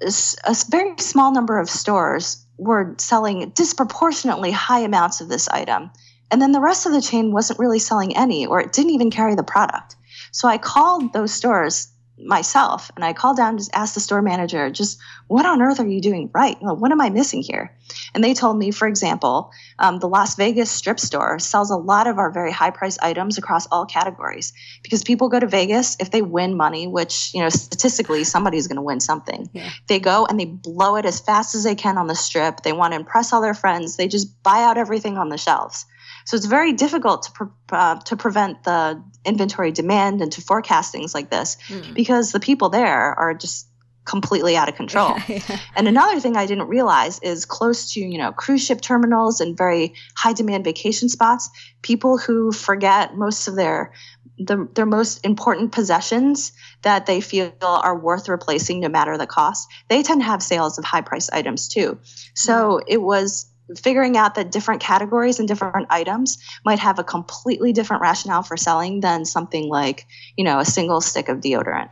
a 0.00 0.56
very 0.70 0.94
small 0.98 1.30
number 1.30 1.60
of 1.60 1.68
stores 1.68 2.43
were 2.56 2.94
selling 2.98 3.50
disproportionately 3.50 4.50
high 4.50 4.80
amounts 4.80 5.20
of 5.20 5.28
this 5.28 5.48
item. 5.48 5.90
And 6.30 6.40
then 6.40 6.52
the 6.52 6.60
rest 6.60 6.86
of 6.86 6.92
the 6.92 7.02
chain 7.02 7.32
wasn't 7.32 7.58
really 7.58 7.78
selling 7.78 8.16
any, 8.16 8.46
or 8.46 8.60
it 8.60 8.72
didn't 8.72 8.92
even 8.92 9.10
carry 9.10 9.34
the 9.34 9.42
product. 9.42 9.96
So 10.32 10.48
I 10.48 10.58
called 10.58 11.12
those 11.12 11.32
stores 11.32 11.88
myself 12.18 12.90
and 12.94 13.04
I 13.04 13.12
called 13.12 13.36
down 13.36 13.58
just 13.58 13.74
asked 13.74 13.94
the 13.94 14.00
store 14.00 14.22
manager, 14.22 14.70
just 14.70 14.98
what 15.26 15.46
on 15.46 15.60
earth 15.60 15.80
are 15.80 15.86
you 15.86 16.00
doing 16.00 16.30
right? 16.32 16.56
What 16.60 16.92
am 16.92 17.00
I 17.00 17.10
missing 17.10 17.42
here? 17.42 17.76
And 18.14 18.22
they 18.22 18.34
told 18.34 18.56
me, 18.56 18.70
for 18.70 18.86
example, 18.86 19.50
um, 19.78 19.98
the 19.98 20.08
Las 20.08 20.36
Vegas 20.36 20.70
strip 20.70 21.00
store 21.00 21.38
sells 21.38 21.70
a 21.70 21.76
lot 21.76 22.06
of 22.06 22.18
our 22.18 22.30
very 22.30 22.52
high 22.52 22.70
price 22.70 22.98
items 23.00 23.36
across 23.36 23.66
all 23.66 23.84
categories 23.84 24.52
because 24.82 25.02
people 25.02 25.28
go 25.28 25.40
to 25.40 25.46
Vegas 25.46 25.96
if 25.98 26.10
they 26.10 26.22
win 26.22 26.56
money, 26.56 26.86
which, 26.86 27.32
you 27.34 27.40
know, 27.40 27.48
statistically 27.48 28.22
somebody's 28.24 28.68
going 28.68 28.76
to 28.76 28.82
win 28.82 29.00
something. 29.00 29.50
Yeah. 29.52 29.70
They 29.88 29.98
go 29.98 30.26
and 30.26 30.38
they 30.38 30.46
blow 30.46 30.96
it 30.96 31.04
as 31.04 31.20
fast 31.20 31.54
as 31.54 31.64
they 31.64 31.74
can 31.74 31.98
on 31.98 32.06
the 32.06 32.14
strip. 32.14 32.62
They 32.62 32.72
want 32.72 32.92
to 32.92 33.00
impress 33.00 33.32
all 33.32 33.40
their 33.40 33.54
friends. 33.54 33.96
They 33.96 34.08
just 34.08 34.42
buy 34.42 34.62
out 34.62 34.78
everything 34.78 35.18
on 35.18 35.30
the 35.30 35.38
shelves. 35.38 35.86
So 36.24 36.36
it's 36.36 36.46
very 36.46 36.72
difficult 36.72 37.24
to 37.24 37.32
pre- 37.32 37.46
uh, 37.72 37.96
to 38.00 38.16
prevent 38.16 38.64
the 38.64 39.02
inventory 39.24 39.72
demand 39.72 40.20
and 40.20 40.32
to 40.32 40.40
forecast 40.40 40.92
things 40.92 41.14
like 41.14 41.30
this 41.30 41.56
Mm. 41.68 41.94
because 41.94 42.32
the 42.32 42.40
people 42.40 42.68
there 42.70 43.14
are 43.18 43.34
just 43.34 43.68
completely 44.04 44.56
out 44.56 44.68
of 44.68 44.74
control. 44.74 45.16
And 45.76 45.88
another 45.88 46.20
thing 46.20 46.36
I 46.36 46.46
didn't 46.46 46.68
realize 46.68 47.18
is 47.20 47.46
close 47.46 47.92
to, 47.94 48.00
you 48.00 48.18
know, 48.18 48.32
cruise 48.32 48.64
ship 48.64 48.80
terminals 48.80 49.40
and 49.40 49.56
very 49.56 49.94
high 50.14 50.34
demand 50.34 50.64
vacation 50.64 51.08
spots, 51.08 51.50
people 51.82 52.18
who 52.18 52.52
forget 52.52 53.16
most 53.16 53.48
of 53.48 53.56
their 53.56 53.92
the, 54.36 54.68
their 54.74 54.86
most 54.86 55.24
important 55.24 55.70
possessions 55.70 56.52
that 56.82 57.06
they 57.06 57.20
feel 57.20 57.52
are 57.62 57.96
worth 57.96 58.28
replacing 58.28 58.80
no 58.80 58.88
matter 58.88 59.16
the 59.16 59.28
cost, 59.28 59.68
they 59.88 60.02
tend 60.02 60.20
to 60.20 60.26
have 60.26 60.42
sales 60.42 60.76
of 60.76 60.84
high 60.84 61.02
price 61.02 61.30
items 61.30 61.68
too. 61.68 61.98
So 62.34 62.80
it 62.86 63.00
was 63.00 63.46
figuring 63.76 64.16
out 64.16 64.34
that 64.34 64.52
different 64.52 64.80
categories 64.80 65.38
and 65.38 65.48
different 65.48 65.86
items 65.90 66.38
might 66.64 66.78
have 66.78 66.98
a 66.98 67.04
completely 67.04 67.72
different 67.72 68.02
rationale 68.02 68.42
for 68.42 68.56
selling 68.56 69.00
than 69.00 69.24
something 69.24 69.68
like, 69.68 70.06
you 70.36 70.44
know, 70.44 70.58
a 70.58 70.64
single 70.64 71.00
stick 71.00 71.28
of 71.28 71.38
deodorant. 71.38 71.88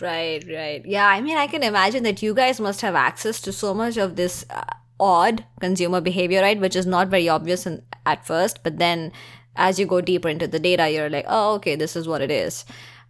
Right, 0.00 0.44
right. 0.48 0.84
Yeah, 0.84 1.06
I 1.06 1.20
mean, 1.20 1.36
I 1.36 1.46
can 1.46 1.62
imagine 1.62 2.02
that 2.04 2.22
you 2.22 2.34
guys 2.34 2.60
must 2.60 2.80
have 2.82 2.94
access 2.94 3.40
to 3.42 3.52
so 3.52 3.74
much 3.74 3.96
of 3.96 4.16
this 4.16 4.44
uh, 4.50 4.62
odd 4.98 5.44
consumer 5.60 6.00
behavior, 6.00 6.42
right? 6.42 6.60
Which 6.60 6.76
is 6.76 6.86
not 6.86 7.08
very 7.08 7.28
obvious 7.28 7.66
in, 7.66 7.82
at 8.06 8.26
first, 8.26 8.62
but 8.62 8.78
then 8.78 9.12
as 9.56 9.78
you 9.78 9.86
go 9.86 10.00
deeper 10.00 10.28
into 10.28 10.46
the 10.46 10.58
data, 10.58 10.90
you're 10.90 11.10
like, 11.10 11.26
oh, 11.28 11.54
okay, 11.54 11.76
this 11.76 11.96
is 11.96 12.06
what 12.06 12.22
it 12.22 12.30
is. 12.30 12.64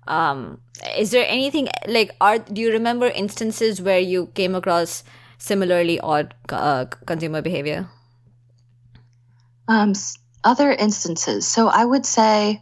Um, 0.06 0.60
is 0.96 1.10
there 1.10 1.26
anything 1.28 1.68
like, 1.86 2.16
are 2.20 2.38
do 2.38 2.60
you 2.60 2.72
remember 2.72 3.06
instances 3.06 3.82
where 3.82 4.00
you 4.00 4.26
came 4.34 4.54
across 4.54 5.04
similarly 5.38 6.00
odd 6.00 6.34
uh, 6.48 6.86
consumer 7.06 7.42
behavior? 7.42 7.88
Um, 9.70 9.92
other 10.42 10.72
instances. 10.72 11.46
So 11.46 11.68
I 11.68 11.84
would 11.84 12.04
say 12.04 12.60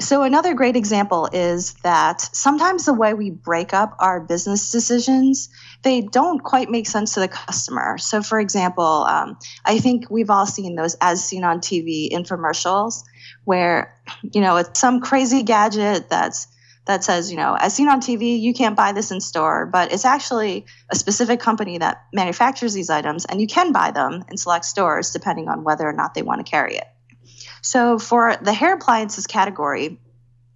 so 0.00 0.22
another 0.22 0.54
great 0.54 0.74
example 0.74 1.28
is 1.32 1.74
that 1.84 2.20
sometimes 2.20 2.86
the 2.86 2.94
way 2.94 3.12
we 3.12 3.30
break 3.30 3.74
up 3.74 3.94
our 3.98 4.20
business 4.20 4.72
decisions 4.72 5.50
they 5.82 6.00
don't 6.00 6.42
quite 6.42 6.70
make 6.70 6.86
sense 6.86 7.14
to 7.14 7.20
the 7.20 7.28
customer 7.28 7.98
so 7.98 8.22
for 8.22 8.40
example 8.40 9.04
um, 9.08 9.38
i 9.64 9.78
think 9.78 10.10
we've 10.10 10.30
all 10.30 10.46
seen 10.46 10.74
those 10.74 10.96
as 11.00 11.22
seen 11.22 11.44
on 11.44 11.60
tv 11.60 12.10
infomercials 12.10 13.04
where 13.44 13.94
you 14.32 14.40
know 14.40 14.56
it's 14.56 14.80
some 14.80 15.00
crazy 15.00 15.42
gadget 15.42 16.08
that's 16.08 16.48
that 16.86 17.02
says, 17.02 17.30
you 17.30 17.36
know, 17.36 17.56
as 17.58 17.74
seen 17.74 17.88
on 17.88 18.00
TV, 18.00 18.38
you 18.38 18.52
can't 18.52 18.76
buy 18.76 18.92
this 18.92 19.10
in 19.10 19.20
store, 19.20 19.66
but 19.66 19.92
it's 19.92 20.04
actually 20.04 20.66
a 20.90 20.96
specific 20.96 21.40
company 21.40 21.78
that 21.78 22.04
manufactures 22.12 22.74
these 22.74 22.90
items, 22.90 23.24
and 23.24 23.40
you 23.40 23.46
can 23.46 23.72
buy 23.72 23.90
them 23.90 24.24
in 24.30 24.36
select 24.36 24.64
stores 24.64 25.10
depending 25.10 25.48
on 25.48 25.64
whether 25.64 25.88
or 25.88 25.92
not 25.92 26.14
they 26.14 26.22
want 26.22 26.44
to 26.44 26.50
carry 26.50 26.76
it. 26.76 26.86
So 27.62 27.98
for 27.98 28.36
the 28.42 28.52
hair 28.52 28.74
appliances 28.74 29.26
category, 29.26 29.98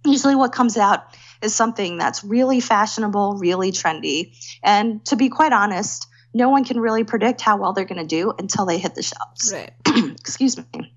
usually 0.05 0.35
what 0.35 0.51
comes 0.51 0.77
out 0.77 1.17
is 1.41 1.55
something 1.55 1.97
that's 1.97 2.23
really 2.23 2.59
fashionable, 2.59 3.37
really 3.37 3.71
trendy. 3.71 4.35
And 4.61 5.03
to 5.05 5.15
be 5.15 5.29
quite 5.29 5.53
honest, 5.53 6.07
no 6.33 6.49
one 6.49 6.63
can 6.63 6.79
really 6.79 7.03
predict 7.03 7.41
how 7.41 7.57
well 7.57 7.73
they're 7.73 7.85
going 7.85 8.01
to 8.01 8.05
do 8.05 8.31
until 8.37 8.65
they 8.65 8.77
hit 8.77 8.93
the 8.93 9.01
shelves. 9.01 9.51
Right. 9.51 9.71
Excuse 10.19 10.57
me. 10.57 10.93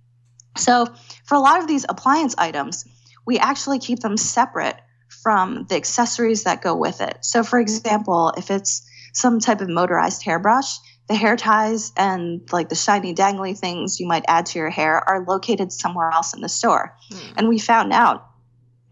So, 0.56 0.86
for 1.24 1.34
a 1.34 1.40
lot 1.40 1.60
of 1.60 1.66
these 1.66 1.86
appliance 1.88 2.34
items, 2.36 2.84
we 3.24 3.38
actually 3.38 3.78
keep 3.78 4.00
them 4.00 4.18
separate 4.18 4.76
from 5.22 5.66
the 5.68 5.76
accessories 5.76 6.44
that 6.44 6.62
go 6.62 6.74
with 6.74 7.00
it. 7.00 7.18
So, 7.22 7.42
for 7.42 7.58
example, 7.58 8.32
if 8.36 8.50
it's 8.50 8.82
some 9.14 9.40
type 9.40 9.60
of 9.60 9.68
motorized 9.68 10.22
hairbrush, 10.22 10.78
the 11.08 11.14
hair 11.14 11.36
ties 11.36 11.92
and 11.96 12.40
like 12.52 12.68
the 12.68 12.74
shiny 12.74 13.14
dangly 13.14 13.58
things 13.58 14.00
you 14.00 14.06
might 14.06 14.24
add 14.28 14.46
to 14.46 14.58
your 14.58 14.70
hair 14.70 14.96
are 14.96 15.24
located 15.26 15.72
somewhere 15.72 16.10
else 16.10 16.34
in 16.34 16.40
the 16.40 16.48
store. 16.48 16.96
Mm. 17.10 17.32
And 17.36 17.48
we 17.48 17.58
found 17.58 17.92
out 17.92 18.26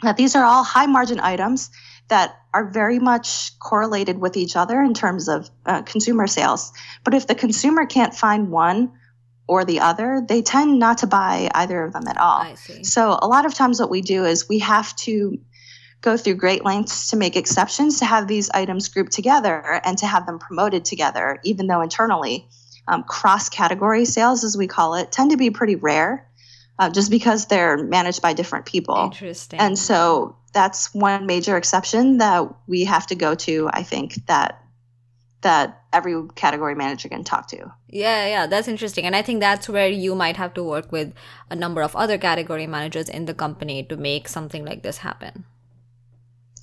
that 0.03 0.16
these 0.16 0.35
are 0.37 0.45
all 0.45 0.64
high 0.64 0.87
margin 0.87 1.20
items 1.20 1.70
that 2.09 2.35
are 2.53 2.68
very 2.70 2.99
much 2.99 3.59
correlated 3.61 4.18
with 4.18 4.37
each 4.37 4.57
other 4.57 4.83
in 4.83 4.93
terms 4.93 5.28
of 5.28 5.49
uh, 5.64 5.83
consumer 5.83 6.26
sales. 6.26 6.72
But 7.05 7.14
if 7.14 7.26
the 7.26 7.35
consumer 7.35 7.87
can't 7.87 8.14
find 8.14 8.51
one 8.51 8.93
or 9.47 9.64
the 9.64 9.81
other, 9.81 10.24
they 10.28 10.43
tend 10.43 10.78
not 10.78 10.99
to 10.99 11.07
buy 11.07 11.49
either 11.55 11.85
of 11.85 11.93
them 11.93 12.07
at 12.09 12.18
all. 12.18 12.43
So 12.85 13.18
a 13.22 13.26
lot 13.26 13.47
of 13.47 13.55
times 13.55 13.81
what 13.81 13.91
we 13.91 14.01
do 14.01 14.24
is 14.24 14.49
we 14.49 14.59
have 14.59 14.95
to 14.97 15.39
go 16.01 16.17
through 16.17 16.35
great 16.35 16.65
lengths 16.65 17.11
to 17.11 17.17
make 17.17 17.37
exceptions 17.37 17.99
to 17.99 18.05
have 18.05 18.27
these 18.27 18.51
items 18.51 18.89
grouped 18.89 19.13
together 19.13 19.81
and 19.85 19.99
to 19.99 20.07
have 20.07 20.27
them 20.27 20.39
promoted 20.39 20.85
together, 20.85 21.39
even 21.45 21.67
though 21.67 21.83
internally 21.83 22.49
um, 22.89 23.05
cross 23.05 23.49
category 23.49 24.05
sales, 24.05 24.45
as 24.45 24.57
we 24.57 24.67
call 24.67 24.95
it, 24.95 25.13
tend 25.13 25.31
to 25.31 25.37
be 25.37 25.51
pretty 25.51 25.77
rare. 25.77 26.27
Uh, 26.79 26.89
just 26.89 27.11
because 27.11 27.45
they're 27.45 27.77
managed 27.77 28.23
by 28.23 28.33
different 28.33 28.65
people. 28.65 28.97
Interesting. 28.97 29.61
And 29.61 29.79
so 29.79 30.37
that's 30.55 30.95
one 30.95 31.27
major 31.27 31.59
exception 31.59 32.17
that 32.19 32.49
we 32.67 32.85
have 32.85 33.07
to 33.09 33.15
go 33.15 33.35
to. 33.35 33.69
I 33.71 33.83
think 33.83 34.15
that 34.29 34.65
that 35.43 35.83
every 35.93 36.15
category 36.35 36.75
manager 36.75 37.09
can 37.09 37.25
talk 37.25 37.49
to. 37.49 37.73
Yeah, 37.89 38.27
yeah, 38.27 38.47
that's 38.47 38.67
interesting. 38.67 39.05
And 39.05 39.17
I 39.17 39.23
think 39.23 39.41
that's 39.41 39.69
where 39.69 39.89
you 39.89 40.15
might 40.15 40.37
have 40.37 40.55
to 40.55 40.65
work 40.65 40.93
with 40.93 41.13
a 41.51 41.57
number 41.57 41.83
of 41.83 41.97
other 41.97 42.19
category 42.19 42.67
managers 42.67 43.09
in 43.09 43.27
the 43.27 43.35
company 43.35 43.83
to 43.85 43.97
make 43.97 44.29
something 44.29 44.65
like 44.65 44.83
this 44.83 44.99
happen. 44.99 45.45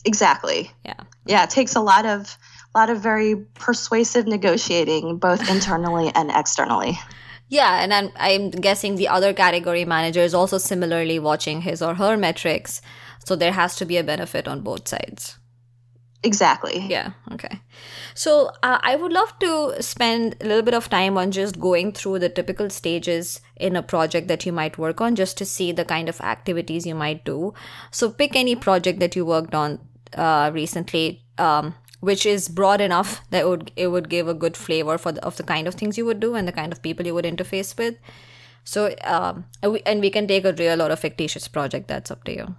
Exactly. 0.07 0.71
Yeah. 0.85 1.01
Yeah, 1.25 1.43
it 1.43 1.49
takes 1.49 1.75
a 1.75 1.81
lot 1.81 2.05
of 2.05 2.37
a 2.73 2.79
lot 2.79 2.89
of 2.89 3.01
very 3.01 3.35
persuasive 3.55 4.25
negotiating 4.25 5.17
both 5.17 5.49
internally 5.49 6.11
and 6.15 6.31
externally. 6.33 6.97
Yeah, 7.49 7.83
and 7.83 7.93
I'm 7.93 8.09
I'm 8.15 8.51
guessing 8.51 8.95
the 8.95 9.09
other 9.09 9.33
category 9.33 9.83
manager 9.83 10.21
is 10.21 10.33
also 10.33 10.57
similarly 10.57 11.19
watching 11.19 11.61
his 11.61 11.81
or 11.81 11.95
her 11.95 12.15
metrics, 12.15 12.81
so 13.25 13.35
there 13.35 13.51
has 13.51 13.75
to 13.77 13.85
be 13.85 13.97
a 13.97 14.03
benefit 14.03 14.47
on 14.47 14.61
both 14.61 14.87
sides. 14.87 15.37
Exactly. 16.23 16.79
Yeah. 16.89 17.11
Okay. 17.31 17.61
So 18.15 18.51
uh, 18.63 18.79
I 18.81 18.95
would 18.95 19.13
love 19.13 19.37
to 19.39 19.81
spend 19.81 20.35
a 20.41 20.45
little 20.45 20.63
bit 20.63 20.73
of 20.73 20.89
time 20.89 21.17
on 21.17 21.31
just 21.31 21.59
going 21.59 21.91
through 21.91 22.19
the 22.19 22.29
typical 22.29 22.69
stages 22.69 23.39
in 23.55 23.75
a 23.75 23.83
project 23.83 24.27
that 24.27 24.45
you 24.45 24.51
might 24.51 24.77
work 24.77 24.99
on, 24.99 25.15
just 25.15 25.37
to 25.37 25.45
see 25.45 25.71
the 25.71 25.85
kind 25.85 26.09
of 26.09 26.19
activities 26.21 26.87
you 26.87 26.95
might 26.95 27.23
do. 27.23 27.53
So 27.91 28.09
pick 28.09 28.35
any 28.35 28.55
project 28.55 28.99
that 28.99 29.15
you 29.15 29.25
worked 29.25 29.53
on 29.53 29.79
uh, 30.15 30.51
recently, 30.53 31.23
um, 31.37 31.75
which 31.99 32.25
is 32.25 32.47
broad 32.47 32.81
enough 32.81 33.21
that 33.31 33.47
would 33.47 33.71
it 33.75 33.87
would 33.87 34.09
give 34.09 34.27
a 34.27 34.33
good 34.33 34.55
flavor 34.55 34.97
for 34.97 35.11
the, 35.11 35.23
of 35.25 35.37
the 35.37 35.43
kind 35.43 35.67
of 35.67 35.75
things 35.75 35.97
you 35.97 36.05
would 36.05 36.19
do 36.19 36.35
and 36.35 36.47
the 36.47 36.51
kind 36.51 36.71
of 36.71 36.81
people 36.81 37.05
you 37.05 37.13
would 37.13 37.25
interface 37.25 37.77
with. 37.77 37.95
So 38.63 38.93
um, 39.03 39.45
and, 39.63 39.71
we, 39.73 39.81
and 39.85 40.01
we 40.01 40.09
can 40.09 40.27
take 40.27 40.45
a 40.45 40.53
real 40.53 40.81
or 40.81 40.89
a 40.89 40.97
fictitious 40.97 41.47
project. 41.47 41.87
That's 41.87 42.11
up 42.11 42.23
to 42.25 42.33
you. 42.33 42.55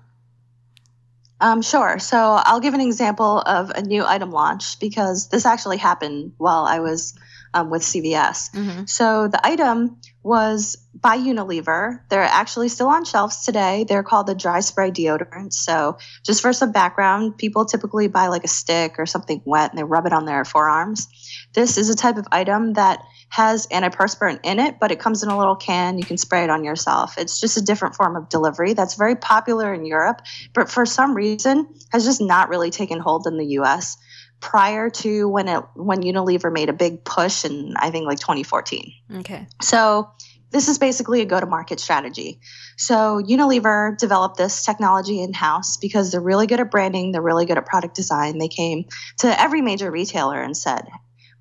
Um, 1.40 1.62
sure. 1.62 1.98
So 1.98 2.18
I'll 2.18 2.60
give 2.60 2.74
an 2.74 2.80
example 2.80 3.40
of 3.40 3.70
a 3.70 3.82
new 3.82 4.04
item 4.04 4.30
launch 4.30 4.80
because 4.80 5.28
this 5.28 5.46
actually 5.46 5.76
happened 5.76 6.32
while 6.36 6.64
I 6.64 6.80
was 6.80 7.14
um, 7.54 7.70
with 7.70 7.82
CVS. 7.82 8.50
Mm-hmm. 8.52 8.84
So 8.86 9.28
the 9.28 9.44
item 9.46 9.98
was 10.28 10.76
by 10.94 11.16
Unilever. 11.16 12.00
They're 12.10 12.22
actually 12.22 12.68
still 12.68 12.88
on 12.88 13.06
shelves 13.06 13.46
today. 13.46 13.86
They're 13.88 14.02
called 14.02 14.26
the 14.26 14.34
dry 14.34 14.60
spray 14.60 14.90
deodorant. 14.90 15.54
So 15.54 15.96
just 16.22 16.42
for 16.42 16.52
some 16.52 16.70
background, 16.70 17.38
people 17.38 17.64
typically 17.64 18.08
buy 18.08 18.26
like 18.26 18.44
a 18.44 18.48
stick 18.48 18.96
or 18.98 19.06
something 19.06 19.40
wet 19.46 19.70
and 19.70 19.78
they 19.78 19.84
rub 19.84 20.04
it 20.04 20.12
on 20.12 20.26
their 20.26 20.44
forearms. 20.44 21.08
This 21.54 21.78
is 21.78 21.88
a 21.88 21.96
type 21.96 22.18
of 22.18 22.28
item 22.30 22.74
that 22.74 23.02
has 23.30 23.66
antiperspirant 23.68 24.40
in 24.42 24.58
it, 24.58 24.78
but 24.78 24.92
it 24.92 25.00
comes 25.00 25.22
in 25.22 25.30
a 25.30 25.38
little 25.38 25.56
can. 25.56 25.98
You 25.98 26.04
can 26.04 26.18
spray 26.18 26.44
it 26.44 26.50
on 26.50 26.62
yourself. 26.62 27.16
It's 27.16 27.40
just 27.40 27.56
a 27.56 27.62
different 27.62 27.94
form 27.94 28.14
of 28.14 28.28
delivery 28.28 28.74
that's 28.74 28.94
very 28.94 29.16
popular 29.16 29.72
in 29.72 29.86
Europe, 29.86 30.20
but 30.52 30.70
for 30.70 30.84
some 30.84 31.14
reason 31.14 31.68
has 31.90 32.04
just 32.04 32.20
not 32.20 32.50
really 32.50 32.70
taken 32.70 33.00
hold 33.00 33.26
in 33.26 33.38
the 33.38 33.46
US 33.60 33.96
prior 34.40 34.88
to 34.88 35.28
when 35.28 35.48
it 35.48 35.62
when 35.74 36.02
Unilever 36.02 36.52
made 36.52 36.68
a 36.68 36.72
big 36.72 37.04
push 37.04 37.44
in 37.44 37.74
I 37.76 37.90
think 37.90 38.06
like 38.06 38.18
2014. 38.18 38.92
Okay. 39.18 39.46
So 39.62 40.10
this 40.50 40.68
is 40.68 40.78
basically 40.78 41.20
a 41.20 41.24
go 41.24 41.38
to 41.38 41.46
market 41.46 41.80
strategy. 41.80 42.40
So 42.76 43.20
Unilever 43.22 43.98
developed 43.98 44.38
this 44.38 44.64
technology 44.64 45.20
in 45.20 45.32
house 45.32 45.76
because 45.76 46.10
they're 46.10 46.20
really 46.20 46.46
good 46.46 46.60
at 46.60 46.70
branding, 46.70 47.12
they're 47.12 47.22
really 47.22 47.44
good 47.44 47.58
at 47.58 47.66
product 47.66 47.94
design. 47.94 48.38
They 48.38 48.48
came 48.48 48.86
to 49.18 49.40
every 49.40 49.60
major 49.60 49.90
retailer 49.90 50.40
and 50.40 50.56
said, 50.56 50.88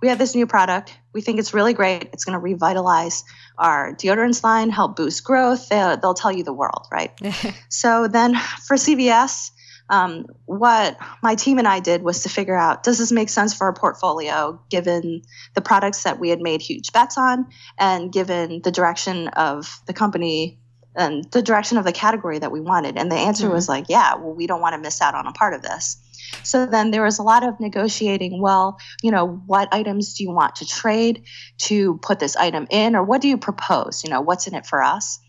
"We 0.02 0.10
have 0.10 0.18
this 0.18 0.36
new 0.36 0.48
product. 0.48 0.98
We 1.14 1.22
think 1.22 1.40
it's 1.40 1.54
really 1.54 1.74
great. 1.74 2.10
It's 2.12 2.26
going 2.26 2.34
to 2.34 2.40
revitalize 2.40 3.24
our 3.58 3.94
deodorants 3.94 4.44
line, 4.44 4.70
help 4.70 4.96
boost 4.96 5.24
growth. 5.24 5.70
They'll, 5.70 5.98
they'll 5.98 6.14
tell 6.14 6.32
you 6.32 6.44
the 6.44 6.54
world, 6.54 6.88
right?" 6.92 7.12
so 7.70 8.08
then 8.08 8.36
for 8.36 8.76
CVS, 8.76 9.52
um, 9.90 10.26
what 10.46 10.98
my 11.22 11.36
team 11.36 11.60
and 11.60 11.68
I 11.68 11.80
did 11.80 12.02
was 12.02 12.24
to 12.24 12.30
figure 12.30 12.58
out 12.58 12.84
does 12.84 12.98
this 12.98 13.12
make 13.12 13.30
sense 13.30 13.54
for 13.54 13.68
our 13.68 13.74
portfolio 13.74 14.60
given 14.70 15.22
the 15.56 15.62
products 15.62 16.04
that 16.04 16.20
we 16.20 16.30
had 16.30 16.42
made 16.42 16.62
huge 16.62 16.92
bets 16.92 17.18
on 17.18 17.48
and 17.78 18.12
given 18.12 18.62
the 18.64 18.72
direction 18.72 19.30
of 19.30 19.82
the 19.86 19.94
company 19.94 20.60
and 20.98 21.24
the 21.32 21.42
direction 21.42 21.78
of 21.78 21.86
the 21.86 21.92
category 21.92 22.40
that 22.40 22.52
we 22.52 22.60
wanted. 22.60 22.98
And 22.98 23.12
the 23.12 23.16
answer 23.16 23.46
mm-hmm. 23.46 23.54
was 23.54 23.70
like, 23.70 23.86
yeah, 23.88 24.16
well, 24.16 24.34
we 24.34 24.48
don't 24.48 24.62
want 24.62 24.74
to 24.74 24.82
miss 24.82 25.00
out 25.00 25.14
on 25.14 25.28
a 25.28 25.32
part 25.32 25.54
of 25.54 25.62
this. 25.62 25.98
So 26.44 26.66
then 26.66 26.92
there 26.92 27.04
was 27.04 27.20
a 27.20 27.24
lot 27.24 27.44
of 27.44 27.60
negotiating. 27.60 28.42
Well, 28.42 28.80
you 29.02 29.12
know, 29.12 29.28
what 29.46 29.74
items 29.74 30.16
do 30.16 30.24
you 30.24 30.32
want 30.32 30.56
to 30.58 30.66
trade 30.66 31.24
to 31.60 32.00
put 32.02 32.20
this 32.20 32.36
item 32.36 32.68
in, 32.70 32.96
or 32.96 33.04
what 33.04 33.22
do 33.22 33.28
you 33.30 33.38
propose? 33.38 34.04
You 34.04 34.10
know, 34.10 34.22
what's 34.22 34.48
in 34.48 34.56
it 34.56 34.66
for 34.66 34.82
us? 34.82 35.20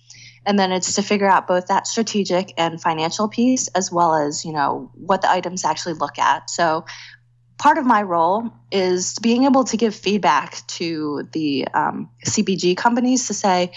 And 0.48 0.58
then 0.58 0.72
it's 0.72 0.94
to 0.94 1.02
figure 1.02 1.28
out 1.28 1.46
both 1.46 1.66
that 1.66 1.86
strategic 1.86 2.54
and 2.56 2.80
financial 2.80 3.28
piece 3.28 3.68
as 3.68 3.92
well 3.92 4.14
as 4.14 4.46
you 4.46 4.52
know 4.52 4.90
what 4.94 5.20
the 5.20 5.30
items 5.30 5.62
actually 5.62 5.92
look 5.92 6.18
at. 6.18 6.48
So 6.48 6.86
part 7.58 7.76
of 7.76 7.84
my 7.84 8.02
role 8.02 8.50
is 8.72 9.14
being 9.20 9.44
able 9.44 9.64
to 9.64 9.76
give 9.76 9.94
feedback 9.94 10.66
to 10.68 11.28
the 11.32 11.68
um, 11.74 12.08
cpg 12.26 12.78
companies 12.78 13.26
to 13.26 13.34
say 13.34 13.72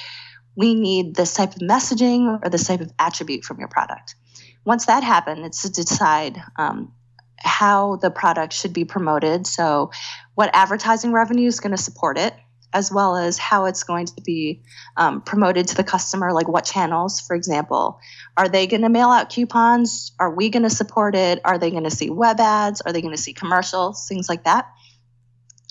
we 0.55 0.73
need 0.73 1.15
this 1.15 1.33
type 1.33 1.51
of 1.55 1.61
messaging 1.61 2.39
or 2.41 2.49
this 2.49 2.67
type 2.67 2.79
of 2.79 2.91
attribute 2.97 3.43
from 3.43 3.59
your 3.59 3.67
product. 3.67 4.15
Once 4.63 4.85
that 4.85 5.03
happens 5.03 5.45
it's 5.45 5.63
to 5.63 5.69
decide 5.69 6.41
um, 6.57 6.93
how 7.37 7.97
the 7.97 8.11
product 8.11 8.53
should 8.53 8.71
be 8.71 8.85
promoted. 8.85 9.45
So 9.45 9.91
what 10.35 10.51
advertising 10.53 11.11
revenue 11.11 11.47
is 11.47 11.59
going 11.59 11.75
to 11.75 11.81
support 11.81 12.17
it 12.17 12.33
as 12.73 12.91
well 12.91 13.15
as 13.15 13.37
how 13.37 13.65
it's 13.65 13.83
going 13.83 14.05
to 14.05 14.21
be 14.21 14.61
um, 14.97 15.21
promoted 15.21 15.67
to 15.67 15.75
the 15.75 15.83
customer, 15.83 16.31
like 16.31 16.47
what 16.47 16.65
channels, 16.65 17.19
for 17.19 17.35
example. 17.35 17.99
Are 18.37 18.47
they 18.47 18.67
going 18.67 18.81
to 18.81 18.89
mail 18.89 19.09
out 19.09 19.29
coupons? 19.29 20.13
Are 20.19 20.33
we 20.33 20.49
going 20.49 20.63
to 20.63 20.69
support 20.69 21.15
it? 21.15 21.41
Are 21.43 21.57
they 21.57 21.71
going 21.71 21.83
to 21.83 21.91
see 21.91 22.09
web 22.09 22.39
ads? 22.39 22.81
Are 22.81 22.93
they 22.93 23.01
going 23.01 23.15
to 23.15 23.21
see 23.21 23.33
commercials? 23.33 24.07
Things 24.07 24.29
like 24.29 24.45
that. 24.45 24.71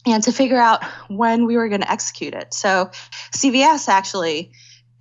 And 0.07 0.23
to 0.25 0.33
figure 0.33 0.59
out 0.59 0.85
when 1.09 1.47
we 1.47 1.57
were 1.57 1.69
going 1.69 1.83
to 1.83 1.91
execute 1.91 2.35
it. 2.35 2.55
So 2.55 2.91
CVS 3.35 3.89
actually 3.89 4.53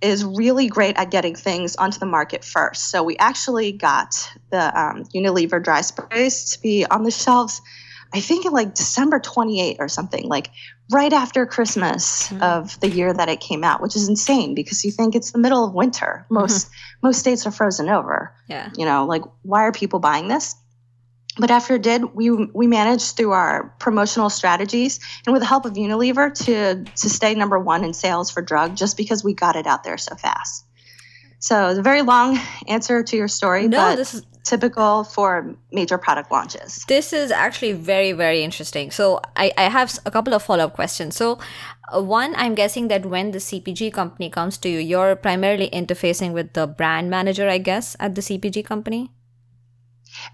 is 0.02 0.24
really 0.24 0.68
great 0.68 0.96
at 0.96 1.10
getting 1.10 1.34
things 1.34 1.76
onto 1.76 1.98
the 1.98 2.06
market 2.06 2.44
first. 2.44 2.90
So 2.90 3.02
we 3.02 3.18
actually 3.18 3.72
got 3.72 4.30
the 4.50 4.78
um, 4.78 5.04
Unilever 5.14 5.62
dry 5.62 5.82
sprays 5.82 6.52
to 6.52 6.60
be 6.60 6.86
on 6.86 7.02
the 7.02 7.10
shelves 7.10 7.60
I 8.12 8.20
think 8.20 8.44
in 8.44 8.52
like 8.52 8.74
December 8.74 9.20
28 9.20 9.76
or 9.78 9.88
something, 9.88 10.28
like 10.28 10.50
right 10.90 11.12
after 11.12 11.46
Christmas 11.46 12.28
mm-hmm. 12.28 12.42
of 12.42 12.78
the 12.80 12.88
year 12.88 13.12
that 13.12 13.28
it 13.28 13.40
came 13.40 13.64
out, 13.64 13.80
which 13.80 13.96
is 13.96 14.08
insane 14.08 14.54
because 14.54 14.84
you 14.84 14.90
think 14.90 15.14
it's 15.14 15.32
the 15.32 15.38
middle 15.38 15.64
of 15.64 15.72
winter. 15.74 16.24
Mm-hmm. 16.24 16.34
Most 16.34 16.66
mm-hmm. 16.66 17.06
most 17.06 17.18
states 17.18 17.46
are 17.46 17.50
frozen 17.50 17.88
over. 17.88 18.34
Yeah. 18.48 18.70
You 18.76 18.84
know, 18.84 19.06
like 19.06 19.22
why 19.42 19.62
are 19.62 19.72
people 19.72 19.98
buying 19.98 20.28
this? 20.28 20.56
But 21.38 21.50
after 21.50 21.76
it 21.76 21.82
did, 21.82 22.14
we 22.14 22.30
we 22.30 22.66
managed 22.66 23.16
through 23.16 23.30
our 23.32 23.74
promotional 23.78 24.30
strategies 24.30 24.98
and 25.26 25.32
with 25.32 25.40
the 25.40 25.46
help 25.46 25.64
of 25.64 25.74
Unilever 25.74 26.34
to 26.46 26.84
to 26.84 27.08
stay 27.08 27.34
number 27.34 27.58
one 27.58 27.84
in 27.84 27.94
sales 27.94 28.30
for 28.30 28.42
drug 28.42 28.76
just 28.76 28.96
because 28.96 29.22
we 29.22 29.32
got 29.32 29.56
it 29.56 29.66
out 29.66 29.84
there 29.84 29.96
so 29.96 30.16
fast. 30.16 30.64
So 31.38 31.68
it's 31.68 31.78
a 31.78 31.82
very 31.82 32.02
long 32.02 32.38
answer 32.68 33.02
to 33.02 33.16
your 33.16 33.28
story, 33.28 33.66
no, 33.66 33.78
but 33.78 33.96
this 33.96 34.12
is 34.12 34.26
typical 34.50 35.04
for 35.04 35.54
major 35.70 35.96
product 35.96 36.30
launches. 36.30 36.84
This 36.88 37.12
is 37.12 37.30
actually 37.30 37.72
very, 37.72 38.12
very 38.12 38.42
interesting. 38.42 38.90
So 38.90 39.20
I, 39.36 39.52
I 39.56 39.64
have 39.78 39.96
a 40.04 40.10
couple 40.10 40.34
of 40.34 40.42
follow-up 40.42 40.74
questions. 40.74 41.16
So 41.16 41.38
uh, 41.94 42.02
one, 42.02 42.34
I'm 42.36 42.54
guessing 42.56 42.88
that 42.88 43.06
when 43.06 43.30
the 43.30 43.38
CPG 43.38 43.92
company 43.92 44.28
comes 44.28 44.58
to 44.58 44.68
you, 44.68 44.80
you're 44.80 45.14
primarily 45.14 45.70
interfacing 45.70 46.32
with 46.32 46.52
the 46.54 46.66
brand 46.66 47.08
manager, 47.08 47.48
I 47.48 47.58
guess, 47.58 47.96
at 48.00 48.16
the 48.16 48.20
CPG 48.20 48.64
company. 48.64 49.10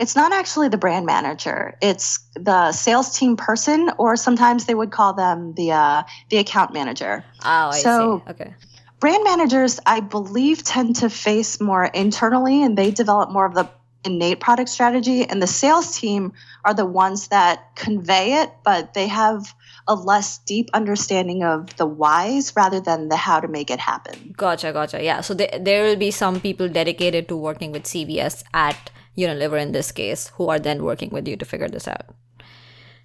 It's 0.01 0.17
not 0.17 0.33
actually 0.33 0.71
the 0.71 0.79
brand 0.79 1.05
manager. 1.05 1.77
It's 1.83 2.19
the 2.35 2.73
sales 2.73 3.17
team 3.19 3.37
person, 3.37 3.91
or 3.99 4.17
sometimes 4.17 4.65
they 4.65 4.75
would 4.75 4.91
call 4.91 5.13
them 5.13 5.53
the 5.55 5.73
uh, 5.73 6.03
the 6.31 6.39
account 6.39 6.73
manager. 6.73 7.23
Oh, 7.45 7.69
I 7.77 7.79
so, 7.79 8.23
see. 8.25 8.31
Okay 8.33 8.55
brand 9.01 9.25
managers, 9.25 9.81
I 9.85 10.01
believe, 10.01 10.63
tend 10.63 10.97
to 10.97 11.11
face 11.11 11.61
more 11.61 11.85
internally 11.85 12.63
and 12.63 12.77
they 12.77 12.91
develop 12.91 13.31
more 13.31 13.47
of 13.47 13.55
the 13.55 13.69
innate 14.07 14.41
product 14.41 14.71
strategy. 14.71 15.25
And 15.25 15.43
the 15.43 15.47
sales 15.47 15.99
team 15.99 16.33
are 16.65 16.73
the 16.73 16.87
ones 16.87 17.29
that 17.29 17.75
convey 17.75 18.43
it, 18.43 18.51
but 18.65 18.95
they 18.95 19.09
have 19.09 19.55
a 19.89 19.95
less 19.95 20.39
deep 20.39 20.71
understanding 20.73 21.45
of 21.45 21.77
the 21.77 21.87
whys 21.87 22.55
rather 22.57 22.81
than 22.81 23.09
the 23.09 23.17
how 23.17 23.41
to 23.41 23.49
make 23.49 23.71
it 23.71 23.79
happen. 23.79 24.35
Gotcha, 24.37 24.73
gotcha. 24.73 25.03
Yeah. 25.03 25.21
So 25.21 25.35
th- 25.35 25.63
there 25.63 25.85
will 25.85 25.97
be 25.97 26.11
some 26.11 26.41
people 26.41 26.69
dedicated 26.69 27.29
to 27.29 27.37
working 27.37 27.73
with 27.73 27.85
CVS 27.85 28.43
at 28.55 28.91
Unilever 29.17 29.61
in 29.61 29.73
this 29.73 29.93
case 29.93 30.29
who 30.35 30.49
are 30.49 30.59
then 30.59 30.83
working 30.83 31.11
with 31.11 31.27
you 31.27 31.37
to 31.37 31.45
figure 31.45 31.69
this 31.69 31.89
out. 31.89 32.15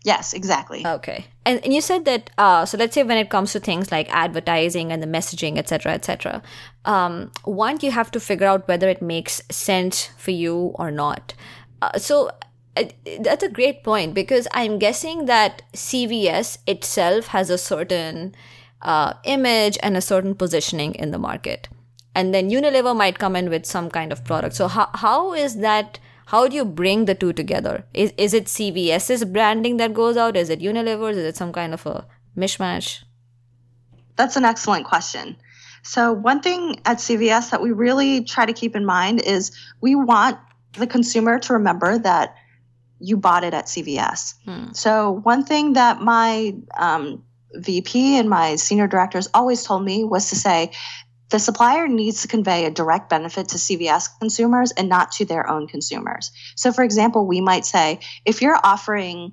Yes, 0.03 0.33
exactly. 0.33 0.85
Okay. 0.85 1.25
And, 1.45 1.63
and 1.63 1.73
you 1.73 1.81
said 1.81 2.05
that, 2.05 2.31
uh, 2.37 2.65
so 2.65 2.77
let's 2.77 2.95
say 2.95 3.03
when 3.03 3.17
it 3.17 3.29
comes 3.29 3.51
to 3.53 3.59
things 3.59 3.91
like 3.91 4.09
advertising 4.09 4.91
and 4.91 5.01
the 5.01 5.07
messaging, 5.07 5.57
etc., 5.57 5.93
etc., 5.93 6.41
um, 6.85 7.31
one, 7.43 7.77
you 7.81 7.91
have 7.91 8.09
to 8.11 8.19
figure 8.19 8.47
out 8.47 8.67
whether 8.67 8.89
it 8.89 9.01
makes 9.01 9.43
sense 9.51 10.09
for 10.17 10.31
you 10.31 10.71
or 10.75 10.89
not. 10.89 11.35
Uh, 11.81 11.97
so 11.99 12.31
uh, 12.77 12.85
that's 13.19 13.43
a 13.43 13.49
great 13.49 13.83
point 13.83 14.15
because 14.15 14.47
I'm 14.53 14.79
guessing 14.79 15.25
that 15.25 15.61
CVS 15.73 16.57
itself 16.65 17.27
has 17.27 17.51
a 17.51 17.57
certain 17.57 18.33
uh, 18.81 19.13
image 19.23 19.77
and 19.83 19.95
a 19.95 20.01
certain 20.01 20.33
positioning 20.33 20.95
in 20.95 21.11
the 21.11 21.19
market. 21.19 21.67
And 22.15 22.33
then 22.33 22.49
Unilever 22.49 22.95
might 22.95 23.19
come 23.19 23.35
in 23.35 23.49
with 23.49 23.65
some 23.65 23.89
kind 23.89 24.11
of 24.11 24.25
product. 24.25 24.55
So, 24.55 24.67
how, 24.67 24.89
how 24.95 25.33
is 25.33 25.57
that? 25.57 25.99
How 26.25 26.47
do 26.47 26.55
you 26.55 26.65
bring 26.65 27.05
the 27.05 27.15
two 27.15 27.33
together? 27.33 27.85
Is, 27.93 28.13
is 28.17 28.33
it 28.33 28.45
CVS's 28.45 29.25
branding 29.25 29.77
that 29.77 29.93
goes 29.93 30.17
out? 30.17 30.37
Is 30.37 30.49
it 30.49 30.59
Unilever's? 30.59 31.17
Is 31.17 31.25
it 31.25 31.35
some 31.35 31.51
kind 31.51 31.73
of 31.73 31.85
a 31.85 32.05
mishmash? 32.37 33.03
That's 34.15 34.35
an 34.35 34.45
excellent 34.45 34.85
question. 34.85 35.35
So, 35.83 36.13
one 36.13 36.41
thing 36.41 36.79
at 36.85 36.97
CVS 36.97 37.49
that 37.49 37.61
we 37.61 37.71
really 37.71 38.23
try 38.23 38.45
to 38.45 38.53
keep 38.53 38.75
in 38.75 38.85
mind 38.85 39.21
is 39.21 39.51
we 39.81 39.95
want 39.95 40.37
the 40.77 40.87
consumer 40.87 41.39
to 41.39 41.53
remember 41.53 41.97
that 41.97 42.35
you 42.99 43.17
bought 43.17 43.43
it 43.43 43.53
at 43.53 43.65
CVS. 43.65 44.35
Hmm. 44.45 44.71
So, 44.73 45.11
one 45.23 45.43
thing 45.43 45.73
that 45.73 46.01
my 46.01 46.55
um, 46.77 47.23
VP 47.55 48.17
and 48.17 48.29
my 48.29 48.55
senior 48.55 48.87
directors 48.87 49.27
always 49.33 49.63
told 49.63 49.83
me 49.83 50.03
was 50.03 50.29
to 50.29 50.35
say, 50.35 50.71
the 51.31 51.39
supplier 51.39 51.87
needs 51.87 52.21
to 52.21 52.27
convey 52.27 52.65
a 52.65 52.69
direct 52.69 53.09
benefit 53.09 53.49
to 53.49 53.57
CVS 53.57 54.07
consumers 54.19 54.71
and 54.71 54.89
not 54.89 55.13
to 55.13 55.25
their 55.25 55.49
own 55.49 55.67
consumers. 55.67 56.31
So, 56.55 56.71
for 56.71 56.83
example, 56.83 57.25
we 57.25 57.41
might 57.41 57.65
say 57.65 57.99
if 58.25 58.41
you're 58.41 58.59
offering 58.61 59.31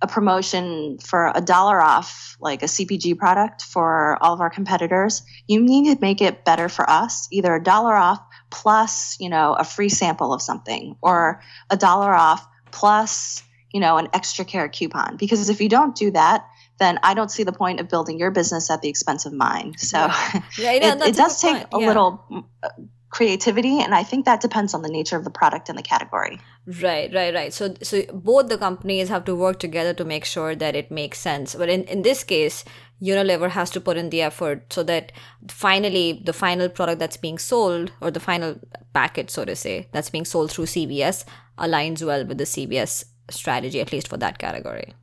a 0.00 0.06
promotion 0.06 0.98
for 0.98 1.30
a 1.34 1.40
dollar 1.40 1.80
off, 1.80 2.36
like 2.40 2.62
a 2.62 2.66
CPG 2.66 3.18
product 3.18 3.62
for 3.62 4.16
all 4.22 4.32
of 4.32 4.40
our 4.40 4.48
competitors, 4.48 5.22
you 5.46 5.60
need 5.60 5.92
to 5.92 6.00
make 6.00 6.22
it 6.22 6.44
better 6.44 6.68
for 6.68 6.88
us, 6.88 7.28
either 7.30 7.54
a 7.54 7.62
dollar 7.62 7.94
off 7.94 8.20
plus, 8.50 9.16
you 9.20 9.28
know, 9.28 9.52
a 9.52 9.64
free 9.64 9.90
sample 9.90 10.32
of 10.32 10.40
something 10.40 10.96
or 11.02 11.42
a 11.68 11.76
dollar 11.76 12.14
off 12.14 12.46
plus, 12.70 13.42
you 13.72 13.80
know, 13.80 13.98
an 13.98 14.08
extra 14.14 14.44
care 14.44 14.68
coupon. 14.68 15.16
Because 15.16 15.50
if 15.50 15.60
you 15.60 15.68
don't 15.68 15.94
do 15.94 16.12
that, 16.12 16.46
then 16.80 16.98
I 17.02 17.14
don't 17.14 17.30
see 17.30 17.44
the 17.44 17.52
point 17.52 17.78
of 17.78 17.88
building 17.88 18.18
your 18.18 18.32
business 18.32 18.70
at 18.70 18.82
the 18.82 18.88
expense 18.88 19.26
of 19.26 19.32
mine. 19.32 19.74
So 19.78 19.98
yeah. 19.98 20.42
Yeah, 20.58 20.72
it, 20.72 21.00
it, 21.02 21.16
does 21.16 21.40
take 21.40 21.62
a 21.72 21.78
yeah. 21.78 21.86
little 21.86 22.44
uh, 22.62 22.68
creativity 23.10 23.80
and 23.80 23.92
i 23.92 24.04
think 24.04 24.24
that 24.24 24.40
depends 24.40 24.72
on 24.72 24.82
the 24.82 24.88
nature 24.88 25.16
of 25.16 25.24
the 25.24 25.30
product 25.30 25.68
and 25.68 25.76
the 25.76 25.82
category 25.82 26.40
right 26.80 27.12
right 27.12 27.34
right 27.34 27.52
so 27.52 27.74
so 27.82 28.02
both 28.14 28.48
the 28.48 28.56
companies 28.56 29.08
have 29.08 29.24
to 29.24 29.34
work 29.34 29.58
together 29.58 29.92
to 29.92 30.04
make 30.04 30.24
sure 30.24 30.54
that 30.54 30.76
it 30.76 30.92
makes 30.92 31.18
sense 31.18 31.56
but 31.56 31.68
in 31.68 31.82
in 31.84 32.02
this 32.02 32.22
case 32.22 32.64
unilever 33.02 33.50
has 33.50 33.68
to 33.68 33.80
put 33.80 33.96
in 33.96 34.10
the 34.10 34.22
effort 34.22 34.72
so 34.72 34.84
that 34.84 35.10
finally 35.48 36.22
the 36.24 36.32
final 36.32 36.68
product 36.68 37.00
that's 37.00 37.16
being 37.16 37.38
sold 37.38 37.90
or 38.00 38.12
the 38.12 38.20
final 38.20 38.54
packet 38.94 39.28
so 39.28 39.44
to 39.44 39.56
say 39.56 39.88
that's 39.90 40.10
being 40.10 40.24
sold 40.24 40.52
through 40.52 40.66
cvs 40.66 41.24
aligns 41.58 42.06
well 42.06 42.24
with 42.24 42.38
the 42.38 42.44
cvs 42.44 43.04
strategy 43.28 43.80
at 43.80 43.92
least 43.92 44.06
for 44.06 44.18
that 44.18 44.38
category 44.38 44.94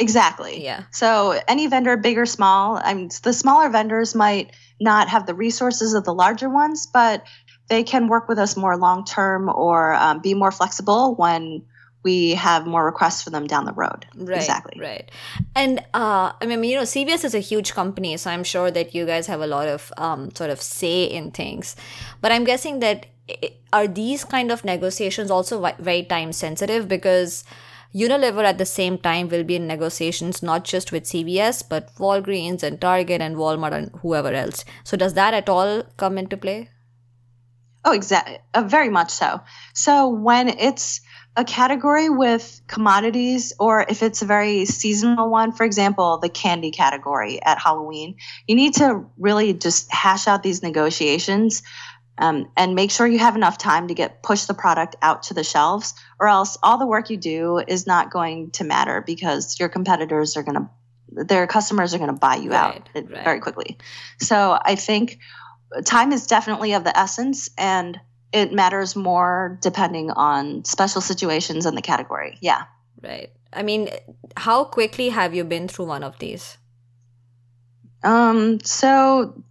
Exactly. 0.00 0.64
Yeah. 0.64 0.84
So 0.90 1.38
any 1.46 1.66
vendor, 1.66 1.96
big 1.96 2.18
or 2.18 2.26
small, 2.26 2.80
I 2.82 2.94
mean, 2.94 3.10
the 3.22 3.32
smaller 3.32 3.68
vendors 3.68 4.14
might 4.14 4.52
not 4.80 5.08
have 5.08 5.26
the 5.26 5.34
resources 5.34 5.94
of 5.94 6.04
the 6.04 6.14
larger 6.14 6.48
ones, 6.48 6.86
but 6.86 7.24
they 7.68 7.84
can 7.84 8.08
work 8.08 8.28
with 8.28 8.38
us 8.38 8.56
more 8.56 8.76
long 8.76 9.04
term 9.04 9.48
or 9.48 9.92
um, 9.94 10.20
be 10.20 10.34
more 10.34 10.50
flexible 10.50 11.14
when 11.14 11.62
we 12.02 12.30
have 12.30 12.66
more 12.66 12.84
requests 12.84 13.22
for 13.22 13.28
them 13.28 13.46
down 13.46 13.66
the 13.66 13.74
road. 13.74 14.06
Right. 14.14 14.38
Exactly. 14.38 14.80
Right. 14.80 15.10
And 15.54 15.80
uh, 15.92 16.32
I 16.40 16.46
mean, 16.46 16.64
you 16.64 16.76
know, 16.76 16.82
CVS 16.82 17.24
is 17.24 17.34
a 17.34 17.40
huge 17.40 17.74
company, 17.74 18.16
so 18.16 18.30
I'm 18.30 18.42
sure 18.42 18.70
that 18.70 18.94
you 18.94 19.04
guys 19.04 19.26
have 19.26 19.42
a 19.42 19.46
lot 19.46 19.68
of 19.68 19.92
um, 19.98 20.34
sort 20.34 20.48
of 20.48 20.62
say 20.62 21.04
in 21.04 21.30
things. 21.30 21.76
But 22.22 22.32
I'm 22.32 22.44
guessing 22.44 22.80
that 22.80 23.06
are 23.72 23.86
these 23.86 24.24
kind 24.24 24.50
of 24.50 24.64
negotiations 24.64 25.30
also 25.30 25.72
very 25.78 26.02
time 26.02 26.32
sensitive 26.32 26.88
because 26.88 27.44
Unilever 27.94 28.44
at 28.44 28.58
the 28.58 28.66
same 28.66 28.98
time 28.98 29.28
will 29.28 29.42
be 29.42 29.56
in 29.56 29.66
negotiations 29.66 30.42
not 30.42 30.64
just 30.64 30.92
with 30.92 31.04
CVS 31.04 31.64
but 31.68 31.94
Walgreens 31.96 32.62
and 32.62 32.80
Target 32.80 33.20
and 33.20 33.36
Walmart 33.36 33.72
and 33.72 33.90
whoever 34.02 34.32
else. 34.32 34.64
So 34.84 34.96
does 34.96 35.14
that 35.14 35.34
at 35.34 35.48
all 35.48 35.82
come 35.96 36.16
into 36.16 36.36
play? 36.36 36.70
Oh, 37.84 37.92
exactly. 37.92 38.38
Uh, 38.52 38.62
very 38.62 38.90
much 38.90 39.10
so. 39.10 39.40
So 39.74 40.08
when 40.08 40.48
it's 40.48 41.00
a 41.36 41.44
category 41.44 42.10
with 42.10 42.60
commodities, 42.66 43.54
or 43.58 43.86
if 43.88 44.02
it's 44.02 44.20
a 44.20 44.26
very 44.26 44.66
seasonal 44.66 45.30
one, 45.30 45.52
for 45.52 45.64
example, 45.64 46.18
the 46.18 46.28
candy 46.28 46.72
category 46.72 47.40
at 47.42 47.58
Halloween, 47.58 48.16
you 48.46 48.56
need 48.56 48.74
to 48.74 49.06
really 49.16 49.54
just 49.54 49.90
hash 49.92 50.26
out 50.26 50.42
these 50.42 50.62
negotiations 50.62 51.62
um, 52.18 52.50
and 52.56 52.74
make 52.74 52.90
sure 52.90 53.06
you 53.06 53.18
have 53.18 53.34
enough 53.34 53.58
time 53.58 53.88
to 53.88 53.94
get 53.94 54.22
push 54.22 54.44
the 54.44 54.54
product 54.54 54.96
out 55.02 55.24
to 55.24 55.34
the 55.34 55.42
shelves 55.42 55.94
or 56.20 56.28
else 56.28 56.58
all 56.62 56.78
the 56.78 56.86
work 56.86 57.10
you 57.10 57.16
do 57.16 57.58
is 57.58 57.86
not 57.86 58.10
going 58.10 58.50
to 58.52 58.64
matter 58.64 59.02
because 59.04 59.58
your 59.58 59.68
competitors 59.68 60.36
are 60.36 60.42
going 60.42 60.56
to 60.56 60.70
their 61.24 61.46
customers 61.48 61.92
are 61.92 61.98
going 61.98 62.12
to 62.12 62.16
buy 62.16 62.36
you 62.36 62.50
right, 62.50 62.76
out 62.76 62.88
right. 62.94 63.24
very 63.24 63.40
quickly. 63.40 63.78
So 64.20 64.58
i 64.62 64.74
think 64.74 65.18
time 65.84 66.12
is 66.12 66.26
definitely 66.26 66.74
of 66.74 66.84
the 66.84 66.96
essence 66.96 67.50
and 67.56 67.98
it 68.32 68.52
matters 68.52 68.94
more 68.94 69.58
depending 69.60 70.10
on 70.10 70.64
special 70.64 71.00
situations 71.00 71.66
in 71.66 71.74
the 71.74 71.82
category. 71.82 72.38
Yeah. 72.40 72.64
Right. 73.02 73.30
I 73.52 73.62
mean 73.62 73.88
how 74.36 74.64
quickly 74.64 75.08
have 75.08 75.34
you 75.34 75.44
been 75.44 75.68
through 75.68 75.86
one 75.86 76.04
of 76.04 76.18
these? 76.18 76.58
Um 78.02 78.60
so 78.60 79.42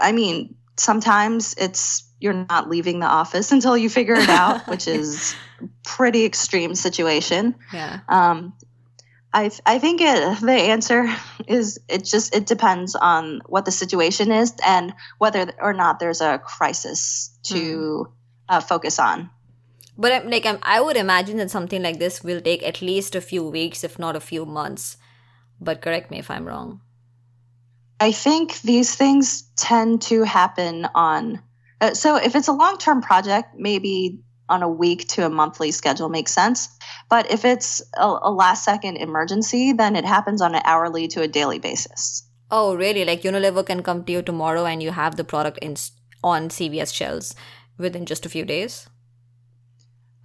i 0.00 0.10
mean 0.12 0.56
sometimes 0.76 1.54
it's 1.58 2.04
you're 2.20 2.46
not 2.48 2.68
leaving 2.68 3.00
the 3.00 3.06
office 3.06 3.52
until 3.56 3.76
you 3.76 3.88
figure 3.88 4.14
it 4.14 4.28
out, 4.28 4.66
which 4.68 4.88
is 4.88 5.34
pretty 5.84 6.24
extreme 6.24 6.74
situation. 6.74 7.54
Yeah. 7.72 8.00
Um, 8.08 8.54
I 9.32 9.50
I 9.66 9.78
think 9.78 10.00
it, 10.00 10.40
the 10.40 10.52
answer 10.52 11.06
is 11.46 11.80
it 11.88 12.04
just 12.04 12.34
it 12.34 12.46
depends 12.46 12.94
on 12.94 13.42
what 13.46 13.64
the 13.64 13.72
situation 13.72 14.30
is 14.30 14.54
and 14.64 14.94
whether 15.18 15.52
or 15.60 15.72
not 15.72 15.98
there's 15.98 16.20
a 16.20 16.38
crisis 16.38 17.36
to 17.44 17.54
mm. 17.54 18.12
uh, 18.48 18.60
focus 18.60 18.98
on. 18.98 19.30
But 19.96 20.12
I'm, 20.12 20.30
like 20.30 20.46
I'm, 20.46 20.58
I 20.62 20.80
would 20.80 20.96
imagine 20.96 21.36
that 21.38 21.50
something 21.50 21.82
like 21.82 21.98
this 21.98 22.22
will 22.22 22.40
take 22.40 22.62
at 22.62 22.82
least 22.82 23.14
a 23.14 23.20
few 23.20 23.48
weeks, 23.48 23.84
if 23.84 23.98
not 23.98 24.16
a 24.16 24.20
few 24.20 24.44
months. 24.44 24.96
But 25.60 25.82
correct 25.82 26.10
me 26.10 26.18
if 26.18 26.30
I'm 26.30 26.46
wrong. 26.46 26.80
I 28.00 28.12
think 28.12 28.60
these 28.60 28.94
things 28.94 29.42
tend 29.56 30.02
to 30.02 30.24
happen 30.24 30.86
on. 30.94 31.42
Uh, 31.80 31.94
so 31.94 32.16
if 32.16 32.34
it's 32.34 32.48
a 32.48 32.52
long 32.52 32.78
term 32.78 33.02
project, 33.02 33.54
maybe 33.56 34.20
on 34.48 34.62
a 34.62 34.68
week 34.68 35.08
to 35.08 35.24
a 35.24 35.30
monthly 35.30 35.70
schedule 35.70 36.08
makes 36.08 36.32
sense. 36.32 36.68
But 37.08 37.30
if 37.30 37.44
it's 37.44 37.82
a, 37.96 38.06
a 38.22 38.30
last 38.30 38.64
second 38.64 38.96
emergency, 38.98 39.72
then 39.72 39.96
it 39.96 40.04
happens 40.04 40.42
on 40.42 40.54
an 40.54 40.62
hourly 40.64 41.08
to 41.08 41.22
a 41.22 41.28
daily 41.28 41.58
basis. 41.58 42.28
Oh, 42.50 42.76
really? 42.76 43.04
Like 43.04 43.22
Unilever 43.22 43.64
can 43.64 43.82
come 43.82 44.04
to 44.04 44.12
you 44.12 44.22
tomorrow 44.22 44.64
and 44.66 44.82
you 44.82 44.90
have 44.90 45.16
the 45.16 45.24
product 45.24 45.58
in 45.58 45.76
on 46.22 46.48
CVS 46.48 46.92
shelves 46.92 47.34
within 47.78 48.06
just 48.06 48.26
a 48.26 48.28
few 48.28 48.44
days? 48.44 48.88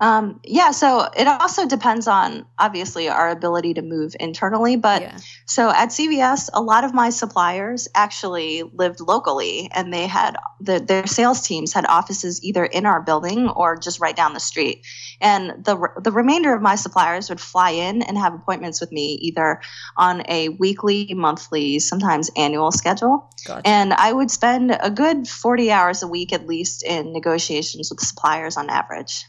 Um, 0.02 0.40
yeah, 0.46 0.72
so 0.72 1.10
it 1.18 1.28
also 1.28 1.68
depends 1.68 2.08
on 2.08 2.46
obviously 2.58 3.10
our 3.10 3.30
ability 3.30 3.74
to 3.74 3.82
move 3.82 4.16
internally. 4.20 4.78
But 4.78 5.02
yeah. 5.02 5.18
so 5.46 5.70
at 5.70 5.90
CVS, 5.90 6.50
a 6.54 6.62
lot 6.62 6.86
of 6.86 6.94
my 6.94 7.10
suppliers 7.10 7.88
actually 7.94 8.64
lived 8.64 9.02
locally 9.02 9.70
and 9.74 9.92
they 9.92 10.08
had 10.08 10.38
the, 10.62 10.80
their 10.80 11.06
sales 11.06 11.42
teams 11.42 11.74
had 11.74 11.86
offices 11.86 12.42
either 12.44 12.64
in 12.64 12.86
our 12.86 13.02
building 13.02 13.50
or 13.50 13.78
just 13.78 14.00
right 14.00 14.16
down 14.16 14.34
the 14.34 14.40
street. 14.40 14.86
And 15.20 15.66
the, 15.66 15.90
the 16.02 16.12
remainder 16.14 16.54
of 16.54 16.62
my 16.62 16.76
suppliers 16.76 17.30
would 17.30 17.42
fly 17.42 17.72
in 17.72 18.02
and 18.02 18.18
have 18.18 18.34
appointments 18.34 18.80
with 18.80 18.94
me 18.94 19.16
either 19.22 19.60
on 19.98 20.24
a 20.30 20.50
weekly, 20.50 21.14
monthly, 21.14 21.80
sometimes 21.80 22.32
annual 22.38 22.72
schedule. 22.72 23.30
Gotcha. 23.46 23.68
And 23.68 23.94
I 23.94 24.14
would 24.14 24.32
spend 24.32 24.78
a 24.80 24.90
good 24.90 25.28
40 25.28 25.72
hours 25.72 26.04
a 26.04 26.08
week 26.08 26.32
at 26.32 26.48
least 26.48 26.84
in 26.84 27.12
negotiations 27.12 27.90
with 27.90 28.00
suppliers 28.00 28.56
on 28.56 28.70
average 28.70 29.26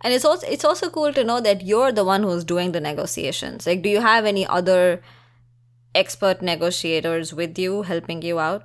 and 0.00 0.14
it's 0.14 0.24
also 0.24 0.46
it's 0.46 0.64
also 0.64 0.90
cool 0.90 1.12
to 1.12 1.24
know 1.24 1.40
that 1.40 1.64
you're 1.64 1.92
the 1.92 2.04
one 2.04 2.22
who's 2.22 2.44
doing 2.44 2.72
the 2.72 2.80
negotiations. 2.80 3.66
Like 3.66 3.82
do 3.82 3.88
you 3.88 4.00
have 4.00 4.24
any 4.24 4.46
other 4.46 5.02
expert 5.94 6.42
negotiators 6.42 7.32
with 7.32 7.58
you 7.58 7.82
helping 7.82 8.22
you 8.22 8.38
out 8.38 8.64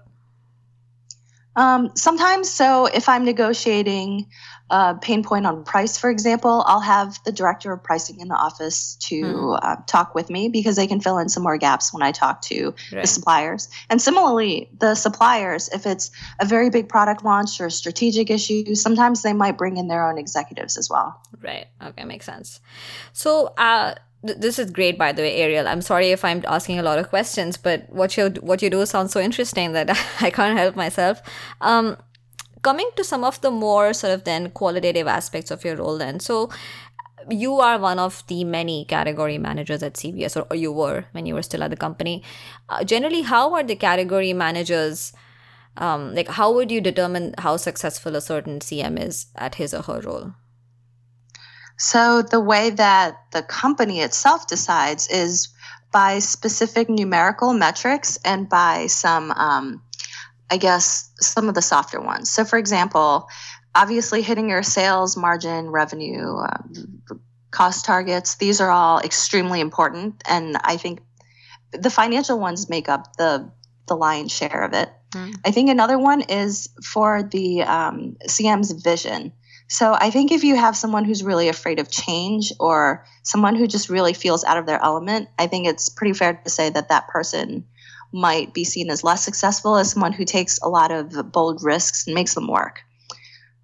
um, 1.56 1.92
sometimes 1.96 2.50
so 2.50 2.86
if 2.86 3.10
i'm 3.10 3.26
negotiating 3.26 4.28
uh, 4.74 4.96
pain 4.96 5.24
point 5.24 5.46
on 5.46 5.64
price, 5.64 6.00
for 6.00 6.10
example, 6.10 6.64
I'll 6.66 6.80
have 6.80 7.20
the 7.26 7.32
director 7.32 7.72
of 7.74 7.84
pricing 7.84 8.20
in 8.20 8.28
the 8.28 8.36
office 8.36 8.96
to 9.02 9.22
mm. 9.22 9.60
uh, 9.62 9.76
talk 9.86 10.16
with 10.16 10.32
me 10.32 10.50
because 10.50 10.76
they 10.76 10.88
can 10.88 11.00
fill 11.00 11.20
in 11.20 11.30
some 11.30 11.44
more 11.44 11.58
gaps 11.58 11.94
when 11.94 12.02
I 12.02 12.12
talk 12.12 12.42
to 12.44 12.74
right. 12.92 13.02
the 13.02 13.08
suppliers. 13.08 13.70
And 13.90 14.02
similarly, 14.02 14.70
the 14.80 14.96
suppliers, 14.96 15.70
if 15.70 15.86
it's 15.86 16.10
a 16.40 16.46
very 16.46 16.72
big 16.72 16.90
product 16.90 17.24
launch 17.24 17.62
or 17.62 17.68
a 17.68 17.72
strategic 17.72 18.32
issue, 18.32 18.74
sometimes 18.74 19.22
they 19.22 19.34
might 19.34 19.60
bring 19.60 19.78
in 19.78 19.90
their 19.90 20.10
own 20.10 20.18
executives 20.18 20.76
as 20.76 20.90
well. 20.90 21.22
Right. 21.40 21.68
Okay, 21.80 22.04
makes 22.06 22.26
sense. 22.26 22.60
So, 23.12 23.54
uh, 23.58 23.94
this 24.24 24.58
is 24.58 24.72
great 24.72 24.98
by 24.98 25.12
the 25.12 25.22
way 25.22 25.36
ariel. 25.36 25.68
I'm 25.68 25.82
sorry 25.82 26.12
if 26.12 26.24
i'm 26.24 26.44
asking 26.48 26.80
a 26.80 26.84
lot 26.84 26.98
of 26.98 27.10
questions 27.10 27.58
but 27.58 27.90
what 27.90 28.16
you 28.16 28.30
what 28.42 28.62
you 28.62 28.70
do 28.70 28.86
sounds 28.86 29.12
so 29.12 29.20
interesting 29.20 29.74
that 29.74 29.90
i 30.22 30.30
can't 30.30 30.58
help 30.58 30.76
myself. 30.76 31.22
Um, 31.62 31.98
coming 32.62 32.90
to 32.96 33.04
some 33.04 33.24
of 33.24 33.40
the 33.42 33.52
more 33.52 33.94
sort 33.94 34.14
of 34.14 34.24
then 34.24 34.50
qualitative 34.52 35.06
aspects 35.06 35.52
of 35.52 35.64
your 35.66 35.76
role 35.76 35.98
then. 35.98 36.20
So 36.20 36.50
you 37.30 37.56
are 37.56 37.78
one 37.78 38.00
of 38.00 38.24
the 38.28 38.44
many 38.44 38.86
category 38.86 39.38
managers 39.38 39.84
at 39.84 39.94
cvs 39.94 40.36
or, 40.36 40.46
or 40.50 40.56
you 40.56 40.72
were 40.72 41.06
when 41.12 41.26
you 41.26 41.34
were 41.34 41.44
still 41.44 41.64
at 41.64 41.70
the 41.70 41.78
company. 41.78 42.24
Uh, 42.70 42.84
generally 42.84 43.22
how 43.22 43.54
are 43.54 43.64
the 43.64 43.76
category 43.76 44.34
managers 44.34 45.14
um, 45.78 46.14
like 46.14 46.28
how 46.28 46.52
would 46.54 46.72
you 46.72 46.82
determine 46.82 47.34
how 47.40 47.58
successful 47.58 48.16
a 48.16 48.22
certain 48.22 48.60
cm 48.60 49.02
is 49.02 49.28
at 49.36 49.56
his 49.56 49.74
or 49.74 49.82
her 49.84 50.02
role 50.02 50.34
so 51.84 52.22
the 52.22 52.40
way 52.40 52.70
that 52.70 53.18
the 53.32 53.44
company 53.44 54.00
itself 54.02 54.48
decides 54.48 55.08
is 55.10 55.50
by 55.92 56.20
specific 56.20 56.90
numerical 56.90 57.54
metrics 57.54 58.18
and 58.26 58.50
by 58.50 58.88
some 58.88 59.32
um, 59.32 59.82
I 60.54 60.58
guess, 60.58 61.12
some 61.20 61.50
of 61.50 61.56
the 61.56 61.64
softer 61.64 62.00
ones. 62.00 62.30
So, 62.30 62.46
for 62.46 62.60
example, 62.60 63.28
obviously 63.74 64.22
hitting 64.22 64.50
your 64.50 64.62
sales 64.62 65.18
margin, 65.18 65.72
revenue, 65.72 66.38
uh, 66.38 66.58
cost 67.50 67.86
targets, 67.86 68.36
these 68.36 68.62
are 68.62 68.70
all 68.70 69.00
extremely 69.00 69.60
important. 69.60 70.22
And 70.30 70.58
I 70.64 70.78
think 70.78 71.02
the 71.72 71.90
financial 71.90 72.40
ones 72.40 72.70
make 72.70 72.88
up 72.88 73.18
the, 73.18 73.52
the 73.88 73.96
lion's 73.96 74.32
share 74.32 74.64
of 74.64 74.74
it. 74.74 74.90
Mm. 75.12 75.36
I 75.44 75.50
think 75.50 75.72
another 75.72 75.98
one 75.98 76.22
is 76.22 76.70
for 76.84 77.24
the 77.24 77.64
um, 77.64 78.18
CM's 78.28 78.72
vision. 78.74 79.34
So 79.74 79.98
I 80.00 80.12
think 80.12 80.32
if 80.32 80.44
you 80.44 80.56
have 80.56 80.78
someone 80.78 81.04
who's 81.04 81.24
really 81.24 81.48
afraid 81.48 81.80
of 81.80 81.90
change 81.90 82.54
or 82.60 83.04
someone 83.24 83.56
who 83.56 83.66
just 83.66 83.90
really 83.90 84.14
feels 84.14 84.44
out 84.44 84.60
of 84.60 84.68
their 84.68 84.80
element, 84.84 85.30
I 85.40 85.48
think 85.48 85.66
it's 85.66 85.90
pretty 85.90 86.14
fair 86.14 86.36
to 86.36 86.50
say 86.52 86.70
that 86.70 86.90
that 86.90 87.08
person 87.08 87.66
might 88.12 88.54
be 88.54 88.66
seen 88.66 88.92
as 88.92 89.04
less 89.04 89.26
successful 89.26 89.76
as 89.78 89.90
someone 89.90 90.14
who 90.14 90.26
takes 90.26 90.60
a 90.60 90.70
lot 90.70 90.92
of 90.92 91.32
bold 91.32 91.64
risks 91.64 92.06
and 92.06 92.14
makes 92.14 92.36
them 92.36 92.48
work. 92.48 92.82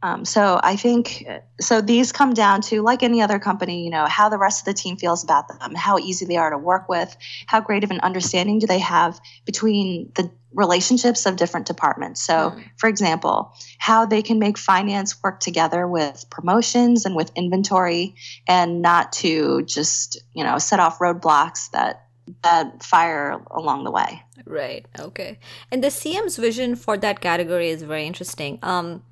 Um, 0.02 0.26
so 0.26 0.60
I 0.64 0.78
think 0.78 1.28
so. 1.62 1.80
These 1.80 2.12
come 2.12 2.34
down 2.34 2.62
to 2.62 2.82
like 2.82 3.04
any 3.04 3.22
other 3.22 3.38
company, 3.38 3.84
you 3.84 3.92
know, 3.92 4.08
how 4.08 4.30
the 4.30 4.40
rest 4.40 4.62
of 4.62 4.66
the 4.66 4.74
team 4.74 4.98
feels 4.98 5.24
about 5.24 5.48
them, 5.48 5.76
how 5.76 6.00
easy 6.00 6.26
they 6.26 6.38
are 6.38 6.50
to 6.50 6.58
work 6.58 6.90
with, 6.90 7.16
how 7.46 7.62
great 7.62 7.84
of 7.84 7.92
an 7.92 8.00
understanding 8.00 8.58
do 8.58 8.66
they 8.66 8.80
have 8.80 9.20
between 9.46 10.12
the 10.16 10.32
relationships 10.54 11.26
of 11.26 11.36
different 11.36 11.68
departments. 11.68 12.22
So, 12.26 12.52
mm. 12.52 12.64
for 12.78 12.90
example, 12.90 13.54
how 13.78 14.06
they 14.06 14.22
can 14.22 14.40
make 14.40 14.58
finance 14.58 15.22
work 15.24 15.40
together 15.40 15.88
with 15.88 16.26
promotions 16.30 17.06
and 17.06 17.16
with 17.16 17.32
inventory, 17.36 18.16
and 18.48 18.82
not 18.82 19.12
to 19.14 19.64
just 19.64 20.22
you 20.34 20.44
know 20.44 20.58
set 20.58 20.80
off 20.80 21.00
roadblocks 21.00 21.70
that 21.72 22.06
that 22.44 22.84
fire 22.84 23.42
along 23.52 23.84
the 23.84 23.92
way. 23.92 24.22
Right. 24.46 24.86
Okay. 24.98 25.40
And 25.72 25.84
the 25.84 25.90
CM's 25.90 26.38
vision 26.38 26.76
for 26.76 26.98
that 26.98 27.22
category 27.22 27.70
is 27.70 27.82
very 27.82 28.06
interesting. 28.06 28.60
Um, 28.64 29.04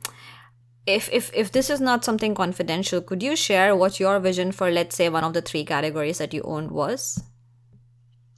if 0.85 1.09
if 1.11 1.31
if 1.33 1.51
this 1.51 1.69
is 1.69 1.81
not 1.81 2.05
something 2.05 2.33
confidential, 2.33 3.01
could 3.01 3.21
you 3.21 3.35
share 3.35 3.75
what 3.75 3.99
your 3.99 4.19
vision 4.19 4.51
for, 4.51 4.71
let's 4.71 4.95
say, 4.95 5.09
one 5.09 5.23
of 5.23 5.33
the 5.33 5.41
three 5.41 5.65
categories 5.65 6.17
that 6.17 6.33
you 6.33 6.41
owned 6.43 6.71
was? 6.71 7.21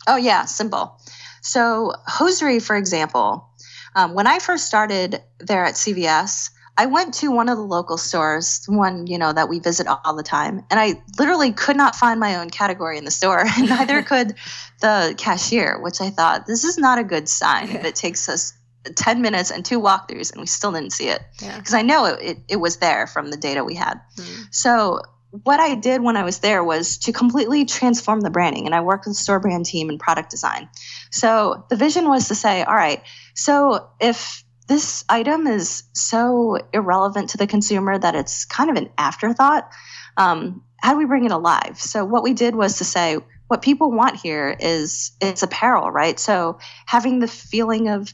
Oh 0.07 0.15
yeah, 0.15 0.45
simple. 0.45 0.99
So 1.41 1.93
hosiery, 2.05 2.59
for 2.59 2.75
example, 2.75 3.49
um, 3.95 4.13
when 4.13 4.27
I 4.27 4.39
first 4.39 4.67
started 4.67 5.21
there 5.39 5.65
at 5.65 5.75
CVS, 5.75 6.51
I 6.77 6.85
went 6.85 7.15
to 7.15 7.29
one 7.29 7.49
of 7.49 7.57
the 7.57 7.63
local 7.63 7.97
stores, 7.97 8.63
one, 8.67 9.05
you 9.05 9.17
know, 9.17 9.33
that 9.33 9.49
we 9.49 9.59
visit 9.59 9.85
all 9.87 10.15
the 10.15 10.23
time, 10.23 10.63
and 10.71 10.79
I 10.79 11.01
literally 11.17 11.51
could 11.51 11.75
not 11.75 11.95
find 11.95 12.21
my 12.21 12.37
own 12.37 12.49
category 12.49 12.97
in 12.97 13.03
the 13.03 13.11
store, 13.11 13.43
and 13.57 13.67
neither 13.67 14.01
could 14.11 14.35
the 14.79 15.13
cashier, 15.17 15.79
which 15.81 15.99
I 15.99 16.09
thought 16.09 16.47
this 16.47 16.63
is 16.63 16.77
not 16.77 16.97
a 16.97 17.03
good 17.03 17.27
sign 17.27 17.67
yeah. 17.67 17.85
it 17.85 17.95
takes 17.95 18.29
us 18.29 18.53
10 18.95 19.21
minutes 19.21 19.51
and 19.51 19.65
two 19.65 19.79
walkthroughs 19.79 20.31
and 20.31 20.39
we 20.39 20.47
still 20.47 20.71
didn't 20.71 20.93
see 20.93 21.09
it. 21.09 21.21
Because 21.37 21.73
yeah. 21.73 21.79
I 21.79 21.81
know 21.81 22.05
it, 22.05 22.21
it, 22.21 22.37
it, 22.47 22.55
was 22.55 22.77
there 22.77 23.07
from 23.07 23.29
the 23.29 23.35
data 23.35 23.63
we 23.63 23.75
had. 23.75 23.99
Mm. 24.15 24.47
So 24.51 25.01
what 25.31 25.59
I 25.59 25.75
did 25.75 26.01
when 26.01 26.17
I 26.17 26.23
was 26.23 26.39
there 26.39 26.63
was 26.63 26.97
to 26.99 27.11
completely 27.11 27.65
transform 27.65 28.21
the 28.21 28.29
branding, 28.29 28.65
and 28.65 28.73
I 28.73 28.81
worked 28.81 29.05
with 29.05 29.15
the 29.15 29.21
store 29.21 29.39
brand 29.39 29.65
team 29.65 29.89
and 29.89 29.99
product 29.99 30.31
design. 30.31 30.69
So 31.11 31.65
the 31.69 31.75
vision 31.75 32.09
was 32.09 32.27
to 32.29 32.35
say, 32.35 32.63
all 32.63 32.75
right, 32.75 33.03
so 33.35 33.89
if 33.99 34.43
this 34.69 35.03
item 35.09 35.47
is 35.47 35.83
so 35.93 36.59
irrelevant 36.71 37.31
to 37.31 37.37
the 37.37 37.47
consumer 37.47 37.97
that 37.97 38.15
it's 38.15 38.45
kind 38.45 38.69
of 38.69 38.77
an 38.77 38.89
afterthought. 38.97 39.67
Um, 40.15 40.63
how 40.77 40.93
do 40.93 40.99
we 40.99 41.05
bring 41.05 41.25
it 41.25 41.31
alive? 41.31 41.81
So 41.81 42.05
what 42.05 42.23
we 42.23 42.33
did 42.33 42.55
was 42.55 42.77
to 42.77 42.85
say 42.85 43.17
what 43.47 43.63
people 43.63 43.91
want 43.91 44.17
here 44.17 44.55
is 44.57 45.11
it's 45.19 45.41
apparel, 45.41 45.89
right? 45.89 46.19
So 46.19 46.59
having 46.85 47.19
the 47.19 47.27
feeling 47.27 47.89
of 47.89 48.13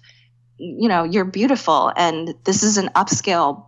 you 0.57 0.87
know 0.87 1.03
you're 1.03 1.25
beautiful 1.25 1.91
and 1.97 2.33
this 2.45 2.63
is 2.63 2.77
an 2.77 2.87
upscale 2.95 3.65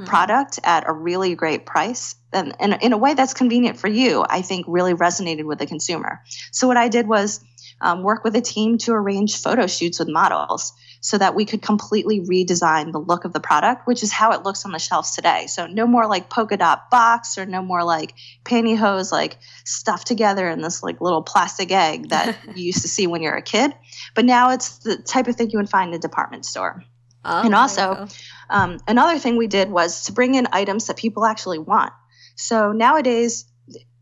hmm. 0.00 0.06
product 0.06 0.58
at 0.64 0.88
a 0.88 0.92
really 0.92 1.34
great 1.34 1.66
price 1.66 2.16
and, 2.32 2.54
and 2.60 2.78
in 2.82 2.92
a 2.92 2.98
way 2.98 3.14
that's 3.14 3.34
convenient 3.34 3.78
for 3.78 3.88
you 3.88 4.24
i 4.28 4.42
think 4.42 4.66
really 4.68 4.94
resonated 4.94 5.44
with 5.44 5.58
the 5.58 5.66
consumer 5.66 6.20
so 6.52 6.66
what 6.66 6.76
i 6.76 6.88
did 6.88 7.06
was 7.06 7.40
um, 7.80 8.02
work 8.02 8.24
with 8.24 8.36
a 8.36 8.40
team 8.40 8.78
to 8.78 8.92
arrange 8.92 9.40
photo 9.40 9.66
shoots 9.66 9.98
with 9.98 10.08
models 10.08 10.72
so 11.00 11.16
that 11.16 11.34
we 11.34 11.46
could 11.46 11.62
completely 11.62 12.20
redesign 12.20 12.92
the 12.92 13.00
look 13.00 13.24
of 13.24 13.32
the 13.32 13.40
product, 13.40 13.86
which 13.86 14.02
is 14.02 14.12
how 14.12 14.32
it 14.32 14.42
looks 14.42 14.64
on 14.64 14.72
the 14.72 14.78
shelves 14.78 15.12
today. 15.12 15.46
So 15.46 15.66
no 15.66 15.86
more 15.86 16.06
like 16.06 16.28
polka 16.28 16.58
dot 16.58 16.90
box 16.90 17.38
or 17.38 17.46
no 17.46 17.62
more 17.62 17.82
like 17.84 18.14
pantyhose 18.44 19.10
like 19.10 19.38
stuffed 19.64 20.06
together 20.06 20.48
in 20.48 20.60
this 20.60 20.82
like 20.82 21.00
little 21.00 21.22
plastic 21.22 21.72
egg 21.72 22.10
that 22.10 22.36
you 22.54 22.64
used 22.64 22.82
to 22.82 22.88
see 22.88 23.06
when 23.06 23.22
you're 23.22 23.36
a 23.36 23.42
kid. 23.42 23.72
But 24.14 24.26
now 24.26 24.50
it's 24.50 24.78
the 24.78 24.96
type 24.96 25.26
of 25.26 25.36
thing 25.36 25.50
you 25.50 25.58
would 25.58 25.70
find 25.70 25.90
in 25.90 25.94
a 25.96 25.98
department 25.98 26.44
store. 26.44 26.84
Oh, 27.24 27.42
and 27.42 27.54
also, 27.54 28.08
um, 28.48 28.78
another 28.88 29.18
thing 29.18 29.36
we 29.36 29.46
did 29.46 29.70
was 29.70 30.04
to 30.04 30.12
bring 30.12 30.34
in 30.34 30.46
items 30.52 30.86
that 30.86 30.96
people 30.96 31.24
actually 31.24 31.58
want. 31.58 31.92
So 32.34 32.72
nowadays, 32.72 33.44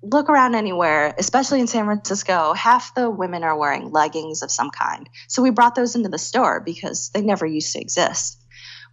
look 0.03 0.29
around 0.29 0.55
anywhere, 0.55 1.15
especially 1.19 1.61
in 1.61 1.67
San 1.67 1.85
Francisco, 1.85 2.53
half 2.53 2.95
the 2.95 3.11
women 3.11 3.43
are 3.43 3.57
wearing 3.59 3.91
leggings 3.91 4.43
of 4.43 4.51
some 4.51 4.71
kind. 4.71 5.09
So 5.27 5.43
we 5.43 5.51
brought 5.51 5.75
those 5.75 5.97
into 5.97 6.09
the 6.09 6.19
store 6.19 6.61
because 6.61 7.11
they 7.11 7.21
never 7.21 7.47
used 7.47 7.73
to 7.73 7.81
exist. 7.81 8.41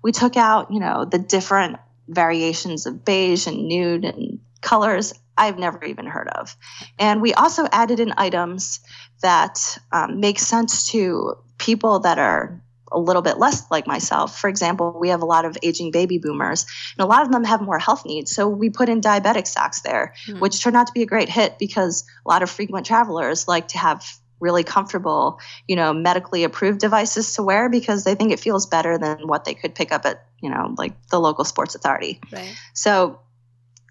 We 0.01 0.11
took 0.11 0.37
out, 0.37 0.71
you 0.71 0.79
know, 0.79 1.05
the 1.05 1.19
different 1.19 1.77
variations 2.07 2.85
of 2.85 3.05
beige 3.05 3.47
and 3.47 3.67
nude 3.67 4.05
and 4.05 4.39
colors 4.61 5.13
I've 5.37 5.59
never 5.59 5.83
even 5.83 6.05
heard 6.07 6.29
of. 6.29 6.55
And 6.97 7.21
we 7.21 7.33
also 7.33 7.67
added 7.71 7.99
in 7.99 8.13
items 8.17 8.79
that 9.21 9.77
um, 9.91 10.19
make 10.19 10.39
sense 10.39 10.91
to 10.91 11.35
people 11.57 11.99
that 11.99 12.17
are 12.17 12.61
a 12.91 12.99
little 12.99 13.21
bit 13.21 13.37
less 13.37 13.69
like 13.71 13.87
myself. 13.87 14.39
For 14.39 14.47
example, 14.47 14.95
we 14.99 15.09
have 15.09 15.21
a 15.21 15.25
lot 15.25 15.45
of 15.45 15.57
aging 15.63 15.91
baby 15.91 16.17
boomers, 16.17 16.65
and 16.97 17.03
a 17.03 17.07
lot 17.07 17.23
of 17.23 17.31
them 17.31 17.43
have 17.43 17.61
more 17.61 17.79
health 17.79 18.05
needs. 18.05 18.31
So 18.31 18.47
we 18.47 18.69
put 18.69 18.89
in 18.89 19.01
diabetic 19.01 19.47
stocks 19.47 19.81
there, 19.81 20.13
mm. 20.27 20.39
which 20.39 20.61
turned 20.61 20.75
out 20.75 20.87
to 20.87 20.93
be 20.93 21.01
a 21.01 21.05
great 21.05 21.29
hit 21.29 21.57
because 21.57 22.05
a 22.25 22.29
lot 22.29 22.43
of 22.43 22.49
frequent 22.49 22.85
travelers 22.85 23.47
like 23.47 23.69
to 23.69 23.77
have 23.77 24.05
really 24.39 24.63
comfortable, 24.63 25.39
you 25.67 25.75
know, 25.75 25.93
medically 25.93 26.43
approved 26.43 26.79
devices 26.79 27.33
to 27.33 27.43
wear 27.43 27.69
because 27.69 28.03
they 28.03 28.15
think 28.15 28.31
it 28.31 28.39
feels 28.39 28.65
better 28.65 28.97
than 28.97 29.27
what 29.27 29.45
they 29.45 29.53
could 29.53 29.73
pick 29.73 29.91
up 29.91 30.05
at, 30.05 30.25
you 30.41 30.49
know, 30.49 30.75
like 30.77 30.93
the 31.09 31.19
local 31.19 31.45
sports 31.45 31.73
authority. 31.73 32.19
Right. 32.31 32.55
So 32.73 33.19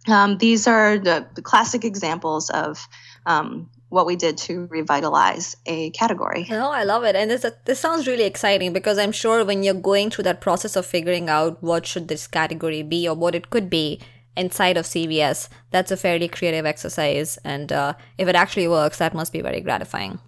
um, 0.06 0.38
these 0.38 0.66
are 0.66 0.98
the, 0.98 1.26
the, 1.34 1.42
classic 1.42 1.84
examples 1.84 2.50
of 2.50 2.86
um, 3.24 3.70
what 3.94 4.06
we 4.06 4.16
did 4.16 4.36
to 4.36 4.66
revitalize 4.70 5.56
a 5.66 5.90
category. 5.90 6.46
No, 6.50 6.70
I 6.70 6.82
love 6.84 7.04
it, 7.04 7.16
and 7.16 7.30
this 7.30 7.46
this 7.64 7.80
sounds 7.80 8.06
really 8.06 8.24
exciting 8.24 8.72
because 8.72 8.98
I'm 8.98 9.12
sure 9.12 9.44
when 9.44 9.62
you're 9.62 9.82
going 9.92 10.10
through 10.10 10.24
that 10.24 10.40
process 10.40 10.76
of 10.76 10.84
figuring 10.84 11.28
out 11.28 11.62
what 11.62 11.86
should 11.86 12.08
this 12.08 12.26
category 12.26 12.82
be 12.82 13.08
or 13.08 13.14
what 13.14 13.34
it 13.34 13.50
could 13.50 13.70
be 13.70 14.00
inside 14.36 14.76
of 14.76 14.84
CVS, 14.84 15.48
that's 15.70 15.92
a 15.92 15.96
fairly 15.96 16.28
creative 16.28 16.66
exercise, 16.66 17.38
and 17.44 17.72
uh, 17.72 17.94
if 18.18 18.28
it 18.28 18.34
actually 18.34 18.68
works, 18.68 18.98
that 18.98 19.14
must 19.14 19.32
be 19.32 19.40
very 19.40 19.60
gratifying. 19.60 20.18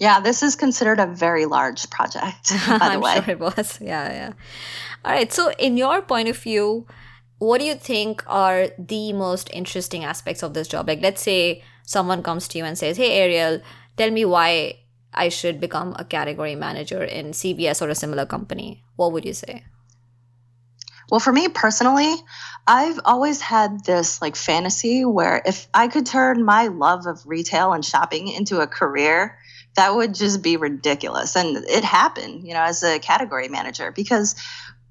Yeah, 0.00 0.20
this 0.20 0.42
is 0.42 0.56
considered 0.56 0.98
a 0.98 1.06
very 1.06 1.46
large 1.46 1.88
project. 1.90 2.50
By 2.68 2.78
the 2.78 2.84
I'm 2.84 3.00
way, 3.00 3.14
sure 3.14 3.30
it 3.30 3.38
was. 3.38 3.78
Yeah, 3.92 4.12
yeah. 4.12 4.32
All 5.04 5.12
right. 5.12 5.32
So, 5.32 5.52
in 5.52 5.76
your 5.76 6.02
point 6.02 6.28
of 6.28 6.36
view, 6.36 6.86
what 7.38 7.58
do 7.60 7.64
you 7.64 7.74
think 7.74 8.24
are 8.26 8.68
the 8.78 9.12
most 9.12 9.48
interesting 9.52 10.04
aspects 10.04 10.42
of 10.42 10.54
this 10.54 10.66
job? 10.66 10.88
Like, 10.88 11.00
let's 11.00 11.22
say 11.22 11.62
someone 11.84 12.22
comes 12.22 12.48
to 12.48 12.58
you 12.58 12.64
and 12.64 12.76
says, 12.76 12.96
Hey, 12.96 13.18
Ariel, 13.18 13.60
tell 13.96 14.10
me 14.10 14.24
why 14.24 14.80
I 15.12 15.28
should 15.28 15.60
become 15.60 15.94
a 15.98 16.04
category 16.04 16.56
manager 16.56 17.02
in 17.02 17.30
CVS 17.30 17.80
or 17.80 17.88
a 17.88 17.94
similar 17.94 18.26
company. 18.26 18.82
What 18.96 19.12
would 19.12 19.24
you 19.24 19.34
say? 19.34 19.64
Well, 21.10 21.20
for 21.20 21.32
me 21.32 21.48
personally, 21.48 22.14
I've 22.66 22.98
always 23.04 23.40
had 23.40 23.84
this 23.84 24.22
like 24.22 24.36
fantasy 24.36 25.04
where 25.04 25.42
if 25.44 25.68
I 25.74 25.88
could 25.88 26.06
turn 26.06 26.44
my 26.44 26.68
love 26.68 27.06
of 27.06 27.20
retail 27.26 27.72
and 27.72 27.84
shopping 27.84 28.28
into 28.28 28.60
a 28.60 28.66
career, 28.66 29.38
that 29.76 29.94
would 29.94 30.14
just 30.14 30.42
be 30.42 30.56
ridiculous. 30.56 31.36
And 31.36 31.56
it 31.56 31.84
happened, 31.84 32.46
you 32.46 32.54
know, 32.54 32.62
as 32.62 32.82
a 32.82 32.98
category 32.98 33.48
manager 33.48 33.92
because 33.92 34.34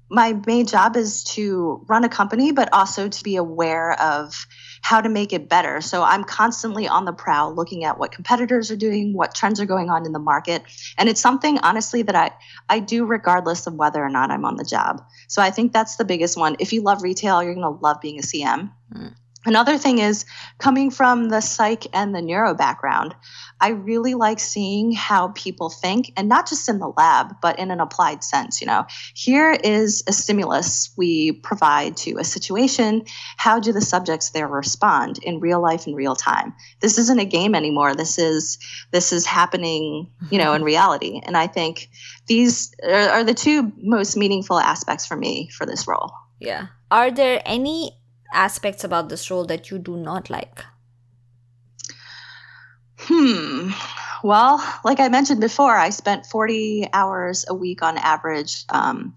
my 0.08 0.38
main 0.46 0.66
job 0.66 0.96
is 0.96 1.24
to 1.24 1.84
run 1.88 2.04
a 2.04 2.08
company, 2.08 2.52
but 2.52 2.72
also 2.72 3.08
to 3.08 3.24
be 3.24 3.36
aware 3.36 4.00
of 4.00 4.46
how 4.84 5.00
to 5.00 5.08
make 5.08 5.32
it 5.32 5.48
better. 5.48 5.80
So 5.80 6.02
I'm 6.02 6.24
constantly 6.24 6.86
on 6.86 7.06
the 7.06 7.12
prowl 7.14 7.54
looking 7.54 7.84
at 7.84 7.98
what 7.98 8.12
competitors 8.12 8.70
are 8.70 8.76
doing, 8.76 9.14
what 9.14 9.34
trends 9.34 9.58
are 9.58 9.64
going 9.64 9.88
on 9.88 10.04
in 10.04 10.12
the 10.12 10.18
market. 10.18 10.62
And 10.98 11.08
it's 11.08 11.22
something 11.22 11.58
honestly 11.60 12.02
that 12.02 12.14
I, 12.14 12.32
I 12.68 12.80
do 12.80 13.06
regardless 13.06 13.66
of 13.66 13.72
whether 13.72 14.04
or 14.04 14.10
not 14.10 14.30
I'm 14.30 14.44
on 14.44 14.56
the 14.56 14.64
job. 14.64 15.02
So 15.26 15.40
I 15.40 15.50
think 15.50 15.72
that's 15.72 15.96
the 15.96 16.04
biggest 16.04 16.36
one. 16.36 16.56
If 16.58 16.74
you 16.74 16.82
love 16.82 17.02
retail, 17.02 17.42
you're 17.42 17.54
going 17.54 17.64
to 17.64 17.82
love 17.82 18.02
being 18.02 18.18
a 18.18 18.22
CM. 18.22 18.72
Mm. 18.94 19.14
Another 19.46 19.76
thing 19.76 19.98
is 19.98 20.24
coming 20.58 20.90
from 20.90 21.28
the 21.28 21.40
psych 21.40 21.86
and 21.92 22.14
the 22.14 22.22
neuro 22.22 22.54
background, 22.54 23.14
I 23.60 23.70
really 23.70 24.14
like 24.14 24.40
seeing 24.40 24.92
how 24.92 25.28
people 25.28 25.68
think 25.68 26.12
and 26.16 26.28
not 26.28 26.48
just 26.48 26.68
in 26.68 26.78
the 26.78 26.92
lab, 26.96 27.36
but 27.42 27.58
in 27.58 27.70
an 27.70 27.80
applied 27.80 28.24
sense. 28.24 28.60
You 28.60 28.66
know, 28.66 28.86
here 29.14 29.52
is 29.52 30.02
a 30.06 30.12
stimulus 30.12 30.92
we 30.96 31.32
provide 31.32 31.96
to 31.98 32.18
a 32.18 32.24
situation. 32.24 33.04
How 33.36 33.60
do 33.60 33.72
the 33.72 33.80
subjects 33.80 34.30
there 34.30 34.48
respond 34.48 35.18
in 35.22 35.40
real 35.40 35.60
life 35.60 35.86
in 35.86 35.94
real 35.94 36.16
time? 36.16 36.54
This 36.80 36.98
isn't 36.98 37.20
a 37.20 37.24
game 37.24 37.54
anymore. 37.54 37.94
This 37.94 38.18
is 38.18 38.58
this 38.92 39.12
is 39.12 39.26
happening, 39.26 40.10
you 40.30 40.38
know, 40.38 40.52
in 40.52 40.58
mm-hmm. 40.58 40.66
reality. 40.66 41.20
And 41.24 41.36
I 41.36 41.46
think 41.46 41.90
these 42.26 42.74
are, 42.82 43.10
are 43.10 43.24
the 43.24 43.34
two 43.34 43.72
most 43.76 44.16
meaningful 44.16 44.58
aspects 44.58 45.06
for 45.06 45.16
me 45.16 45.50
for 45.50 45.66
this 45.66 45.86
role. 45.86 46.12
Yeah. 46.40 46.68
Are 46.90 47.10
there 47.10 47.42
any 47.44 47.92
aspects 48.32 48.84
about 48.84 49.08
this 49.08 49.30
role 49.30 49.44
that 49.46 49.70
you 49.70 49.78
do 49.78 49.96
not 49.96 50.30
like? 50.30 50.64
Hmm. 52.98 53.70
Well, 54.22 54.64
like 54.84 55.00
I 55.00 55.08
mentioned 55.08 55.40
before, 55.40 55.76
I 55.76 55.90
spent 55.90 56.24
40 56.24 56.88
hours 56.92 57.44
a 57.46 57.54
week 57.54 57.82
on 57.82 57.98
average 57.98 58.64
um, 58.70 59.14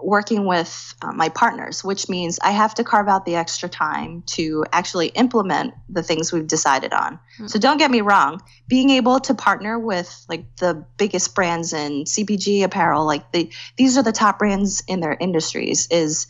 working 0.00 0.46
with 0.46 0.94
uh, 1.02 1.12
my 1.12 1.28
partners, 1.28 1.82
which 1.82 2.08
means 2.08 2.38
I 2.40 2.52
have 2.52 2.74
to 2.74 2.84
carve 2.84 3.08
out 3.08 3.24
the 3.24 3.36
extra 3.36 3.68
time 3.68 4.22
to 4.26 4.64
actually 4.72 5.08
implement 5.08 5.74
the 5.88 6.02
things 6.02 6.32
we've 6.32 6.46
decided 6.46 6.92
on. 6.92 7.14
Mm-hmm. 7.14 7.46
So 7.48 7.58
don't 7.58 7.78
get 7.78 7.90
me 7.90 8.00
wrong, 8.00 8.40
being 8.68 8.90
able 8.90 9.18
to 9.20 9.34
partner 9.34 9.78
with 9.78 10.24
like 10.28 10.44
the 10.56 10.84
biggest 10.98 11.34
brands 11.34 11.72
in 11.72 12.04
CPG 12.04 12.62
apparel, 12.62 13.06
like 13.06 13.32
the 13.32 13.50
these 13.76 13.96
are 13.98 14.02
the 14.02 14.12
top 14.12 14.38
brands 14.38 14.84
in 14.86 15.00
their 15.00 15.16
industries 15.18 15.88
is 15.90 16.26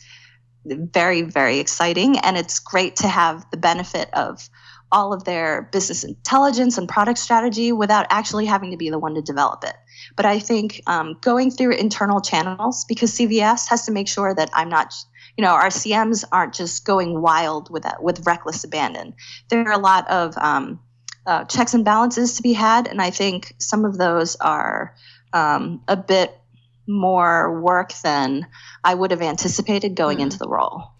very, 0.65 1.23
very 1.23 1.59
exciting. 1.59 2.19
And 2.19 2.37
it's 2.37 2.59
great 2.59 2.97
to 2.97 3.09
have 3.09 3.45
the 3.51 3.57
benefit 3.57 4.09
of 4.13 4.49
all 4.93 5.13
of 5.13 5.25
their 5.25 5.63
business 5.73 6.05
intelligence 6.05 6.79
and 6.79 6.89
product 6.89 7.19
strategy 7.19 7.73
without 7.73 8.07
actually 8.11 8.47
having 8.47 8.71
to 8.71 8.77
be 8.77 8.91
the 8.91 8.99
one 8.99 9.15
to 9.15 9.23
develop 9.23 9.65
it. 9.65 9.75
But 10.17 10.25
I 10.27 10.39
think 10.39 10.83
um, 10.87 11.19
going 11.21 11.51
through 11.51 11.73
internal 11.73 12.21
channels, 12.21 12.85
because 12.85 13.13
CVS 13.13 13.69
has 13.69 13.87
to 13.87 13.93
make 13.93 14.07
sure 14.09 14.35
that 14.35 14.51
I'm 14.53 14.69
not 14.69 14.95
you 15.37 15.43
know 15.43 15.51
our 15.51 15.69
cms 15.69 16.25
aren't 16.31 16.55
just 16.55 16.85
going 16.85 17.21
wild 17.21 17.71
with 17.71 17.83
that 17.83 18.03
with 18.03 18.27
reckless 18.27 18.65
abandon 18.65 19.15
there 19.49 19.67
are 19.67 19.73
a 19.73 19.79
lot 19.79 20.09
of 20.11 20.37
um, 20.39 20.81
uh, 21.27 21.45
checks 21.45 21.75
and 21.75 21.85
balances 21.85 22.37
to 22.37 22.43
be 22.43 22.53
had 22.53 22.87
and 22.87 23.01
i 23.01 23.11
think 23.11 23.55
some 23.59 23.85
of 23.85 23.99
those 23.99 24.37
are 24.37 24.95
um, 25.33 25.83
a 25.89 25.97
bit 25.97 26.39
more 26.87 27.61
work 27.61 27.93
than 28.03 28.47
I 28.83 28.95
would 28.95 29.11
have 29.11 29.23
anticipated 29.23 29.95
going 29.95 30.19
mm. 30.19 30.23
into 30.23 30.39
the 30.39 30.49
role. 30.49 30.93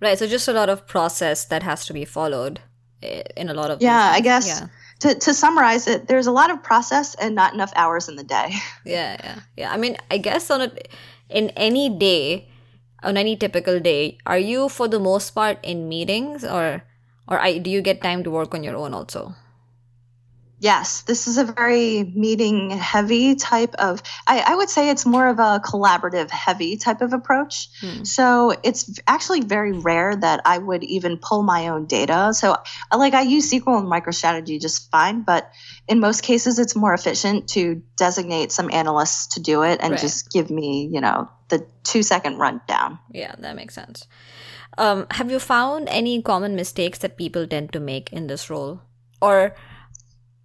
Right. 0.00 0.18
So 0.18 0.26
just 0.26 0.48
a 0.48 0.52
lot 0.52 0.68
of 0.68 0.86
process 0.86 1.44
that 1.46 1.62
has 1.62 1.86
to 1.86 1.92
be 1.92 2.04
followed 2.04 2.60
eh, 3.02 3.22
in 3.36 3.48
a 3.48 3.54
lot 3.54 3.70
of 3.70 3.82
yeah. 3.82 4.10
I 4.12 4.20
guess 4.20 4.46
yeah. 4.46 4.68
to 5.00 5.18
to 5.18 5.34
summarize 5.34 5.86
it, 5.86 6.06
there's 6.06 6.26
a 6.26 6.32
lot 6.32 6.50
of 6.50 6.62
process 6.62 7.14
and 7.16 7.34
not 7.34 7.54
enough 7.54 7.72
hours 7.74 8.08
in 8.08 8.16
the 8.16 8.24
day. 8.24 8.50
Yeah, 8.84 9.16
yeah, 9.22 9.38
yeah. 9.56 9.72
I 9.72 9.76
mean, 9.76 9.96
I 10.10 10.18
guess 10.18 10.50
on 10.50 10.62
a 10.62 10.72
in 11.28 11.50
any 11.50 11.90
day, 11.90 12.48
on 13.02 13.16
any 13.16 13.36
typical 13.36 13.80
day, 13.80 14.18
are 14.24 14.38
you 14.38 14.68
for 14.68 14.88
the 14.88 15.00
most 15.00 15.30
part 15.34 15.58
in 15.62 15.88
meetings 15.88 16.44
or 16.44 16.82
or 17.26 17.38
I, 17.38 17.58
do 17.58 17.70
you 17.70 17.82
get 17.82 18.00
time 18.00 18.24
to 18.24 18.30
work 18.30 18.54
on 18.54 18.62
your 18.62 18.76
own 18.76 18.94
also? 18.94 19.34
Yes, 20.60 21.02
this 21.02 21.28
is 21.28 21.38
a 21.38 21.44
very 21.44 22.02
meeting 22.02 22.70
heavy 22.70 23.36
type 23.36 23.74
of, 23.76 24.02
I, 24.26 24.40
I, 24.40 24.56
would 24.56 24.68
say 24.68 24.90
it's 24.90 25.06
more 25.06 25.28
of 25.28 25.38
a 25.38 25.60
collaborative 25.64 26.30
heavy 26.30 26.76
type 26.76 27.00
of 27.00 27.12
approach. 27.12 27.68
Hmm. 27.80 28.02
So 28.02 28.54
it's 28.64 28.98
actually 29.06 29.42
very 29.42 29.72
rare 29.72 30.16
that 30.16 30.40
I 30.44 30.58
would 30.58 30.82
even 30.82 31.18
pull 31.18 31.44
my 31.44 31.68
own 31.68 31.86
data. 31.86 32.34
So, 32.34 32.56
like, 32.92 33.14
I 33.14 33.22
use 33.22 33.48
SQL 33.52 33.78
and 33.78 33.86
MicroStrategy 33.86 34.60
just 34.60 34.90
fine, 34.90 35.22
but 35.22 35.48
in 35.86 36.00
most 36.00 36.24
cases, 36.24 36.58
it's 36.58 36.74
more 36.74 36.92
efficient 36.92 37.50
to 37.50 37.80
designate 37.96 38.50
some 38.50 38.68
analysts 38.72 39.34
to 39.34 39.40
do 39.40 39.62
it 39.62 39.78
and 39.80 39.92
right. 39.92 40.00
just 40.00 40.32
give 40.32 40.50
me, 40.50 40.90
you 40.92 41.00
know, 41.00 41.28
the 41.50 41.66
two 41.84 42.02
second 42.02 42.38
rundown. 42.38 42.98
Yeah, 43.12 43.34
that 43.38 43.54
makes 43.54 43.74
sense. 43.74 44.08
Um, 44.76 45.06
have 45.12 45.30
you 45.30 45.38
found 45.38 45.88
any 45.88 46.20
common 46.20 46.56
mistakes 46.56 46.98
that 46.98 47.16
people 47.16 47.46
tend 47.46 47.72
to 47.72 47.80
make 47.80 48.12
in 48.12 48.26
this 48.26 48.50
role? 48.50 48.82
Or, 49.20 49.54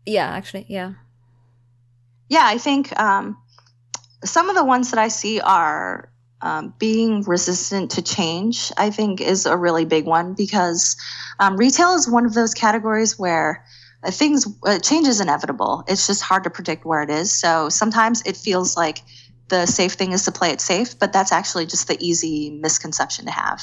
yeah, 0.05 0.27
actually, 0.27 0.65
yeah. 0.67 0.93
Yeah, 2.29 2.45
I 2.45 2.57
think 2.57 2.97
um, 2.99 3.37
some 4.23 4.49
of 4.49 4.55
the 4.55 4.65
ones 4.65 4.91
that 4.91 4.99
I 4.99 5.09
see 5.09 5.39
are 5.39 6.09
um, 6.41 6.73
being 6.77 7.23
resistant 7.23 7.91
to 7.91 8.01
change, 8.01 8.71
I 8.77 8.89
think, 8.89 9.21
is 9.21 9.45
a 9.45 9.55
really 9.55 9.85
big 9.85 10.05
one 10.05 10.33
because 10.33 10.95
um, 11.39 11.57
retail 11.57 11.93
is 11.93 12.09
one 12.09 12.25
of 12.25 12.33
those 12.33 12.53
categories 12.53 13.17
where 13.17 13.65
uh, 14.03 14.11
things 14.11 14.47
uh, 14.65 14.79
change 14.79 15.07
is 15.07 15.21
inevitable. 15.21 15.83
It's 15.87 16.07
just 16.07 16.21
hard 16.21 16.43
to 16.43 16.49
predict 16.49 16.85
where 16.85 17.01
it 17.01 17.09
is. 17.09 17.31
So 17.31 17.69
sometimes 17.69 18.21
it 18.25 18.35
feels 18.35 18.75
like 18.75 18.99
the 19.49 19.65
safe 19.65 19.93
thing 19.93 20.11
is 20.11 20.25
to 20.25 20.31
play 20.31 20.49
it 20.49 20.59
safe, 20.59 20.97
but 20.99 21.13
that's 21.13 21.31
actually 21.31 21.65
just 21.65 21.87
the 21.87 21.97
easy 21.99 22.49
misconception 22.49 23.25
to 23.25 23.31
have. 23.31 23.61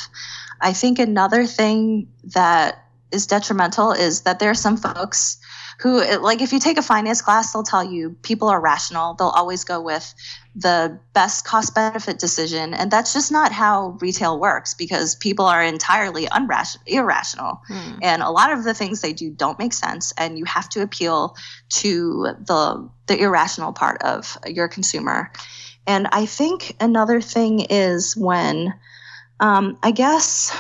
I 0.61 0.73
think 0.73 0.99
another 0.99 1.47
thing 1.47 2.09
that 2.35 2.85
is 3.13 3.27
detrimental 3.27 3.93
is 3.93 4.23
that 4.23 4.39
there 4.39 4.51
are 4.51 4.55
some 4.55 4.77
folks 4.77 5.39
who 5.81 6.05
like 6.19 6.43
if 6.43 6.53
you 6.53 6.59
take 6.59 6.77
a 6.77 6.83
finance 6.83 7.23
class 7.23 7.53
they'll 7.53 7.63
tell 7.63 7.83
you 7.83 8.11
people 8.23 8.49
are 8.49 8.61
rational. 8.61 9.15
They'll 9.15 9.29
always 9.29 9.65
go 9.65 9.81
with 9.81 10.15
the 10.55 10.99
best 11.15 11.47
cost 11.47 11.75
benefit 11.75 12.19
decision. 12.19 12.75
And 12.75 12.91
that's 12.91 13.15
just 13.15 13.33
not 13.33 13.51
how 13.51 13.97
retail 14.01 14.39
works 14.39 14.75
because 14.75 15.15
people 15.15 15.47
are 15.47 15.63
entirely 15.63 16.27
unrational 16.27 16.79
irrational. 16.87 17.63
Hmm. 17.67 17.99
and 18.03 18.23
a 18.23 18.31
lot 18.31 18.53
of 18.53 18.65
the 18.65 18.75
things 18.75 19.01
they 19.01 19.15
do 19.15 19.31
don't 19.31 19.59
make 19.59 19.73
sense. 19.73 20.13
And 20.19 20.39
you 20.39 20.45
have 20.45 20.69
to 20.71 20.83
appeal 20.83 21.35
to 21.81 22.35
the 22.41 22.91
the 23.07 23.19
irrational 23.19 23.73
part 23.73 24.03
of 24.03 24.37
your 24.47 24.69
consumer. 24.69 25.33
And 25.87 26.09
i 26.13 26.27
think 26.27 26.77
another 26.79 27.23
thing 27.23 27.61
is 27.61 28.15
when 28.17 28.75
um, 29.41 29.79
i 29.83 29.93
guess 29.93 30.55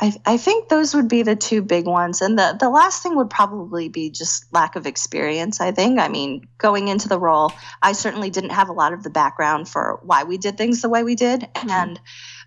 I, 0.00 0.14
I 0.24 0.36
think 0.38 0.68
those 0.68 0.94
would 0.94 1.08
be 1.08 1.22
the 1.22 1.36
two 1.36 1.60
big 1.60 1.86
ones. 1.86 2.22
And 2.22 2.38
the, 2.38 2.56
the 2.58 2.70
last 2.70 3.02
thing 3.02 3.16
would 3.16 3.28
probably 3.28 3.88
be 3.88 4.10
just 4.10 4.50
lack 4.52 4.74
of 4.74 4.86
experience, 4.86 5.60
I 5.60 5.72
think. 5.72 6.00
I 6.00 6.08
mean, 6.08 6.48
going 6.56 6.88
into 6.88 7.08
the 7.08 7.18
role, 7.18 7.52
I 7.82 7.92
certainly 7.92 8.30
didn't 8.30 8.50
have 8.50 8.70
a 8.70 8.72
lot 8.72 8.94
of 8.94 9.02
the 9.02 9.10
background 9.10 9.68
for 9.68 10.00
why 10.02 10.24
we 10.24 10.38
did 10.38 10.56
things 10.56 10.80
the 10.80 10.88
way 10.88 11.04
we 11.04 11.16
did. 11.16 11.42
Mm-hmm. 11.42 11.70
And 11.70 12.00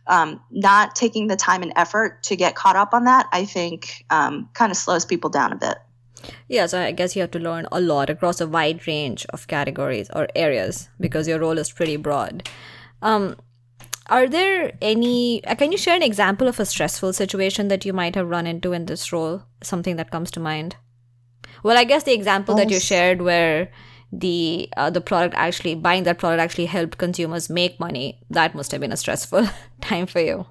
um, 0.07 0.41
not 0.49 0.95
taking 0.95 1.27
the 1.27 1.35
time 1.35 1.61
and 1.61 1.73
effort 1.75 2.23
to 2.23 2.35
get 2.35 2.55
caught 2.55 2.75
up 2.75 2.93
on 2.93 3.05
that, 3.05 3.27
I 3.31 3.45
think 3.45 4.03
um, 4.09 4.49
kind 4.53 4.71
of 4.71 4.77
slows 4.77 5.05
people 5.05 5.29
down 5.29 5.53
a 5.53 5.55
bit. 5.55 5.77
Yeah, 6.47 6.65
so 6.65 6.81
I 6.81 6.91
guess 6.91 7.15
you 7.15 7.21
have 7.21 7.31
to 7.31 7.39
learn 7.39 7.67
a 7.71 7.81
lot 7.81 8.09
across 8.09 8.41
a 8.41 8.47
wide 8.47 8.87
range 8.87 9.25
of 9.29 9.47
categories 9.47 10.09
or 10.13 10.27
areas 10.35 10.89
because 10.99 11.27
your 11.27 11.39
role 11.39 11.57
is 11.57 11.71
pretty 11.71 11.97
broad. 11.97 12.49
Um, 13.01 13.35
are 14.09 14.27
there 14.27 14.73
any 14.81 15.43
uh, 15.45 15.55
can 15.55 15.71
you 15.71 15.77
share 15.77 15.95
an 15.95 16.03
example 16.03 16.47
of 16.47 16.59
a 16.59 16.65
stressful 16.65 17.13
situation 17.13 17.67
that 17.69 17.85
you 17.85 17.93
might 17.93 18.15
have 18.15 18.29
run 18.29 18.47
into 18.47 18.73
in 18.73 18.85
this 18.85 19.11
role? 19.11 19.43
Something 19.61 19.95
that 19.95 20.11
comes 20.11 20.31
to 20.31 20.39
mind? 20.39 20.75
Well 21.63 21.77
i 21.77 21.85
guess 21.85 22.03
the 22.03 22.13
example 22.13 22.55
that 22.55 22.69
you 22.69 22.79
shared 22.79 23.21
where 23.21 23.69
the 24.11 24.69
uh, 24.77 24.89
the 24.89 25.01
product 25.01 25.33
actually 25.35 25.75
buying 25.75 26.03
that 26.03 26.19
product 26.19 26.41
actually 26.41 26.67
helped 26.67 26.97
consumers 26.97 27.49
make 27.49 27.79
money 27.79 28.19
that 28.29 28.53
must 28.53 28.71
have 28.71 28.79
been 28.81 28.91
a 28.91 28.97
stressful 28.97 29.47
time 29.81 30.05
for 30.05 30.19
you. 30.19 30.45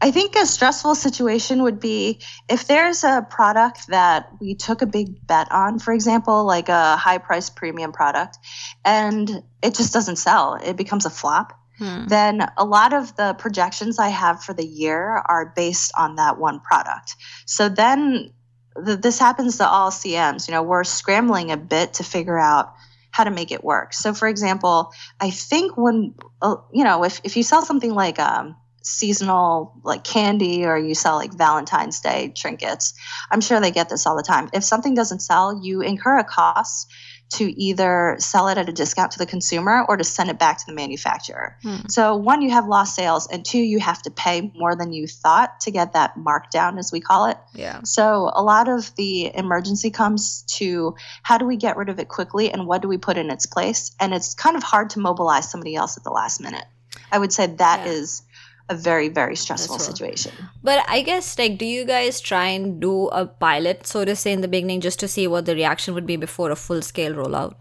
I 0.00 0.10
think 0.10 0.36
a 0.36 0.44
stressful 0.44 0.94
situation 0.94 1.62
would 1.62 1.80
be 1.80 2.20
if 2.50 2.66
there's 2.66 3.02
a 3.02 3.26
product 3.30 3.86
that 3.88 4.28
we 4.40 4.54
took 4.54 4.82
a 4.82 4.86
big 4.86 5.26
bet 5.26 5.50
on, 5.50 5.78
for 5.78 5.94
example, 5.94 6.44
like 6.44 6.68
a 6.68 6.96
high 6.96 7.16
price 7.16 7.48
premium 7.48 7.92
product, 7.92 8.36
and 8.84 9.42
it 9.62 9.74
just 9.74 9.94
doesn't 9.94 10.16
sell. 10.16 10.58
It 10.62 10.76
becomes 10.76 11.06
a 11.06 11.10
flop 11.10 11.58
hmm. 11.78 12.06
then 12.06 12.46
a 12.56 12.64
lot 12.64 12.92
of 12.92 13.14
the 13.16 13.34
projections 13.38 13.98
I 13.98 14.08
have 14.08 14.42
for 14.42 14.52
the 14.52 14.66
year 14.66 15.02
are 15.02 15.52
based 15.54 15.92
on 15.96 16.16
that 16.16 16.38
one 16.38 16.60
product. 16.60 17.16
So 17.46 17.68
then 17.68 18.32
the, 18.74 18.96
this 18.96 19.18
happens 19.18 19.58
to 19.58 19.68
all 19.68 19.90
CMs. 19.90 20.48
You 20.48 20.52
know, 20.52 20.62
we're 20.62 20.84
scrambling 20.84 21.50
a 21.50 21.56
bit 21.56 21.94
to 21.94 22.04
figure 22.04 22.38
out 22.38 22.74
how 23.10 23.24
to 23.24 23.30
make 23.30 23.50
it 23.50 23.64
work. 23.64 23.94
So, 23.94 24.12
for 24.12 24.28
example, 24.28 24.92
I 25.18 25.30
think 25.30 25.76
when, 25.76 26.14
uh, 26.42 26.56
you 26.72 26.84
know, 26.84 27.04
if, 27.04 27.20
if 27.24 27.36
you 27.36 27.42
sell 27.42 27.62
something 27.62 27.94
like 27.94 28.18
um, 28.18 28.56
seasonal 28.82 29.80
like 29.82 30.04
candy 30.04 30.64
or 30.64 30.76
you 30.78 30.94
sell 30.94 31.16
like 31.16 31.32
Valentine's 31.32 32.00
Day 32.00 32.32
trinkets, 32.36 32.94
I'm 33.30 33.40
sure 33.40 33.58
they 33.60 33.70
get 33.70 33.88
this 33.88 34.06
all 34.06 34.16
the 34.16 34.22
time. 34.22 34.50
If 34.52 34.64
something 34.64 34.94
doesn't 34.94 35.20
sell, 35.20 35.60
you 35.62 35.80
incur 35.80 36.18
a 36.18 36.24
cost 36.24 36.92
to 37.28 37.60
either 37.60 38.16
sell 38.18 38.48
it 38.48 38.58
at 38.58 38.68
a 38.68 38.72
discount 38.72 39.12
to 39.12 39.18
the 39.18 39.26
consumer 39.26 39.84
or 39.88 39.96
to 39.96 40.04
send 40.04 40.30
it 40.30 40.38
back 40.38 40.58
to 40.58 40.64
the 40.66 40.72
manufacturer. 40.72 41.56
Hmm. 41.62 41.88
So, 41.88 42.16
one, 42.16 42.40
you 42.42 42.50
have 42.50 42.68
lost 42.68 42.94
sales, 42.94 43.26
and 43.26 43.44
two, 43.44 43.58
you 43.58 43.80
have 43.80 44.00
to 44.02 44.10
pay 44.10 44.52
more 44.54 44.76
than 44.76 44.92
you 44.92 45.06
thought 45.06 45.60
to 45.60 45.70
get 45.70 45.94
that 45.94 46.16
markdown, 46.16 46.78
as 46.78 46.92
we 46.92 47.00
call 47.00 47.26
it. 47.26 47.36
Yeah. 47.54 47.80
So, 47.82 48.30
a 48.32 48.42
lot 48.42 48.68
of 48.68 48.94
the 48.96 49.34
emergency 49.34 49.90
comes 49.90 50.42
to 50.58 50.94
how 51.22 51.38
do 51.38 51.46
we 51.46 51.56
get 51.56 51.76
rid 51.76 51.88
of 51.88 51.98
it 51.98 52.08
quickly 52.08 52.52
and 52.52 52.66
what 52.66 52.82
do 52.82 52.88
we 52.88 52.98
put 52.98 53.16
in 53.16 53.30
its 53.30 53.46
place? 53.46 53.90
And 53.98 54.14
it's 54.14 54.34
kind 54.34 54.56
of 54.56 54.62
hard 54.62 54.90
to 54.90 55.00
mobilize 55.00 55.50
somebody 55.50 55.74
else 55.74 55.96
at 55.96 56.04
the 56.04 56.10
last 56.10 56.40
minute. 56.40 56.64
I 57.10 57.18
would 57.18 57.32
say 57.32 57.46
that 57.46 57.86
yeah. 57.86 57.92
is 57.92 58.22
a 58.68 58.74
very 58.74 59.08
very 59.08 59.36
stressful 59.36 59.78
situation. 59.78 60.32
But 60.62 60.84
i 60.88 61.02
guess 61.02 61.38
like 61.38 61.58
do 61.58 61.64
you 61.64 61.84
guys 61.84 62.20
try 62.20 62.46
and 62.48 62.80
do 62.80 63.08
a 63.08 63.26
pilot 63.26 63.86
so 63.86 64.04
to 64.04 64.16
say 64.16 64.32
in 64.32 64.40
the 64.40 64.48
beginning 64.48 64.80
just 64.80 64.98
to 65.00 65.08
see 65.08 65.26
what 65.26 65.46
the 65.46 65.54
reaction 65.54 65.94
would 65.94 66.06
be 66.06 66.16
before 66.16 66.50
a 66.50 66.56
full 66.56 66.82
scale 66.82 67.14
rollout? 67.14 67.60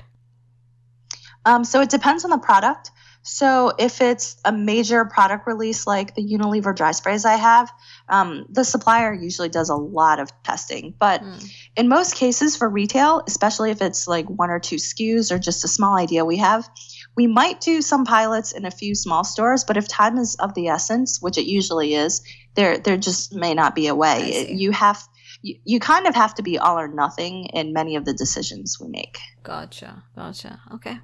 Um, 1.45 1.63
so 1.63 1.81
it 1.81 1.89
depends 1.89 2.23
on 2.25 2.31
the 2.31 2.39
product. 2.39 2.89
So 3.21 3.73
if 3.77 4.01
it's 4.01 4.37
a 4.45 4.51
major 4.51 5.05
product 5.05 5.47
release 5.47 5.85
like 5.87 6.15
the 6.15 6.23
unilever 6.23 6.75
dry 6.75 6.91
sprays 6.91 7.25
i 7.25 7.35
have 7.35 7.71
um, 8.07 8.45
the 8.49 8.63
supplier 8.63 9.13
usually 9.13 9.49
does 9.49 9.69
a 9.69 9.75
lot 9.75 10.19
of 10.19 10.31
testing 10.43 10.93
but 10.99 11.21
mm. 11.21 11.51
in 11.75 11.87
most 11.87 12.15
cases 12.15 12.55
for 12.55 12.69
retail 12.69 13.23
especially 13.27 13.71
if 13.71 13.81
it's 13.81 14.07
like 14.07 14.27
one 14.29 14.49
or 14.49 14.59
two 14.59 14.77
skus 14.77 15.31
or 15.31 15.39
just 15.39 15.63
a 15.63 15.67
small 15.67 15.97
idea 15.97 16.23
we 16.23 16.37
have 16.37 16.69
we 17.15 17.27
might 17.27 17.61
do 17.61 17.81
some 17.81 18.05
pilots 18.05 18.51
in 18.51 18.65
a 18.65 18.71
few 18.71 18.93
small 18.93 19.23
stores, 19.23 19.63
but 19.63 19.77
if 19.77 19.87
time 19.87 20.17
is 20.17 20.35
of 20.35 20.53
the 20.53 20.67
essence, 20.67 21.21
which 21.21 21.37
it 21.37 21.45
usually 21.45 21.95
is, 21.95 22.21
there 22.55 22.77
there 22.77 22.97
just 22.97 23.33
may 23.33 23.53
not 23.53 23.73
be 23.73 23.87
a 23.87 23.95
way. 23.95 24.47
You 24.51 24.71
have 24.71 25.01
you, 25.41 25.57
you 25.63 25.79
kind 25.79 26.07
of 26.07 26.15
have 26.15 26.35
to 26.35 26.43
be 26.43 26.57
all 26.57 26.77
or 26.77 26.87
nothing 26.87 27.45
in 27.53 27.73
many 27.73 27.95
of 27.95 28.05
the 28.05 28.13
decisions 28.13 28.79
we 28.79 28.87
make. 28.89 29.17
Gotcha, 29.43 30.03
gotcha. 30.15 30.59
Okay. 30.73 30.99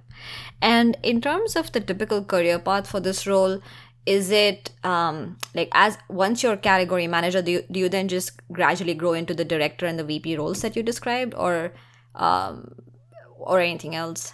And 0.61 0.97
in 1.03 1.21
terms 1.21 1.55
of 1.55 1.71
the 1.71 1.79
typical 1.79 2.23
career 2.23 2.59
path 2.59 2.87
for 2.87 2.99
this 2.99 3.25
role, 3.25 3.61
is 4.05 4.31
it 4.31 4.71
um, 4.83 5.37
like 5.53 5.69
as 5.73 5.97
once 6.09 6.43
you're 6.43 6.57
category 6.57 7.07
manager, 7.07 7.41
do 7.41 7.51
you, 7.51 7.63
do 7.71 7.79
you 7.79 7.89
then 7.89 8.07
just 8.07 8.31
gradually 8.51 8.93
grow 8.93 9.13
into 9.13 9.33
the 9.33 9.45
director 9.45 9.85
and 9.85 9.99
the 9.99 10.03
VP 10.03 10.37
roles 10.37 10.61
that 10.61 10.75
you 10.75 10.83
described, 10.83 11.33
or 11.35 11.73
um, 12.15 12.73
or 13.37 13.59
anything 13.59 13.95
else? 13.95 14.33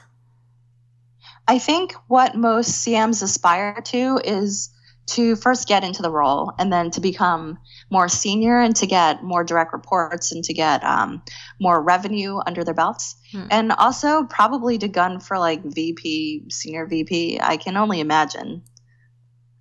I 1.47 1.59
think 1.59 1.93
what 2.07 2.35
most 2.35 2.85
CMs 2.85 3.23
aspire 3.23 3.81
to 3.85 4.19
is 4.23 4.69
to 5.07 5.37
first 5.37 5.67
get 5.67 5.83
into 5.85 6.01
the 6.01 6.11
role 6.11 6.51
and 6.59 6.71
then 6.71 6.91
to 6.91 6.99
become 6.99 7.57
more 7.89 8.09
senior 8.09 8.59
and 8.59 8.75
to 8.75 8.85
get 8.85 9.23
more 9.23 9.43
direct 9.45 9.71
reports 9.71 10.33
and 10.33 10.43
to 10.43 10.53
get 10.53 10.83
um, 10.83 11.21
more 11.61 11.81
revenue 11.81 12.39
under 12.45 12.65
their 12.65 12.73
belts. 12.73 13.15
Hmm. 13.31 13.47
And 13.49 13.71
also 13.71 14.23
probably 14.25 14.77
to 14.79 14.89
gun 14.89 15.21
for 15.21 15.39
like 15.39 15.63
VP, 15.63 16.47
senior 16.49 16.85
VP. 16.85 17.39
I 17.41 17.55
can 17.55 17.77
only 17.77 18.01
imagine. 18.01 18.63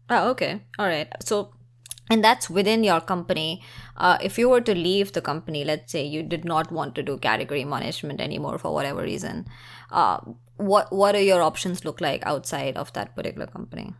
Oh, 0.08 0.30
okay. 0.30 0.62
All 0.78 0.86
right. 0.86 1.08
So, 1.22 1.52
and 2.08 2.22
that's 2.22 2.48
within 2.48 2.84
your 2.84 3.00
company. 3.00 3.62
Uh, 3.96 4.18
if 4.20 4.38
you 4.38 4.48
were 4.48 4.60
to 4.60 4.74
leave 4.74 5.12
the 5.12 5.20
company, 5.20 5.64
let's 5.64 5.90
say 5.90 6.04
you 6.04 6.22
did 6.22 6.44
not 6.44 6.70
want 6.70 6.94
to 6.94 7.02
do 7.02 7.18
category 7.18 7.64
management 7.64 8.20
anymore 8.20 8.58
for 8.58 8.72
whatever 8.72 9.02
reason, 9.02 9.46
uh, 9.90 10.18
what 10.56 10.92
what 10.92 11.14
are 11.14 11.22
your 11.22 11.42
options 11.42 11.84
look 11.84 12.00
like 12.00 12.24
outside 12.24 12.76
of 12.76 12.92
that 12.92 13.14
particular 13.14 13.46
company? 13.46 13.94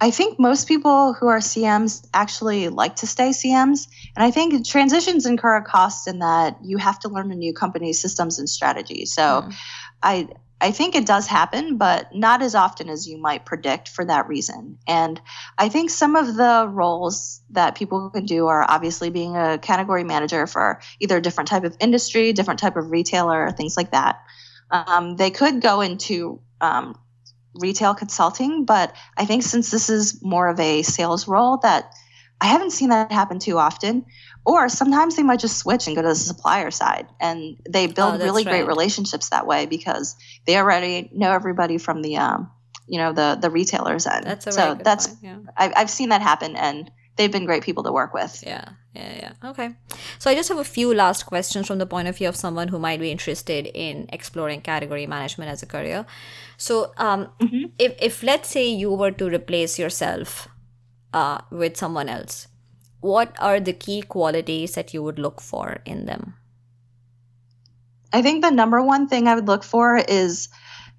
I 0.00 0.10
think 0.12 0.38
most 0.38 0.68
people 0.68 1.12
who 1.12 1.26
are 1.26 1.38
CMs 1.38 2.06
actually 2.14 2.68
like 2.68 2.96
to 2.96 3.06
stay 3.06 3.30
CMs. 3.30 3.88
And 4.14 4.24
I 4.24 4.30
think 4.30 4.66
transitions 4.66 5.26
incur 5.26 5.56
a 5.56 5.64
cost 5.64 6.06
in 6.06 6.20
that 6.20 6.56
you 6.62 6.78
have 6.78 7.00
to 7.00 7.08
learn 7.08 7.32
a 7.32 7.34
new 7.34 7.52
company's 7.52 8.00
systems 8.00 8.38
and 8.38 8.48
strategy. 8.48 9.06
So 9.06 9.22
mm. 9.22 9.54
I 10.02 10.28
I 10.60 10.72
think 10.72 10.94
it 10.94 11.06
does 11.06 11.26
happen, 11.26 11.76
but 11.76 12.14
not 12.14 12.42
as 12.42 12.54
often 12.54 12.88
as 12.88 13.06
you 13.06 13.16
might 13.16 13.44
predict 13.44 13.88
for 13.88 14.04
that 14.04 14.26
reason. 14.26 14.78
And 14.88 15.20
I 15.56 15.68
think 15.68 15.90
some 15.90 16.16
of 16.16 16.34
the 16.34 16.68
roles 16.68 17.40
that 17.50 17.76
people 17.76 18.10
can 18.10 18.26
do 18.26 18.48
are 18.48 18.64
obviously 18.68 19.10
being 19.10 19.36
a 19.36 19.58
category 19.58 20.02
manager 20.02 20.46
for 20.46 20.80
either 20.98 21.18
a 21.18 21.22
different 21.22 21.48
type 21.48 21.64
of 21.64 21.76
industry, 21.78 22.32
different 22.32 22.58
type 22.58 22.76
of 22.76 22.90
retailer, 22.90 23.50
things 23.52 23.76
like 23.76 23.92
that. 23.92 24.20
Um, 24.70 25.16
they 25.16 25.30
could 25.30 25.60
go 25.60 25.80
into 25.80 26.40
um, 26.60 26.98
retail 27.54 27.94
consulting, 27.94 28.64
but 28.64 28.94
I 29.16 29.26
think 29.26 29.44
since 29.44 29.70
this 29.70 29.88
is 29.88 30.22
more 30.22 30.48
of 30.48 30.58
a 30.58 30.82
sales 30.82 31.28
role, 31.28 31.58
that 31.58 31.94
I 32.40 32.46
haven't 32.46 32.70
seen 32.70 32.90
that 32.90 33.10
happen 33.10 33.38
too 33.38 33.58
often. 33.58 34.06
Or 34.48 34.70
sometimes 34.70 35.14
they 35.14 35.22
might 35.22 35.40
just 35.40 35.58
switch 35.58 35.86
and 35.86 35.94
go 35.94 36.00
to 36.00 36.08
the 36.08 36.14
supplier 36.14 36.70
side, 36.70 37.06
and 37.20 37.58
they 37.68 37.86
build 37.86 38.14
oh, 38.14 38.24
really 38.24 38.44
right. 38.44 38.52
great 38.52 38.66
relationships 38.66 39.28
that 39.28 39.46
way 39.46 39.66
because 39.66 40.16
they 40.46 40.56
already 40.56 41.10
know 41.12 41.32
everybody 41.32 41.76
from 41.76 42.00
the, 42.00 42.16
um, 42.16 42.50
you 42.86 42.96
know, 42.96 43.12
the 43.12 43.36
the 43.38 43.50
retailers 43.50 44.06
end. 44.06 44.24
That's 44.24 44.46
a 44.46 44.52
so 44.52 44.78
that's 44.82 45.08
point, 45.08 45.18
yeah. 45.22 45.38
I, 45.54 45.72
I've 45.76 45.90
seen 45.90 46.08
that 46.08 46.22
happen, 46.22 46.56
and 46.56 46.90
they've 47.16 47.30
been 47.30 47.44
great 47.44 47.62
people 47.62 47.82
to 47.82 47.92
work 47.92 48.14
with. 48.14 48.42
Yeah, 48.42 48.64
yeah, 48.94 49.12
yeah. 49.22 49.50
Okay. 49.50 49.68
So 50.18 50.30
I 50.30 50.34
just 50.34 50.48
have 50.48 50.56
a 50.56 50.64
few 50.64 50.94
last 50.94 51.26
questions 51.26 51.66
from 51.66 51.76
the 51.76 51.86
point 51.86 52.08
of 52.08 52.16
view 52.16 52.28
of 52.28 52.34
someone 52.34 52.68
who 52.68 52.78
might 52.78 53.00
be 53.00 53.10
interested 53.10 53.66
in 53.74 54.08
exploring 54.10 54.62
category 54.62 55.06
management 55.06 55.50
as 55.50 55.62
a 55.62 55.66
career. 55.66 56.06
So, 56.56 56.94
um, 56.96 57.28
mm-hmm. 57.38 57.64
if 57.78 57.92
if 58.00 58.22
let's 58.22 58.48
say 58.48 58.66
you 58.66 58.94
were 58.94 59.10
to 59.10 59.28
replace 59.28 59.78
yourself 59.78 60.48
uh, 61.12 61.38
with 61.50 61.76
someone 61.76 62.08
else, 62.08 62.48
what 63.00 63.36
are 63.38 63.60
the 63.60 63.72
key 63.72 64.02
qualities 64.02 64.74
that 64.74 64.92
you 64.92 65.02
would 65.02 65.18
look 65.18 65.40
for 65.40 65.78
in 65.84 66.06
them? 66.06 66.34
I 68.12 68.22
think 68.22 68.42
the 68.42 68.50
number 68.50 68.82
one 68.82 69.08
thing 69.08 69.28
I 69.28 69.34
would 69.34 69.46
look 69.46 69.62
for 69.62 69.96
is 69.96 70.48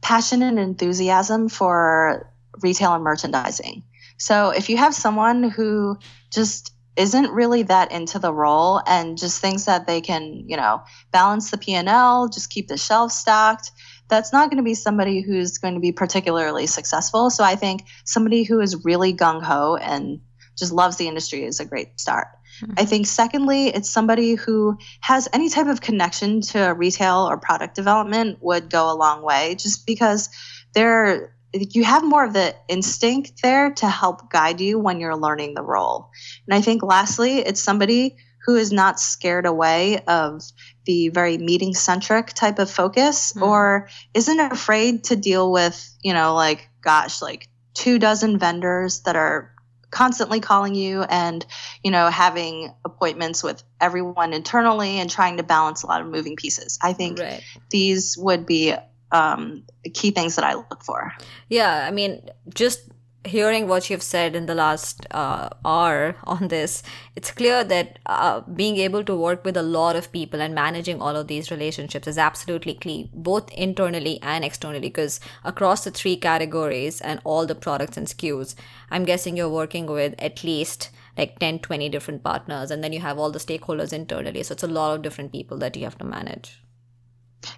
passion 0.01 0.41
and 0.43 0.59
enthusiasm 0.59 1.49
for 1.49 2.31
retail 2.61 2.93
and 2.93 3.03
merchandising. 3.03 3.83
So 4.17 4.49
if 4.49 4.69
you 4.69 4.77
have 4.77 4.93
someone 4.93 5.43
who 5.43 5.97
just 6.31 6.73
isn't 6.95 7.31
really 7.31 7.63
that 7.63 7.91
into 7.91 8.19
the 8.19 8.33
role 8.33 8.81
and 8.85 9.17
just 9.17 9.39
thinks 9.39 9.65
that 9.65 9.87
they 9.87 10.01
can, 10.01 10.43
you 10.47 10.57
know, 10.57 10.81
balance 11.11 11.49
the 11.49 11.57
P&L, 11.57 12.27
just 12.27 12.49
keep 12.49 12.67
the 12.67 12.77
shelf 12.77 13.11
stocked, 13.11 13.71
that's 14.09 14.33
not 14.33 14.49
going 14.49 14.57
to 14.57 14.63
be 14.63 14.75
somebody 14.75 15.21
who's 15.21 15.59
going 15.59 15.75
to 15.75 15.79
be 15.79 15.93
particularly 15.93 16.67
successful. 16.67 17.29
So 17.29 17.43
I 17.43 17.55
think 17.55 17.83
somebody 18.03 18.43
who 18.43 18.59
is 18.59 18.83
really 18.83 19.13
gung 19.13 19.41
ho 19.41 19.77
and 19.77 20.19
just 20.59 20.71
loves 20.71 20.97
the 20.97 21.07
industry 21.07 21.43
is 21.43 21.59
a 21.59 21.65
great 21.65 21.99
start. 21.99 22.27
Mm-hmm. 22.61 22.73
I 22.77 22.85
think 22.85 23.07
secondly, 23.07 23.67
it's 23.67 23.89
somebody 23.89 24.35
who 24.35 24.77
has 25.01 25.27
any 25.33 25.49
type 25.49 25.67
of 25.67 25.81
connection 25.81 26.41
to 26.41 26.69
retail 26.69 27.27
or 27.29 27.37
product 27.37 27.75
development 27.75 28.39
would 28.41 28.69
go 28.69 28.91
a 28.91 28.95
long 28.95 29.23
way 29.23 29.55
just 29.55 29.85
because 29.85 30.29
they're 30.73 31.33
you 31.51 31.83
have 31.83 32.03
more 32.03 32.23
of 32.23 32.33
the 32.33 32.55
instinct 32.67 33.41
there 33.41 33.71
to 33.73 33.87
help 33.87 34.29
guide 34.29 34.61
you 34.61 34.77
when 34.77 34.99
you're 34.99 35.15
learning 35.15 35.55
the 35.55 35.63
role. 35.63 36.11
And 36.47 36.53
I 36.53 36.61
think 36.61 36.83
lastly, 36.83 37.39
it's 37.39 37.61
somebody 37.61 38.17
who 38.45 38.55
is 38.55 38.71
not 38.71 38.99
scared 38.99 39.45
away 39.45 39.99
of 40.07 40.43
the 40.85 41.09
very 41.09 41.37
meeting 41.37 41.73
centric 41.73 42.27
type 42.33 42.59
of 42.59 42.69
focus 42.69 43.33
mm. 43.33 43.41
or 43.41 43.89
isn't 44.13 44.39
afraid 44.39 45.03
to 45.05 45.15
deal 45.15 45.51
with, 45.51 45.91
you 46.01 46.13
know, 46.13 46.35
like, 46.35 46.69
gosh, 46.81 47.21
like 47.21 47.47
two 47.73 47.99
dozen 47.99 48.37
vendors 48.37 49.01
that 49.01 49.15
are 49.15 49.53
constantly 49.91 50.39
calling 50.39 50.75
you 50.75 51.03
and 51.03 51.45
you 51.83 51.91
know 51.91 52.07
having 52.09 52.73
appointments 52.85 53.43
with 53.43 53.63
everyone 53.81 54.33
internally 54.33 54.99
and 54.99 55.09
trying 55.09 55.37
to 55.37 55.43
balance 55.43 55.83
a 55.83 55.87
lot 55.87 56.01
of 56.01 56.07
moving 56.07 56.35
pieces 56.35 56.77
i 56.81 56.93
think 56.93 57.19
right. 57.19 57.43
these 57.69 58.17
would 58.17 58.45
be 58.45 58.73
um, 59.11 59.63
key 59.93 60.11
things 60.11 60.35
that 60.35 60.45
i 60.45 60.53
look 60.53 60.83
for 60.83 61.13
yeah 61.49 61.85
i 61.87 61.91
mean 61.91 62.21
just 62.53 62.81
hearing 63.25 63.67
what 63.67 63.89
you've 63.89 64.03
said 64.03 64.35
in 64.35 64.45
the 64.45 64.55
last 64.55 65.05
uh, 65.11 65.49
hour 65.65 66.15
on 66.23 66.47
this, 66.47 66.81
it's 67.15 67.31
clear 67.31 67.63
that 67.65 67.99
uh, 68.05 68.41
being 68.41 68.77
able 68.77 69.03
to 69.03 69.15
work 69.15 69.43
with 69.43 69.57
a 69.57 69.61
lot 69.61 69.95
of 69.95 70.11
people 70.11 70.41
and 70.41 70.55
managing 70.55 71.01
all 71.01 71.15
of 71.15 71.27
these 71.27 71.51
relationships 71.51 72.07
is 72.07 72.17
absolutely 72.17 72.73
key, 72.73 73.09
both 73.13 73.51
internally 73.51 74.19
and 74.21 74.45
externally, 74.45 74.79
because 74.79 75.19
across 75.43 75.83
the 75.83 75.91
three 75.91 76.15
categories 76.15 77.01
and 77.01 77.19
all 77.23 77.45
the 77.45 77.55
products 77.55 77.97
and 77.97 78.07
SKUs, 78.07 78.55
I'm 78.89 79.03
guessing 79.03 79.35
you're 79.35 79.49
working 79.49 79.85
with 79.85 80.15
at 80.17 80.43
least 80.43 80.89
like 81.17 81.37
10, 81.39 81.59
20 81.59 81.89
different 81.89 82.23
partners, 82.23 82.71
and 82.71 82.81
then 82.81 82.93
you 82.93 83.01
have 83.01 83.19
all 83.19 83.31
the 83.31 83.39
stakeholders 83.39 83.91
internally. 83.91 84.41
So 84.43 84.53
it's 84.53 84.63
a 84.63 84.67
lot 84.67 84.95
of 84.95 85.01
different 85.01 85.33
people 85.33 85.57
that 85.57 85.75
you 85.75 85.83
have 85.83 85.97
to 85.97 86.05
manage. 86.05 86.61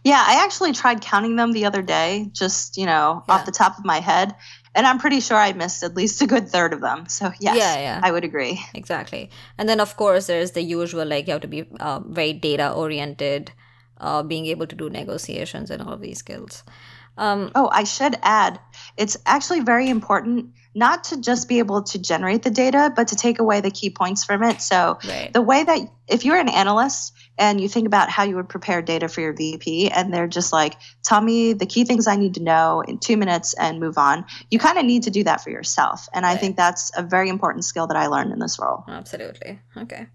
Yeah, 0.04 0.24
I 0.26 0.44
actually 0.44 0.74
tried 0.74 1.02
counting 1.02 1.36
them 1.36 1.52
the 1.54 1.66
other 1.66 1.82
day, 1.82 2.30
just, 2.34 2.78
you 2.78 2.86
know, 2.86 3.24
yeah. 3.28 3.34
off 3.34 3.46
the 3.46 3.52
top 3.52 3.78
of 3.78 3.86
my 3.86 4.00
head 4.00 4.36
and 4.74 4.88
I'm 4.88 5.00
pretty 5.00 5.20
sure 5.20 5.38
I 5.38 5.54
missed 5.54 5.84
at 5.84 5.96
least 5.96 6.22
a 6.22 6.28
good 6.28 6.48
third 6.50 6.74
of 6.74 6.82
them. 6.82 7.08
So 7.08 7.32
yes, 7.40 7.58
yeah, 7.58 7.80
yeah. 7.80 8.00
I 8.02 8.12
would 8.12 8.24
agree. 8.24 8.62
Exactly. 8.74 9.30
And 9.58 9.68
then 9.68 9.80
of 9.80 9.98
course 9.98 10.28
there's 10.28 10.52
the 10.52 10.62
usual 10.62 11.06
like 11.06 11.28
you 11.28 11.34
have 11.34 11.42
to 11.42 11.48
be 11.48 11.66
uh, 11.80 12.00
very 12.00 12.34
data 12.34 12.72
oriented, 12.72 13.52
uh, 13.98 14.24
being 14.24 14.46
able 14.48 14.68
to 14.68 14.76
do 14.76 14.90
negotiations 14.90 15.70
and 15.72 15.82
all 15.82 15.94
of 15.94 16.02
these 16.02 16.20
skills. 16.20 16.64
Um, 17.18 17.52
oh, 17.56 17.70
I 17.72 17.84
should 17.84 18.18
add, 18.22 18.60
it's 18.98 19.18
actually 19.26 19.60
very 19.60 19.90
important 19.90 20.54
not 20.74 21.04
to 21.06 21.20
just 21.20 21.50
be 21.50 21.60
able 21.60 21.84
to 21.84 22.00
generate 22.00 22.44
the 22.44 22.50
data, 22.50 22.92
but 22.96 23.10
to 23.10 23.16
take 23.16 23.40
away 23.40 23.60
the 23.60 23.72
key 23.72 23.90
points 23.90 24.24
from 24.24 24.44
it. 24.44 24.62
So 24.62 24.98
right. 25.06 25.32
the 25.34 25.42
way 25.42 25.64
that 25.64 25.80
if 26.08 26.24
you're 26.24 26.38
an 26.38 26.48
analyst 26.48 27.14
and 27.42 27.60
you 27.60 27.68
think 27.68 27.88
about 27.88 28.12
how 28.12 28.22
you 28.22 28.36
would 28.36 28.48
prepare 28.48 28.84
data 28.84 29.08
for 29.08 29.20
your 29.20 29.34
VP 29.34 29.90
and 29.90 30.14
they're 30.14 30.28
just 30.28 30.54
like, 30.54 30.78
tell 31.04 31.20
me 31.20 31.54
the 31.54 31.66
key 31.66 31.86
things 31.86 32.06
I 32.08 32.16
need 32.16 32.36
to 32.36 32.44
know 32.44 32.82
in 32.82 33.00
two 33.00 33.18
minutes 33.18 33.56
and 33.56 33.80
move 33.80 33.98
on, 33.98 34.26
you 34.52 34.60
kind 34.60 34.78
of 34.78 34.86
need 34.86 35.04
to 35.04 35.10
do 35.10 35.24
that 35.24 35.42
for 35.42 35.50
yourself. 35.50 36.08
And 36.14 36.24
right. 36.24 36.34
I 36.34 36.38
think 36.38 36.56
that's 36.56 36.92
a 36.96 37.02
very 37.02 37.30
important 37.30 37.66
skill 37.66 37.88
that 37.88 37.98
I 37.98 38.06
learned 38.06 38.32
in 38.32 38.38
this 38.38 38.60
role. 38.60 38.84
Absolutely. 38.88 39.60
Okay. 39.76 40.06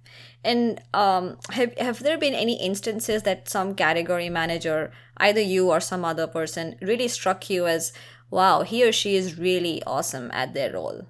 And 0.44 0.80
um, 0.94 1.36
have, 1.50 1.76
have 1.78 1.98
there 1.98 2.16
been 2.16 2.34
any 2.34 2.62
instances 2.62 3.24
that 3.24 3.48
some 3.48 3.74
category 3.74 4.28
manager, 4.28 4.92
either 5.16 5.40
you 5.40 5.72
or 5.72 5.80
some 5.80 6.04
other 6.04 6.28
person, 6.28 6.76
really 6.80 7.08
struck 7.08 7.50
you 7.50 7.66
as, 7.66 7.92
wow, 8.30 8.62
he 8.62 8.86
or 8.86 8.92
she 8.92 9.16
is 9.16 9.36
really 9.36 9.82
awesome 9.82 10.30
at 10.32 10.54
their 10.54 10.74
role? 10.74 11.02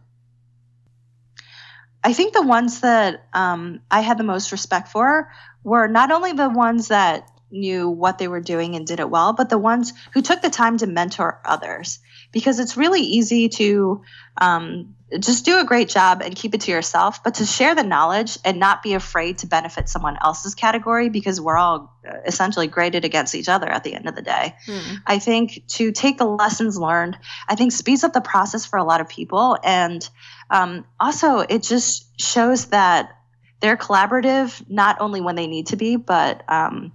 I 2.06 2.12
think 2.12 2.34
the 2.34 2.42
ones 2.42 2.82
that 2.82 3.26
um, 3.34 3.80
I 3.90 4.00
had 4.00 4.16
the 4.16 4.22
most 4.22 4.52
respect 4.52 4.88
for 4.88 5.28
were 5.66 5.88
not 5.88 6.12
only 6.12 6.32
the 6.32 6.48
ones 6.48 6.88
that 6.88 7.28
knew 7.50 7.88
what 7.88 8.18
they 8.18 8.28
were 8.28 8.40
doing 8.40 8.76
and 8.76 8.86
did 8.86 9.00
it 9.00 9.10
well, 9.10 9.32
but 9.32 9.48
the 9.48 9.58
ones 9.58 9.92
who 10.14 10.22
took 10.22 10.40
the 10.40 10.50
time 10.50 10.78
to 10.78 10.86
mentor 10.86 11.40
others. 11.44 11.98
Because 12.32 12.60
it's 12.60 12.76
really 12.76 13.00
easy 13.00 13.48
to 13.50 14.02
um, 14.40 14.94
just 15.18 15.44
do 15.44 15.58
a 15.58 15.64
great 15.64 15.88
job 15.88 16.22
and 16.22 16.36
keep 16.36 16.54
it 16.54 16.62
to 16.62 16.70
yourself, 16.70 17.22
but 17.24 17.34
to 17.36 17.46
share 17.46 17.74
the 17.74 17.82
knowledge 17.82 18.38
and 18.44 18.60
not 18.60 18.82
be 18.82 18.94
afraid 18.94 19.38
to 19.38 19.46
benefit 19.46 19.88
someone 19.88 20.16
else's 20.20 20.54
category 20.54 21.08
because 21.08 21.40
we're 21.40 21.56
all 21.56 21.96
uh, 22.06 22.18
essentially 22.26 22.66
graded 22.66 23.04
against 23.04 23.34
each 23.34 23.48
other 23.48 23.68
at 23.68 23.82
the 23.82 23.94
end 23.94 24.08
of 24.08 24.14
the 24.14 24.22
day. 24.22 24.54
Hmm. 24.66 24.96
I 25.06 25.18
think 25.18 25.62
to 25.68 25.90
take 25.92 26.18
the 26.18 26.26
lessons 26.26 26.78
learned, 26.78 27.16
I 27.48 27.56
think 27.56 27.72
speeds 27.72 28.04
up 28.04 28.12
the 28.12 28.20
process 28.20 28.66
for 28.66 28.78
a 28.78 28.84
lot 28.84 29.00
of 29.00 29.08
people. 29.08 29.56
And 29.64 30.08
um, 30.50 30.84
also, 31.00 31.38
it 31.38 31.62
just 31.62 32.20
shows 32.20 32.66
that 32.66 33.15
they're 33.60 33.76
collaborative, 33.76 34.62
not 34.68 35.00
only 35.00 35.20
when 35.20 35.36
they 35.36 35.46
need 35.46 35.68
to 35.68 35.76
be, 35.76 35.96
but 35.96 36.42
um, 36.48 36.92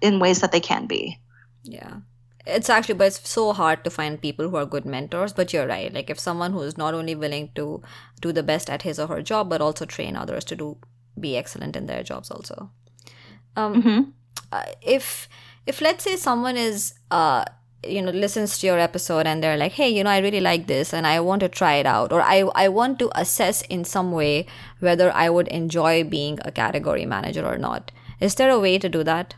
in 0.00 0.18
ways 0.18 0.40
that 0.40 0.52
they 0.52 0.60
can 0.60 0.86
be. 0.86 1.18
Yeah 1.62 1.98
it's 2.46 2.70
actually 2.70 2.94
but 2.94 3.06
it's 3.06 3.28
so 3.28 3.52
hard 3.52 3.84
to 3.84 3.90
find 3.90 4.20
people 4.20 4.48
who 4.48 4.56
are 4.56 4.66
good 4.66 4.84
mentors 4.84 5.32
but 5.32 5.52
you're 5.52 5.66
right 5.66 5.92
like 5.92 6.10
if 6.10 6.18
someone 6.18 6.52
who 6.52 6.60
is 6.60 6.76
not 6.76 6.94
only 6.94 7.14
willing 7.14 7.50
to 7.54 7.82
do 8.20 8.32
the 8.32 8.42
best 8.42 8.70
at 8.70 8.82
his 8.82 8.98
or 8.98 9.06
her 9.06 9.22
job 9.22 9.48
but 9.48 9.60
also 9.60 9.84
train 9.84 10.16
others 10.16 10.44
to 10.44 10.56
do 10.56 10.76
be 11.18 11.36
excellent 11.36 11.76
in 11.76 11.86
their 11.86 12.02
jobs 12.02 12.30
also 12.30 12.70
um 13.56 13.82
mm-hmm. 13.82 14.10
uh, 14.52 14.64
if 14.80 15.28
if 15.66 15.80
let's 15.80 16.04
say 16.04 16.16
someone 16.16 16.56
is 16.56 16.94
uh 17.10 17.44
you 17.82 18.02
know 18.02 18.10
listens 18.10 18.58
to 18.58 18.66
your 18.66 18.78
episode 18.78 19.26
and 19.26 19.42
they're 19.42 19.56
like 19.56 19.72
hey 19.72 19.88
you 19.88 20.04
know 20.04 20.10
i 20.10 20.18
really 20.18 20.40
like 20.40 20.66
this 20.66 20.92
and 20.92 21.06
i 21.06 21.18
want 21.18 21.40
to 21.40 21.48
try 21.48 21.74
it 21.74 21.86
out. 21.86 22.12
Or 22.12 22.20
i 22.20 22.40
i 22.54 22.68
want 22.68 22.98
to 22.98 23.10
assess 23.14 23.62
in 23.62 23.84
some 23.84 24.12
way 24.12 24.46
whether 24.80 25.10
i 25.12 25.30
would 25.30 25.48
enjoy 25.48 26.04
being 26.04 26.38
a 26.44 26.52
category 26.52 27.06
manager 27.06 27.44
or 27.44 27.56
not. 27.58 27.90
Is 28.20 28.34
there 28.34 28.50
a 28.50 28.60
way 28.60 28.78
to 28.78 28.88
do 28.88 29.02
that? 29.04 29.34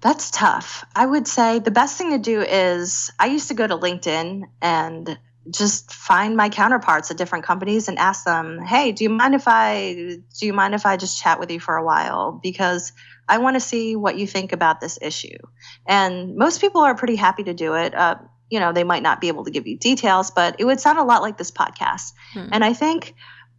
That's 0.00 0.30
tough. 0.30 0.84
I 0.94 1.06
would 1.06 1.26
say 1.26 1.58
the 1.58 1.70
best 1.70 1.96
thing 1.96 2.10
to 2.10 2.18
do 2.18 2.42
is 2.42 3.10
I 3.18 3.26
used 3.26 3.48
to 3.48 3.54
go 3.54 3.66
to 3.66 3.76
LinkedIn 3.76 4.44
and 4.60 5.18
just 5.50 5.92
find 5.92 6.36
my 6.36 6.48
counterparts 6.48 7.10
at 7.10 7.16
different 7.16 7.44
companies 7.44 7.88
and 7.88 7.98
ask 7.98 8.24
them, 8.24 8.60
"Hey, 8.60 8.92
do 8.92 9.04
you 9.04 9.10
mind 9.10 9.34
if 9.34 9.44
I 9.46 10.18
do 10.38 10.46
you 10.46 10.52
mind 10.52 10.74
if 10.74 10.86
I 10.86 10.96
just 10.96 11.20
chat 11.20 11.38
with 11.38 11.50
you 11.50 11.60
for 11.60 11.76
a 11.76 11.84
while 11.84 12.32
because 12.42 12.92
I 13.28 13.38
want 13.38 13.56
to 13.56 13.60
see 13.60 13.96
what 13.96 14.16
you 14.16 14.26
think 14.26 14.52
about 14.52 14.80
this 14.80 14.98
issue." 15.00 15.38
And 15.86 16.36
most 16.36 16.60
people 16.60 16.80
are 16.80 16.94
pretty 16.94 17.16
happy 17.16 17.44
to 17.44 17.54
do 17.54 17.74
it. 17.74 17.94
Uh, 17.94 18.16
you 18.50 18.60
know, 18.60 18.72
they 18.72 18.84
might 18.84 19.02
not 19.02 19.20
be 19.20 19.28
able 19.28 19.44
to 19.44 19.50
give 19.50 19.66
you 19.66 19.76
details, 19.76 20.30
but 20.30 20.56
it 20.58 20.64
would 20.64 20.80
sound 20.80 20.98
a 20.98 21.04
lot 21.04 21.22
like 21.22 21.36
this 21.36 21.50
podcast. 21.50 22.12
Hmm. 22.32 22.48
And 22.52 22.64
I 22.64 22.72
think 22.72 23.14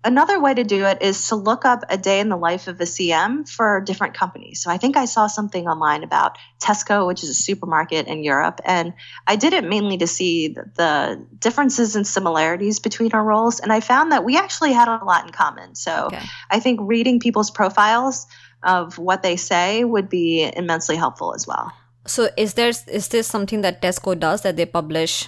Another 0.05 0.39
way 0.39 0.53
to 0.53 0.63
do 0.63 0.85
it 0.85 1.01
is 1.01 1.29
to 1.29 1.35
look 1.35 1.65
up 1.65 1.83
a 1.89 1.97
day 1.97 2.19
in 2.19 2.29
the 2.29 2.37
life 2.37 2.67
of 2.67 2.79
a 2.79 2.83
CM 2.83 3.49
for 3.49 3.81
different 3.81 4.13
companies. 4.13 4.61
So 4.61 4.69
I 4.69 4.77
think 4.77 4.97
I 4.97 5.05
saw 5.05 5.25
something 5.25 5.67
online 5.67 6.03
about 6.03 6.37
Tesco, 6.61 7.07
which 7.07 7.23
is 7.23 7.29
a 7.29 7.33
supermarket 7.33 8.05
in 8.05 8.23
Europe. 8.23 8.61
And 8.65 8.93
I 9.25 9.35
did 9.35 9.53
it 9.53 9.63
mainly 9.63 9.97
to 9.97 10.05
see 10.05 10.49
the 10.49 11.25
differences 11.39 11.95
and 11.95 12.05
similarities 12.05 12.79
between 12.79 13.13
our 13.13 13.23
roles. 13.23 13.59
And 13.59 13.73
I 13.73 13.79
found 13.79 14.11
that 14.11 14.23
we 14.23 14.37
actually 14.37 14.73
had 14.73 14.87
a 14.87 15.03
lot 15.03 15.25
in 15.25 15.31
common. 15.31 15.73
So 15.73 16.05
okay. 16.05 16.21
I 16.51 16.59
think 16.59 16.79
reading 16.83 17.19
people's 17.19 17.49
profiles 17.49 18.27
of 18.61 18.99
what 18.99 19.23
they 19.23 19.37
say 19.37 19.83
would 19.83 20.07
be 20.07 20.51
immensely 20.55 20.97
helpful 20.97 21.33
as 21.33 21.47
well. 21.47 21.73
So 22.05 22.29
is 22.37 22.53
there 22.53 22.69
is 22.69 23.07
this 23.07 23.25
something 23.25 23.61
that 23.61 23.81
Tesco 23.81 24.13
does 24.19 24.41
that 24.41 24.55
they 24.55 24.67
publish 24.67 25.27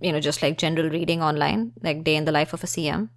you 0.00 0.12
know 0.12 0.20
just 0.20 0.40
like 0.40 0.56
general 0.56 0.88
reading 0.88 1.20
online 1.22 1.72
like 1.82 2.04
day 2.04 2.14
in 2.14 2.24
the 2.24 2.32
life 2.32 2.52
of 2.52 2.62
a 2.62 2.68
CM? 2.68 3.08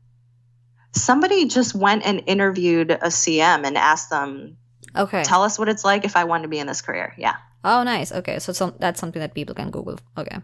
Somebody 0.96 1.46
just 1.46 1.76
went 1.76 2.06
and 2.06 2.24
interviewed 2.26 2.92
a 2.92 3.08
CM 3.08 3.66
and 3.66 3.78
asked 3.78 4.10
them, 4.10 4.58
okay, 4.96 5.24
tell 5.24 5.44
us 5.44 5.60
what 5.60 5.70
it's 5.70 5.86
like 5.86 6.06
if 6.06 6.16
I 6.16 6.24
want 6.24 6.44
to 6.44 6.50
be 6.50 6.60
in 6.60 6.68
this 6.68 6.82
career. 6.82 7.14
Yeah. 7.18 7.36
Oh, 7.64 7.84
nice. 7.84 8.12
Okay, 8.12 8.40
so 8.40 8.54
some, 8.54 8.76
that's 8.80 9.00
something 9.00 9.20
that 9.20 9.34
people 9.34 9.56
can 9.56 9.72
Google. 9.72 10.00
Okay. 10.18 10.38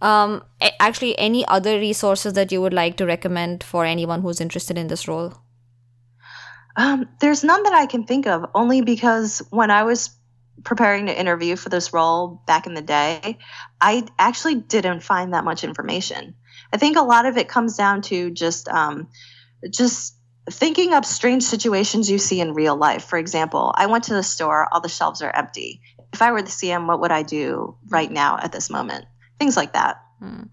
Um, 0.00 0.42
actually, 0.80 1.18
any 1.18 1.46
other 1.46 1.78
resources 1.78 2.32
that 2.34 2.50
you 2.50 2.60
would 2.60 2.72
like 2.72 2.96
to 2.96 3.06
recommend 3.06 3.62
for 3.62 3.84
anyone 3.84 4.22
who's 4.22 4.40
interested 4.40 4.76
in 4.76 4.88
this 4.88 5.06
role? 5.06 5.34
Um, 6.76 7.08
there's 7.20 7.42
none 7.44 7.62
that 7.62 7.72
I 7.72 7.86
can 7.86 8.04
think 8.04 8.26
of, 8.26 8.46
only 8.54 8.82
because 8.82 9.42
when 9.50 9.70
I 9.70 9.84
was 9.84 10.10
preparing 10.64 11.06
to 11.06 11.18
interview 11.18 11.56
for 11.56 11.68
this 11.68 11.92
role 11.92 12.42
back 12.46 12.66
in 12.66 12.74
the 12.74 12.82
day, 12.82 13.38
I 13.80 14.06
actually 14.18 14.56
didn't 14.56 15.00
find 15.00 15.32
that 15.32 15.44
much 15.44 15.64
information. 15.64 16.34
I 16.72 16.76
think 16.76 16.96
a 16.96 17.02
lot 17.02 17.26
of 17.26 17.36
it 17.36 17.48
comes 17.48 17.76
down 17.76 18.02
to 18.02 18.30
just 18.30 18.68
um, 18.68 19.08
just 19.70 20.16
thinking 20.50 20.92
up 20.92 21.04
strange 21.04 21.42
situations 21.42 22.10
you 22.10 22.18
see 22.18 22.40
in 22.40 22.54
real 22.54 22.76
life. 22.76 23.04
For 23.04 23.18
example, 23.18 23.74
I 23.76 23.86
went 23.86 24.04
to 24.04 24.14
the 24.14 24.22
store, 24.22 24.68
all 24.72 24.80
the 24.80 24.88
shelves 24.88 25.22
are 25.22 25.34
empty. 25.34 25.80
If 26.12 26.22
I 26.22 26.32
were 26.32 26.42
the 26.42 26.48
CM, 26.48 26.86
what 26.86 27.00
would 27.00 27.12
I 27.12 27.22
do 27.22 27.76
right 27.88 28.10
now 28.10 28.38
at 28.40 28.52
this 28.52 28.70
moment? 28.70 29.06
Things 29.38 29.56
like 29.56 29.72
that. 29.72 30.00
Hmm. 30.20 30.44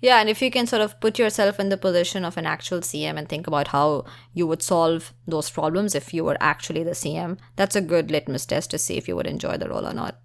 Yeah, 0.00 0.18
and 0.18 0.28
if 0.28 0.42
you 0.42 0.50
can 0.50 0.66
sort 0.66 0.82
of 0.82 0.98
put 1.00 1.18
yourself 1.18 1.60
in 1.60 1.68
the 1.68 1.76
position 1.76 2.24
of 2.24 2.36
an 2.36 2.46
actual 2.46 2.80
CM 2.80 3.16
and 3.16 3.28
think 3.28 3.46
about 3.46 3.68
how 3.68 4.04
you 4.34 4.48
would 4.48 4.62
solve 4.62 5.14
those 5.28 5.48
problems 5.48 5.94
if 5.94 6.12
you 6.12 6.24
were 6.24 6.36
actually 6.40 6.82
the 6.82 6.90
CM, 6.90 7.38
that's 7.54 7.76
a 7.76 7.80
good 7.80 8.10
litmus 8.10 8.46
test 8.46 8.70
to 8.72 8.78
see 8.78 8.96
if 8.96 9.06
you 9.06 9.14
would 9.14 9.28
enjoy 9.28 9.56
the 9.56 9.68
role 9.68 9.86
or 9.86 9.94
not. 9.94 10.18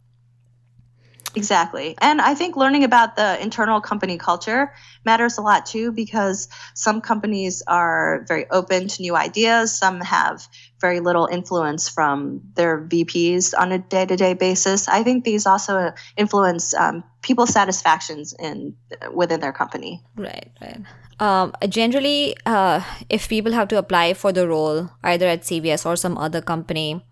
Exactly. 1.38 1.96
And 2.02 2.20
I 2.20 2.34
think 2.34 2.58
learning 2.58 2.84
about 2.84 3.16
the 3.16 3.40
internal 3.40 3.80
company 3.80 4.18
culture 4.18 4.74
matters 5.06 5.38
a 5.38 5.42
lot 5.42 5.68
too, 5.68 5.92
because 5.92 6.50
some 6.74 7.00
companies 7.00 7.62
are 7.68 8.26
very 8.28 8.50
open 8.50 8.88
to 8.88 9.02
new 9.04 9.16
ideas. 9.16 9.78
Some 9.78 10.02
have 10.02 10.48
very 10.82 11.00
little 11.00 11.28
influence 11.28 11.90
from 11.90 12.42
their 12.56 12.82
VPs 12.82 13.54
on 13.56 13.72
a 13.72 13.78
day 13.78 14.06
to 14.08 14.16
day 14.16 14.34
basis. 14.34 14.88
I 14.88 15.04
think 15.04 15.24
these 15.24 15.46
also 15.46 15.94
influence 16.18 16.74
um, 16.74 17.04
people's 17.22 17.54
satisfactions 17.54 18.34
in 18.34 18.76
within 19.14 19.40
their 19.40 19.54
company. 19.54 20.02
Right, 20.16 20.50
right. 20.60 20.82
Um, 21.20 21.54
generally, 21.70 22.36
uh, 22.46 22.82
if 23.10 23.30
people 23.30 23.54
have 23.54 23.68
to 23.70 23.78
apply 23.78 24.14
for 24.14 24.32
the 24.32 24.48
role, 24.48 24.90
either 25.04 25.28
at 25.28 25.42
CVS 25.42 25.86
or 25.86 25.96
some 25.96 26.18
other 26.18 26.42
company, 26.42 27.06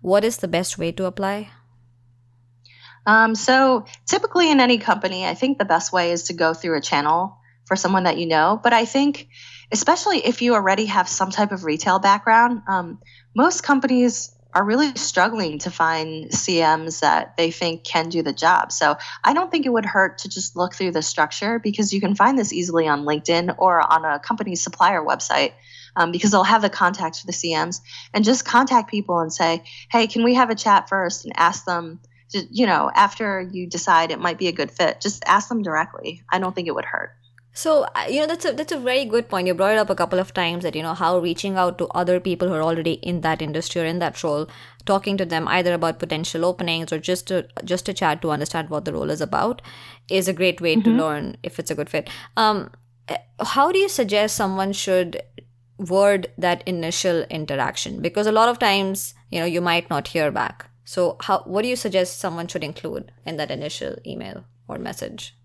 what 0.00 0.24
is 0.24 0.38
the 0.38 0.48
best 0.48 0.76
way 0.76 0.92
to 0.92 1.04
apply? 1.04 1.50
Um, 3.06 3.34
so 3.34 3.86
typically 4.06 4.50
in 4.50 4.60
any 4.60 4.78
company, 4.78 5.26
I 5.26 5.34
think 5.34 5.58
the 5.58 5.64
best 5.64 5.92
way 5.92 6.12
is 6.12 6.24
to 6.24 6.34
go 6.34 6.54
through 6.54 6.76
a 6.76 6.80
channel 6.80 7.38
for 7.64 7.76
someone 7.76 8.04
that 8.04 8.18
you 8.18 8.26
know. 8.26 8.60
But 8.62 8.72
I 8.72 8.84
think, 8.84 9.28
especially 9.70 10.18
if 10.18 10.42
you 10.42 10.54
already 10.54 10.86
have 10.86 11.08
some 11.08 11.30
type 11.30 11.52
of 11.52 11.64
retail 11.64 11.98
background, 11.98 12.62
um, 12.68 13.00
most 13.34 13.62
companies 13.62 14.34
are 14.54 14.64
really 14.64 14.94
struggling 14.96 15.58
to 15.58 15.70
find 15.70 16.30
CMs 16.30 17.00
that 17.00 17.36
they 17.36 17.50
think 17.50 17.84
can 17.84 18.10
do 18.10 18.22
the 18.22 18.34
job. 18.34 18.70
So 18.70 18.98
I 19.24 19.32
don't 19.32 19.50
think 19.50 19.64
it 19.64 19.70
would 19.70 19.86
hurt 19.86 20.18
to 20.18 20.28
just 20.28 20.56
look 20.56 20.74
through 20.74 20.92
the 20.92 21.00
structure 21.02 21.58
because 21.58 21.92
you 21.92 22.00
can 22.00 22.14
find 22.14 22.38
this 22.38 22.52
easily 22.52 22.86
on 22.86 23.04
LinkedIn 23.04 23.54
or 23.58 23.80
on 23.80 24.04
a 24.04 24.18
company's 24.18 24.62
supplier 24.62 25.02
website. 25.02 25.52
Um, 25.94 26.10
because 26.10 26.30
they'll 26.30 26.42
have 26.42 26.62
the 26.62 26.70
contacts 26.70 27.20
for 27.20 27.26
the 27.26 27.34
CMs 27.34 27.82
and 28.14 28.24
just 28.24 28.46
contact 28.46 28.90
people 28.90 29.18
and 29.18 29.30
say, 29.30 29.62
hey, 29.90 30.06
can 30.06 30.24
we 30.24 30.32
have 30.32 30.48
a 30.48 30.54
chat 30.54 30.88
first 30.88 31.26
and 31.26 31.34
ask 31.36 31.66
them 31.66 32.00
you 32.50 32.66
know, 32.66 32.90
after 32.94 33.48
you 33.52 33.66
decide 33.66 34.10
it 34.10 34.20
might 34.20 34.38
be 34.38 34.48
a 34.48 34.52
good 34.52 34.70
fit, 34.70 35.00
just 35.00 35.22
ask 35.26 35.48
them 35.48 35.62
directly. 35.62 36.22
I 36.30 36.38
don't 36.38 36.54
think 36.54 36.68
it 36.68 36.74
would 36.74 36.84
hurt. 36.84 37.12
So 37.54 37.86
you 38.08 38.20
know 38.20 38.26
that's 38.26 38.46
a 38.46 38.52
that's 38.52 38.72
a 38.72 38.78
very 38.78 39.04
good 39.04 39.28
point. 39.28 39.46
You 39.46 39.52
brought 39.52 39.72
it 39.72 39.78
up 39.78 39.90
a 39.90 39.94
couple 39.94 40.18
of 40.18 40.32
times 40.32 40.62
that 40.62 40.74
you 40.74 40.82
know 40.82 40.94
how 40.94 41.18
reaching 41.18 41.56
out 41.56 41.76
to 41.78 41.86
other 41.88 42.18
people 42.18 42.48
who 42.48 42.54
are 42.54 42.62
already 42.62 42.94
in 42.94 43.20
that 43.20 43.42
industry 43.42 43.82
or 43.82 43.84
in 43.84 43.98
that 43.98 44.22
role, 44.24 44.48
talking 44.86 45.18
to 45.18 45.26
them 45.26 45.46
either 45.48 45.74
about 45.74 45.98
potential 45.98 46.46
openings 46.46 46.92
or 46.92 46.98
just 46.98 47.28
to 47.28 47.46
just 47.62 47.84
to 47.86 47.92
chat 47.92 48.22
to 48.22 48.30
understand 48.30 48.70
what 48.70 48.86
the 48.86 48.92
role 48.94 49.10
is 49.10 49.20
about, 49.20 49.60
is 50.08 50.28
a 50.28 50.32
great 50.32 50.62
way 50.62 50.76
mm-hmm. 50.76 50.96
to 50.96 51.02
learn 51.04 51.36
if 51.42 51.58
it's 51.58 51.70
a 51.70 51.74
good 51.74 51.90
fit. 51.90 52.08
Um, 52.38 52.70
how 53.40 53.70
do 53.70 53.78
you 53.78 53.90
suggest 53.90 54.34
someone 54.34 54.72
should 54.72 55.20
word 55.76 56.32
that 56.38 56.66
initial 56.66 57.24
interaction? 57.24 58.00
Because 58.00 58.26
a 58.26 58.32
lot 58.32 58.48
of 58.48 58.58
times 58.58 59.12
you 59.30 59.40
know 59.40 59.46
you 59.46 59.60
might 59.60 59.90
not 59.90 60.08
hear 60.08 60.30
back. 60.30 60.70
So, 60.84 61.16
how 61.20 61.42
what 61.44 61.62
do 61.62 61.68
you 61.68 61.76
suggest 61.76 62.18
someone 62.18 62.48
should 62.48 62.64
include 62.64 63.12
in 63.24 63.36
that 63.36 63.50
initial 63.50 63.96
email 64.06 64.44
or 64.68 64.78
message? 64.78 65.36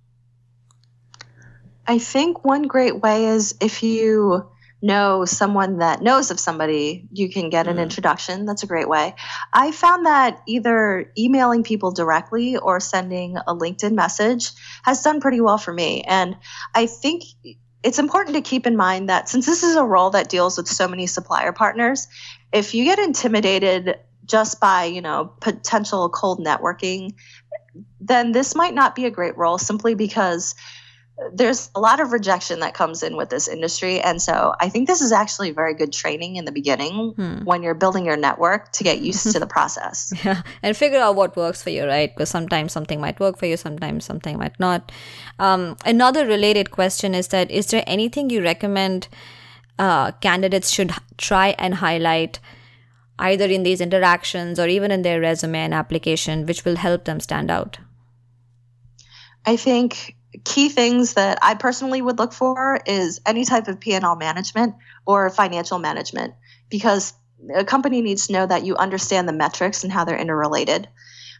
I 1.85 1.99
think 1.99 2.43
one 2.43 2.63
great 2.63 3.01
way 3.01 3.27
is 3.27 3.55
if 3.61 3.81
you 3.81 4.49
know 4.81 5.25
someone 5.25 5.79
that 5.79 6.01
knows 6.01 6.29
of 6.29 6.39
somebody, 6.39 7.07
you 7.11 7.29
can 7.29 7.49
get 7.49 7.67
an 7.67 7.77
mm. 7.77 7.83
introduction. 7.83 8.45
That's 8.45 8.63
a 8.63 8.67
great 8.67 8.87
way. 8.87 9.15
I 9.53 9.71
found 9.71 10.05
that 10.05 10.41
either 10.47 11.11
emailing 11.17 11.63
people 11.63 11.91
directly 11.91 12.57
or 12.57 12.79
sending 12.79 13.37
a 13.37 13.55
LinkedIn 13.55 13.93
message 13.93 14.51
has 14.83 15.01
done 15.01 15.19
pretty 15.19 15.41
well 15.41 15.57
for 15.57 15.73
me. 15.73 16.03
And 16.03 16.37
I 16.75 16.85
think 16.85 17.23
it's 17.83 17.99
important 17.99 18.35
to 18.35 18.41
keep 18.41 18.67
in 18.67 18.75
mind 18.75 19.09
that 19.09 19.29
since 19.29 19.45
this 19.45 19.63
is 19.63 19.75
a 19.75 19.83
role 19.83 20.11
that 20.11 20.29
deals 20.29 20.57
with 20.57 20.67
so 20.67 20.87
many 20.87 21.07
supplier 21.07 21.53
partners, 21.53 22.07
if 22.51 22.73
you 22.73 22.83
get 22.85 22.99
intimidated 22.99 23.97
just 24.27 24.59
by 24.59 24.85
you 24.85 25.01
know 25.01 25.31
potential 25.39 26.09
cold 26.09 26.39
networking 26.39 27.13
then 27.99 28.31
this 28.31 28.55
might 28.55 28.73
not 28.73 28.95
be 28.95 29.05
a 29.05 29.11
great 29.11 29.37
role 29.37 29.57
simply 29.57 29.95
because 29.95 30.55
there's 31.33 31.71
a 31.73 31.79
lot 31.79 31.99
of 31.99 32.11
rejection 32.11 32.59
that 32.59 32.75
comes 32.75 33.01
in 33.01 33.17
with 33.17 33.29
this 33.29 33.47
industry. 33.47 33.99
And 33.99 34.21
so 34.21 34.53
i 34.59 34.69
think 34.69 34.87
this 34.87 35.01
is 35.01 35.11
actually 35.11 35.51
very 35.51 35.73
good 35.73 35.91
training 35.91 36.35
in 36.35 36.45
the 36.45 36.51
beginning 36.51 37.13
hmm. 37.15 37.43
when 37.43 37.63
you're 37.63 37.73
building 37.73 38.05
your 38.05 38.17
network 38.17 38.71
to 38.73 38.83
get 38.83 38.99
used 38.99 39.31
to 39.31 39.39
the 39.45 39.47
process. 39.47 40.13
Yeah 40.23 40.41
and 40.61 40.77
figure 40.77 40.99
out 40.99 41.15
what 41.15 41.35
works 41.35 41.63
for 41.63 41.69
you 41.71 41.85
right? 41.85 42.13
Because 42.13 42.29
sometimes 42.29 42.71
something 42.71 43.01
might 43.01 43.19
work 43.19 43.37
for 43.37 43.45
you 43.45 43.57
sometimes 43.57 44.05
something 44.05 44.37
might 44.37 44.59
not. 44.59 44.91
Um, 45.39 45.77
another 45.85 46.25
related 46.25 46.71
question 46.71 47.15
is 47.15 47.29
that 47.29 47.49
is 47.49 47.67
there 47.67 47.83
anything 47.87 48.29
you 48.29 48.43
recommend 48.43 49.07
uh, 49.79 50.11
candidates 50.11 50.69
should 50.69 50.91
try 51.17 51.55
and 51.57 51.75
highlight 51.75 52.39
either 53.19 53.45
in 53.45 53.63
these 53.63 53.81
interactions 53.81 54.59
or 54.59 54.67
even 54.67 54.91
in 54.91 55.01
their 55.01 55.19
resume 55.19 55.59
and 55.59 55.73
application, 55.73 56.45
which 56.45 56.65
will 56.65 56.75
help 56.75 57.05
them 57.05 57.19
stand 57.19 57.49
out? 57.49 57.79
I 59.45 59.55
think 59.55 60.15
key 60.43 60.69
things 60.69 61.13
that 61.13 61.39
I 61.41 61.55
personally 61.55 62.01
would 62.01 62.19
look 62.19 62.33
for 62.33 62.79
is 62.85 63.21
any 63.25 63.45
type 63.45 63.67
of 63.67 63.79
P&L 63.79 64.15
management 64.15 64.75
or 65.05 65.29
financial 65.29 65.79
management 65.79 66.33
because 66.69 67.13
a 67.55 67.63
company 67.63 68.01
needs 68.01 68.27
to 68.27 68.33
know 68.33 68.45
that 68.45 68.65
you 68.65 68.75
understand 68.75 69.27
the 69.27 69.33
metrics 69.33 69.83
and 69.83 69.91
how 69.91 70.03
they're 70.03 70.17
interrelated. 70.17 70.87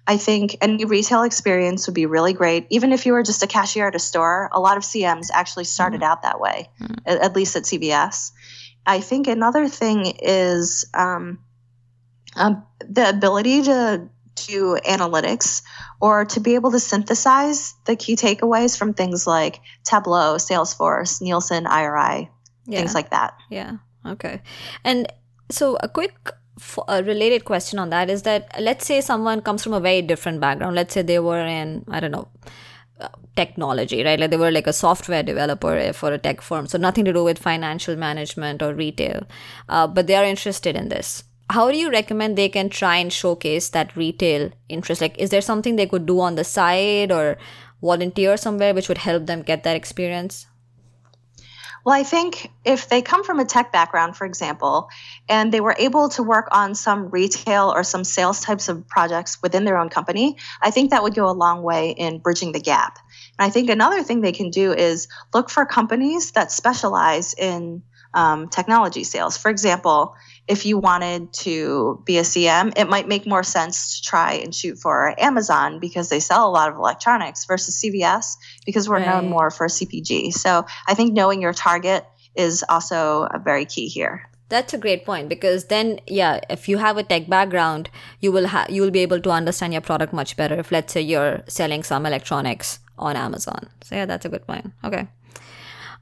I 0.06 0.16
think 0.16 0.58
any 0.62 0.86
retail 0.86 1.24
experience 1.24 1.86
would 1.88 1.94
be 1.94 2.06
really 2.06 2.32
great. 2.32 2.68
Even 2.70 2.94
if 2.94 3.06
you 3.06 3.12
were 3.12 3.24
just 3.24 3.44
a 3.44 3.48
cashier 3.48 3.88
at 3.88 3.96
a 3.96 4.00
store, 4.00 4.50
a 4.54 4.60
lot 4.60 4.78
of 4.78 4.84
CMs 4.84 5.28
actually 5.34 5.66
started 5.66 6.00
mm-hmm. 6.00 6.12
out 6.12 6.22
that 6.22 6.40
way, 6.40 6.70
mm-hmm. 6.80 6.94
at, 7.06 7.36
least 7.36 7.58
at 7.58 7.64
CVS. 7.64 8.32
I 8.86 9.02
think 9.02 9.28
another 9.28 9.68
thing 9.68 10.06
is 10.22 10.86
um, 10.94 11.40
um, 12.38 12.64
the 12.80 13.10
ability 13.10 13.64
to 13.64 14.10
do 14.48 14.78
analytics 14.88 15.64
or 16.00 16.26
to 16.26 16.40
be 16.40 16.56
able 16.56 16.72
to 16.72 16.80
synthesize 16.80 17.74
the 17.86 17.96
key 17.96 18.16
takeaways 18.16 18.78
from 18.78 18.94
things 18.94 19.26
like 19.26 19.60
Tableau, 19.84 20.36
Salesforce, 20.36 21.22
Nielsen, 21.22 21.66
IRI, 21.66 22.30
yeah. 22.66 22.80
things 22.80 22.94
like 22.94 23.10
that. 23.10 23.34
Yeah. 23.50 23.78
Okay. 24.06 24.42
And 24.84 25.12
so 25.50 25.78
a 25.82 25.90
quick 25.90 26.32
a 26.88 27.04
related 27.04 27.46
question 27.46 27.78
on 27.78 27.92
that 27.92 28.10
is 28.10 28.24
that 28.24 28.50
let's 28.60 28.86
say 28.86 29.00
someone 29.00 29.42
comes 29.42 29.64
from 29.64 29.74
a 29.74 29.80
very 29.80 30.02
different 30.02 30.40
background. 30.40 30.76
Let's 30.76 30.94
say 30.94 31.02
they 31.02 31.20
were 31.20 31.40
in 31.40 31.86
I 31.88 32.00
don't 32.00 32.12
know 32.12 32.28
uh, 33.00 33.10
technology, 33.36 34.04
right? 34.04 34.20
Like 34.20 34.32
they 34.32 34.38
were 34.38 34.52
like 34.52 34.66
a 34.66 34.74
software 34.74 35.22
developer 35.22 35.94
for 35.94 36.12
a 36.12 36.18
tech 36.18 36.42
firm, 36.42 36.68
so 36.68 36.78
nothing 36.80 37.06
to 37.06 37.14
do 37.14 37.24
with 37.24 37.38
financial 37.38 37.96
management 37.96 38.64
or 38.64 38.74
retail, 38.74 39.28
uh, 39.70 39.86
but 39.86 40.08
they 40.08 40.16
are 40.16 40.26
interested 40.26 40.76
in 40.76 40.90
this 40.90 41.24
how 41.50 41.72
do 41.72 41.78
you 41.78 41.90
recommend 41.90 42.38
they 42.38 42.50
can 42.50 42.70
try 42.70 42.98
and 42.98 43.12
showcase 43.12 43.70
that 43.70 43.96
retail 43.96 44.52
interest 44.70 45.02
like 45.02 45.18
is 45.18 45.30
there 45.30 45.42
something 45.42 45.76
they 45.76 45.88
could 45.88 46.06
do 46.06 46.20
on 46.20 46.36
the 46.36 46.44
side 46.44 47.12
or 47.12 47.38
volunteer 47.82 48.38
somewhere 48.38 48.74
which 48.74 48.90
would 48.90 48.98
help 48.98 49.26
them 49.26 49.42
get 49.42 49.64
that 49.64 49.76
experience 49.76 50.48
well, 51.88 51.96
I 51.96 52.04
think 52.04 52.52
if 52.66 52.90
they 52.90 53.02
come 53.02 53.24
from 53.24 53.40
a 53.40 53.46
tech 53.46 53.72
background, 53.72 54.18
for 54.18 54.26
example, 54.26 54.90
and 55.30 55.54
they 55.54 55.62
were 55.62 55.74
able 55.80 56.10
to 56.10 56.22
work 56.22 56.50
on 56.52 56.76
some 56.76 57.10
retail 57.12 57.72
or 57.74 57.86
some 57.86 58.04
sales 58.04 58.42
types 58.42 58.68
of 58.68 58.90
projects 58.90 59.42
within 59.42 59.64
their 59.64 59.78
own 59.78 59.88
company, 59.88 60.36
I 60.62 60.70
think 60.70 60.90
that 60.90 61.02
would 61.02 61.16
go 61.16 61.30
a 61.30 61.32
long 61.32 61.64
way 61.64 61.92
in 61.92 62.20
bridging 62.20 62.52
the 62.52 62.60
gap. 62.60 63.00
And 63.40 63.48
I 63.48 63.50
think 63.52 63.70
another 63.70 64.04
thing 64.04 64.20
they 64.20 64.34
can 64.34 64.50
do 64.50 64.74
is 64.74 65.08
look 65.34 65.50
for 65.50 65.66
companies 65.66 66.32
that 66.32 66.52
specialize 66.52 67.34
in 67.34 67.84
um, 68.14 68.50
technology 68.50 69.06
sales. 69.06 69.38
For 69.38 69.50
example, 69.50 70.14
if 70.48 70.66
you 70.66 70.78
wanted 70.78 71.34
to 71.34 72.02
be 72.06 72.18
a 72.18 72.22
CM, 72.22 72.74
it 72.78 72.88
might 72.88 73.08
make 73.08 73.26
more 73.26 73.44
sense 73.44 73.98
to 73.98 74.10
try 74.10 74.34
and 74.34 74.56
shoot 74.56 74.78
for 74.80 75.14
Amazon 75.20 75.80
because 75.80 76.10
they 76.10 76.20
sell 76.20 76.48
a 76.48 76.52
lot 76.52 76.70
of 76.70 76.76
electronics 76.76 77.46
versus 77.46 77.82
CVS 77.84 78.38
because 78.66 78.88
we're 78.88 78.98
right. 78.98 79.08
known 79.08 79.30
more 79.30 79.52
for 79.52 79.68
CPG. 79.68 80.34
So 80.34 80.66
I 80.88 80.94
think 80.94 81.14
knowing 81.14 81.42
your 81.42 81.54
target 81.54 82.06
is 82.36 82.64
also 82.70 83.28
very 83.44 83.66
key 83.66 83.88
here. 83.88 84.30
That's 84.50 84.74
a 84.74 84.78
great 84.78 85.06
point 85.06 85.28
because 85.28 85.66
then, 85.66 86.00
yeah, 86.08 86.40
if 86.50 86.70
you 86.70 86.78
have 86.78 86.96
a 86.96 87.04
tech 87.04 87.28
background, 87.28 87.90
you 88.22 88.32
will 88.32 88.48
have 88.48 88.70
you 88.70 88.82
will 88.82 88.92
be 88.92 89.00
able 89.00 89.20
to 89.20 89.30
understand 89.30 89.74
your 89.74 89.82
product 89.82 90.14
much 90.14 90.38
better. 90.38 90.56
If 90.56 90.72
let's 90.72 90.94
say 90.94 91.02
you're 91.02 91.44
selling 91.48 91.84
some 91.84 92.06
electronics 92.06 92.80
on 92.98 93.18
Amazon, 93.18 93.68
so 93.84 93.96
yeah, 93.96 94.06
that's 94.06 94.26
a 94.26 94.30
good 94.30 94.48
point. 94.48 94.72
Okay. 94.86 95.08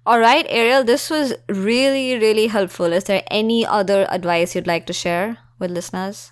All 0.06 0.20
right, 0.20 0.46
Ariel, 0.50 0.84
this 0.84 1.10
was 1.10 1.34
really, 1.50 2.20
really 2.20 2.48
helpful. 2.48 2.94
Is 2.94 3.06
there 3.06 3.24
any 3.32 3.66
other 3.66 4.06
advice 4.10 4.54
you'd 4.54 4.68
like 4.68 4.86
to 4.86 4.94
share 4.94 5.38
with 5.58 5.72
listeners? 5.72 6.32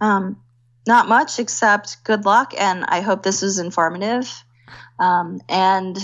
Um, 0.00 0.40
not 0.86 1.08
much, 1.08 1.40
except 1.40 2.04
good 2.04 2.24
luck, 2.24 2.54
and 2.56 2.84
I 2.84 3.00
hope 3.00 3.24
this 3.24 3.42
was 3.42 3.58
informative. 3.58 4.30
Um, 5.00 5.40
and 5.48 5.98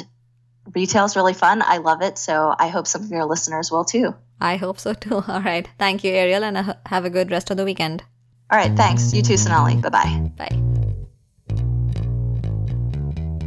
retail's 0.75 1.15
really 1.15 1.35
fun. 1.35 1.63
I 1.63 1.79
love 1.79 2.03
it, 2.03 2.19
so 2.19 2.53
I 2.59 2.67
hope 2.67 2.89
some 2.89 3.05
of 3.05 3.11
your 3.11 3.27
listeners 3.27 3.71
will 3.71 3.85
too. 3.85 4.15
I 4.41 4.57
hope 4.57 4.81
so 4.81 4.93
too. 4.93 5.23
All 5.29 5.41
right. 5.41 5.69
Thank 5.79 6.03
you, 6.03 6.11
Ariel, 6.11 6.43
and 6.43 6.77
have 6.87 7.05
a 7.05 7.11
good 7.11 7.31
rest 7.31 7.51
of 7.51 7.57
the 7.57 7.65
weekend. 7.65 8.03
All 8.51 8.59
right. 8.59 8.77
Thanks. 8.77 9.15
You 9.15 9.23
too, 9.23 9.37
Sonali. 9.37 9.77
Bye-bye. 9.77 10.33
Bye. 10.37 10.74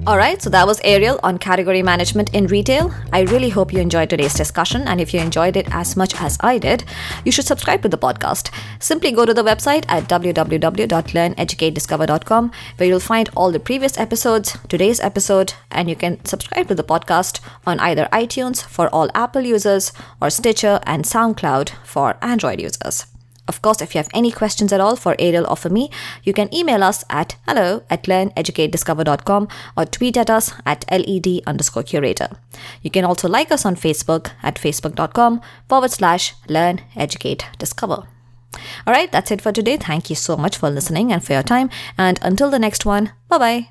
Alright, 0.08 0.42
so 0.42 0.50
that 0.52 0.66
was 0.66 0.80
Ariel 0.86 1.20
on 1.22 1.38
category 1.38 1.84
management 1.84 2.34
in 2.34 2.48
retail. 2.48 2.94
I 3.12 3.24
really 3.24 3.50
hope 3.50 3.74
you 3.74 3.82
enjoyed 3.82 4.10
today's 4.10 4.36
discussion, 4.36 4.88
and 4.88 5.02
if 5.02 5.14
you 5.14 5.20
enjoyed 5.20 5.58
it 5.58 5.68
as 5.72 5.98
much 5.98 6.16
as 6.22 6.38
I 6.40 6.60
did, 6.60 6.86
you 7.26 7.32
should 7.34 7.44
subscribe 7.44 7.82
to 7.82 7.90
the 7.90 7.98
podcast. 7.98 8.50
Simply 8.80 9.12
go 9.12 9.26
to 9.26 9.34
the 9.34 9.44
website 9.44 9.84
at 9.90 10.08
www.learneducatediscover.com 10.08 12.52
where 12.78 12.88
you'll 12.88 13.02
find 13.02 13.30
all 13.36 13.52
the 13.52 13.60
previous 13.60 13.98
episodes, 13.98 14.56
today's 14.70 15.02
episode, 15.02 15.56
and 15.72 15.90
you 15.90 15.98
can 15.98 16.24
subscribe 16.24 16.70
to 16.70 16.76
the 16.76 16.86
podcast 16.86 17.42
on 17.66 17.78
either 17.82 18.08
iTunes 18.14 18.64
for 18.64 18.88
all 18.96 19.10
Apple 19.14 19.42
users 19.42 19.92
or 20.22 20.30
Stitcher 20.30 20.80
and 20.84 21.04
SoundCloud 21.04 21.72
for 21.84 22.16
Android 22.22 22.62
users. 22.62 23.08
Of 23.48 23.62
course, 23.62 23.82
if 23.82 23.96
you 23.96 24.00
have 24.00 24.10
any 24.14 24.32
questions 24.32 24.74
at 24.74 24.82
all 24.82 24.96
for 24.96 25.16
Ariel 25.20 25.48
or 25.48 25.56
for 25.56 25.70
me, 25.70 25.90
you 26.24 26.34
can 26.34 26.54
email 26.54 26.84
us 26.84 27.04
at 27.10 27.38
hello 27.48 27.84
at 27.90 28.04
learneducatediscover.com 28.04 29.48
or 29.78 29.86
tweet 29.86 30.18
at 30.18 30.30
us 30.30 30.54
at 30.66 30.86
led 30.92 31.28
underscore 31.48 31.84
curator. 31.84 32.30
You 32.82 32.92
can 32.92 33.06
also 33.06 33.28
like 33.28 33.52
us 33.52 33.66
on 33.66 33.76
Facebook 33.76 34.32
at 34.44 34.56
facebook.com 34.56 35.42
forward 35.70 35.92
slash 35.92 36.34
learn, 36.48 36.82
educate, 36.96 37.46
discover. 37.58 38.08
All 38.86 38.94
right, 38.94 39.12
that's 39.12 39.32
it 39.32 39.42
for 39.42 39.52
today. 39.52 39.78
Thank 39.78 40.10
you 40.10 40.16
so 40.16 40.38
much 40.38 40.58
for 40.58 40.70
listening 40.70 41.12
and 41.12 41.24
for 41.24 41.34
your 41.34 41.44
time. 41.44 41.70
And 41.98 42.20
until 42.22 42.50
the 42.50 42.60
next 42.60 42.86
one, 42.86 43.12
bye 43.30 43.38
bye. 43.38 43.70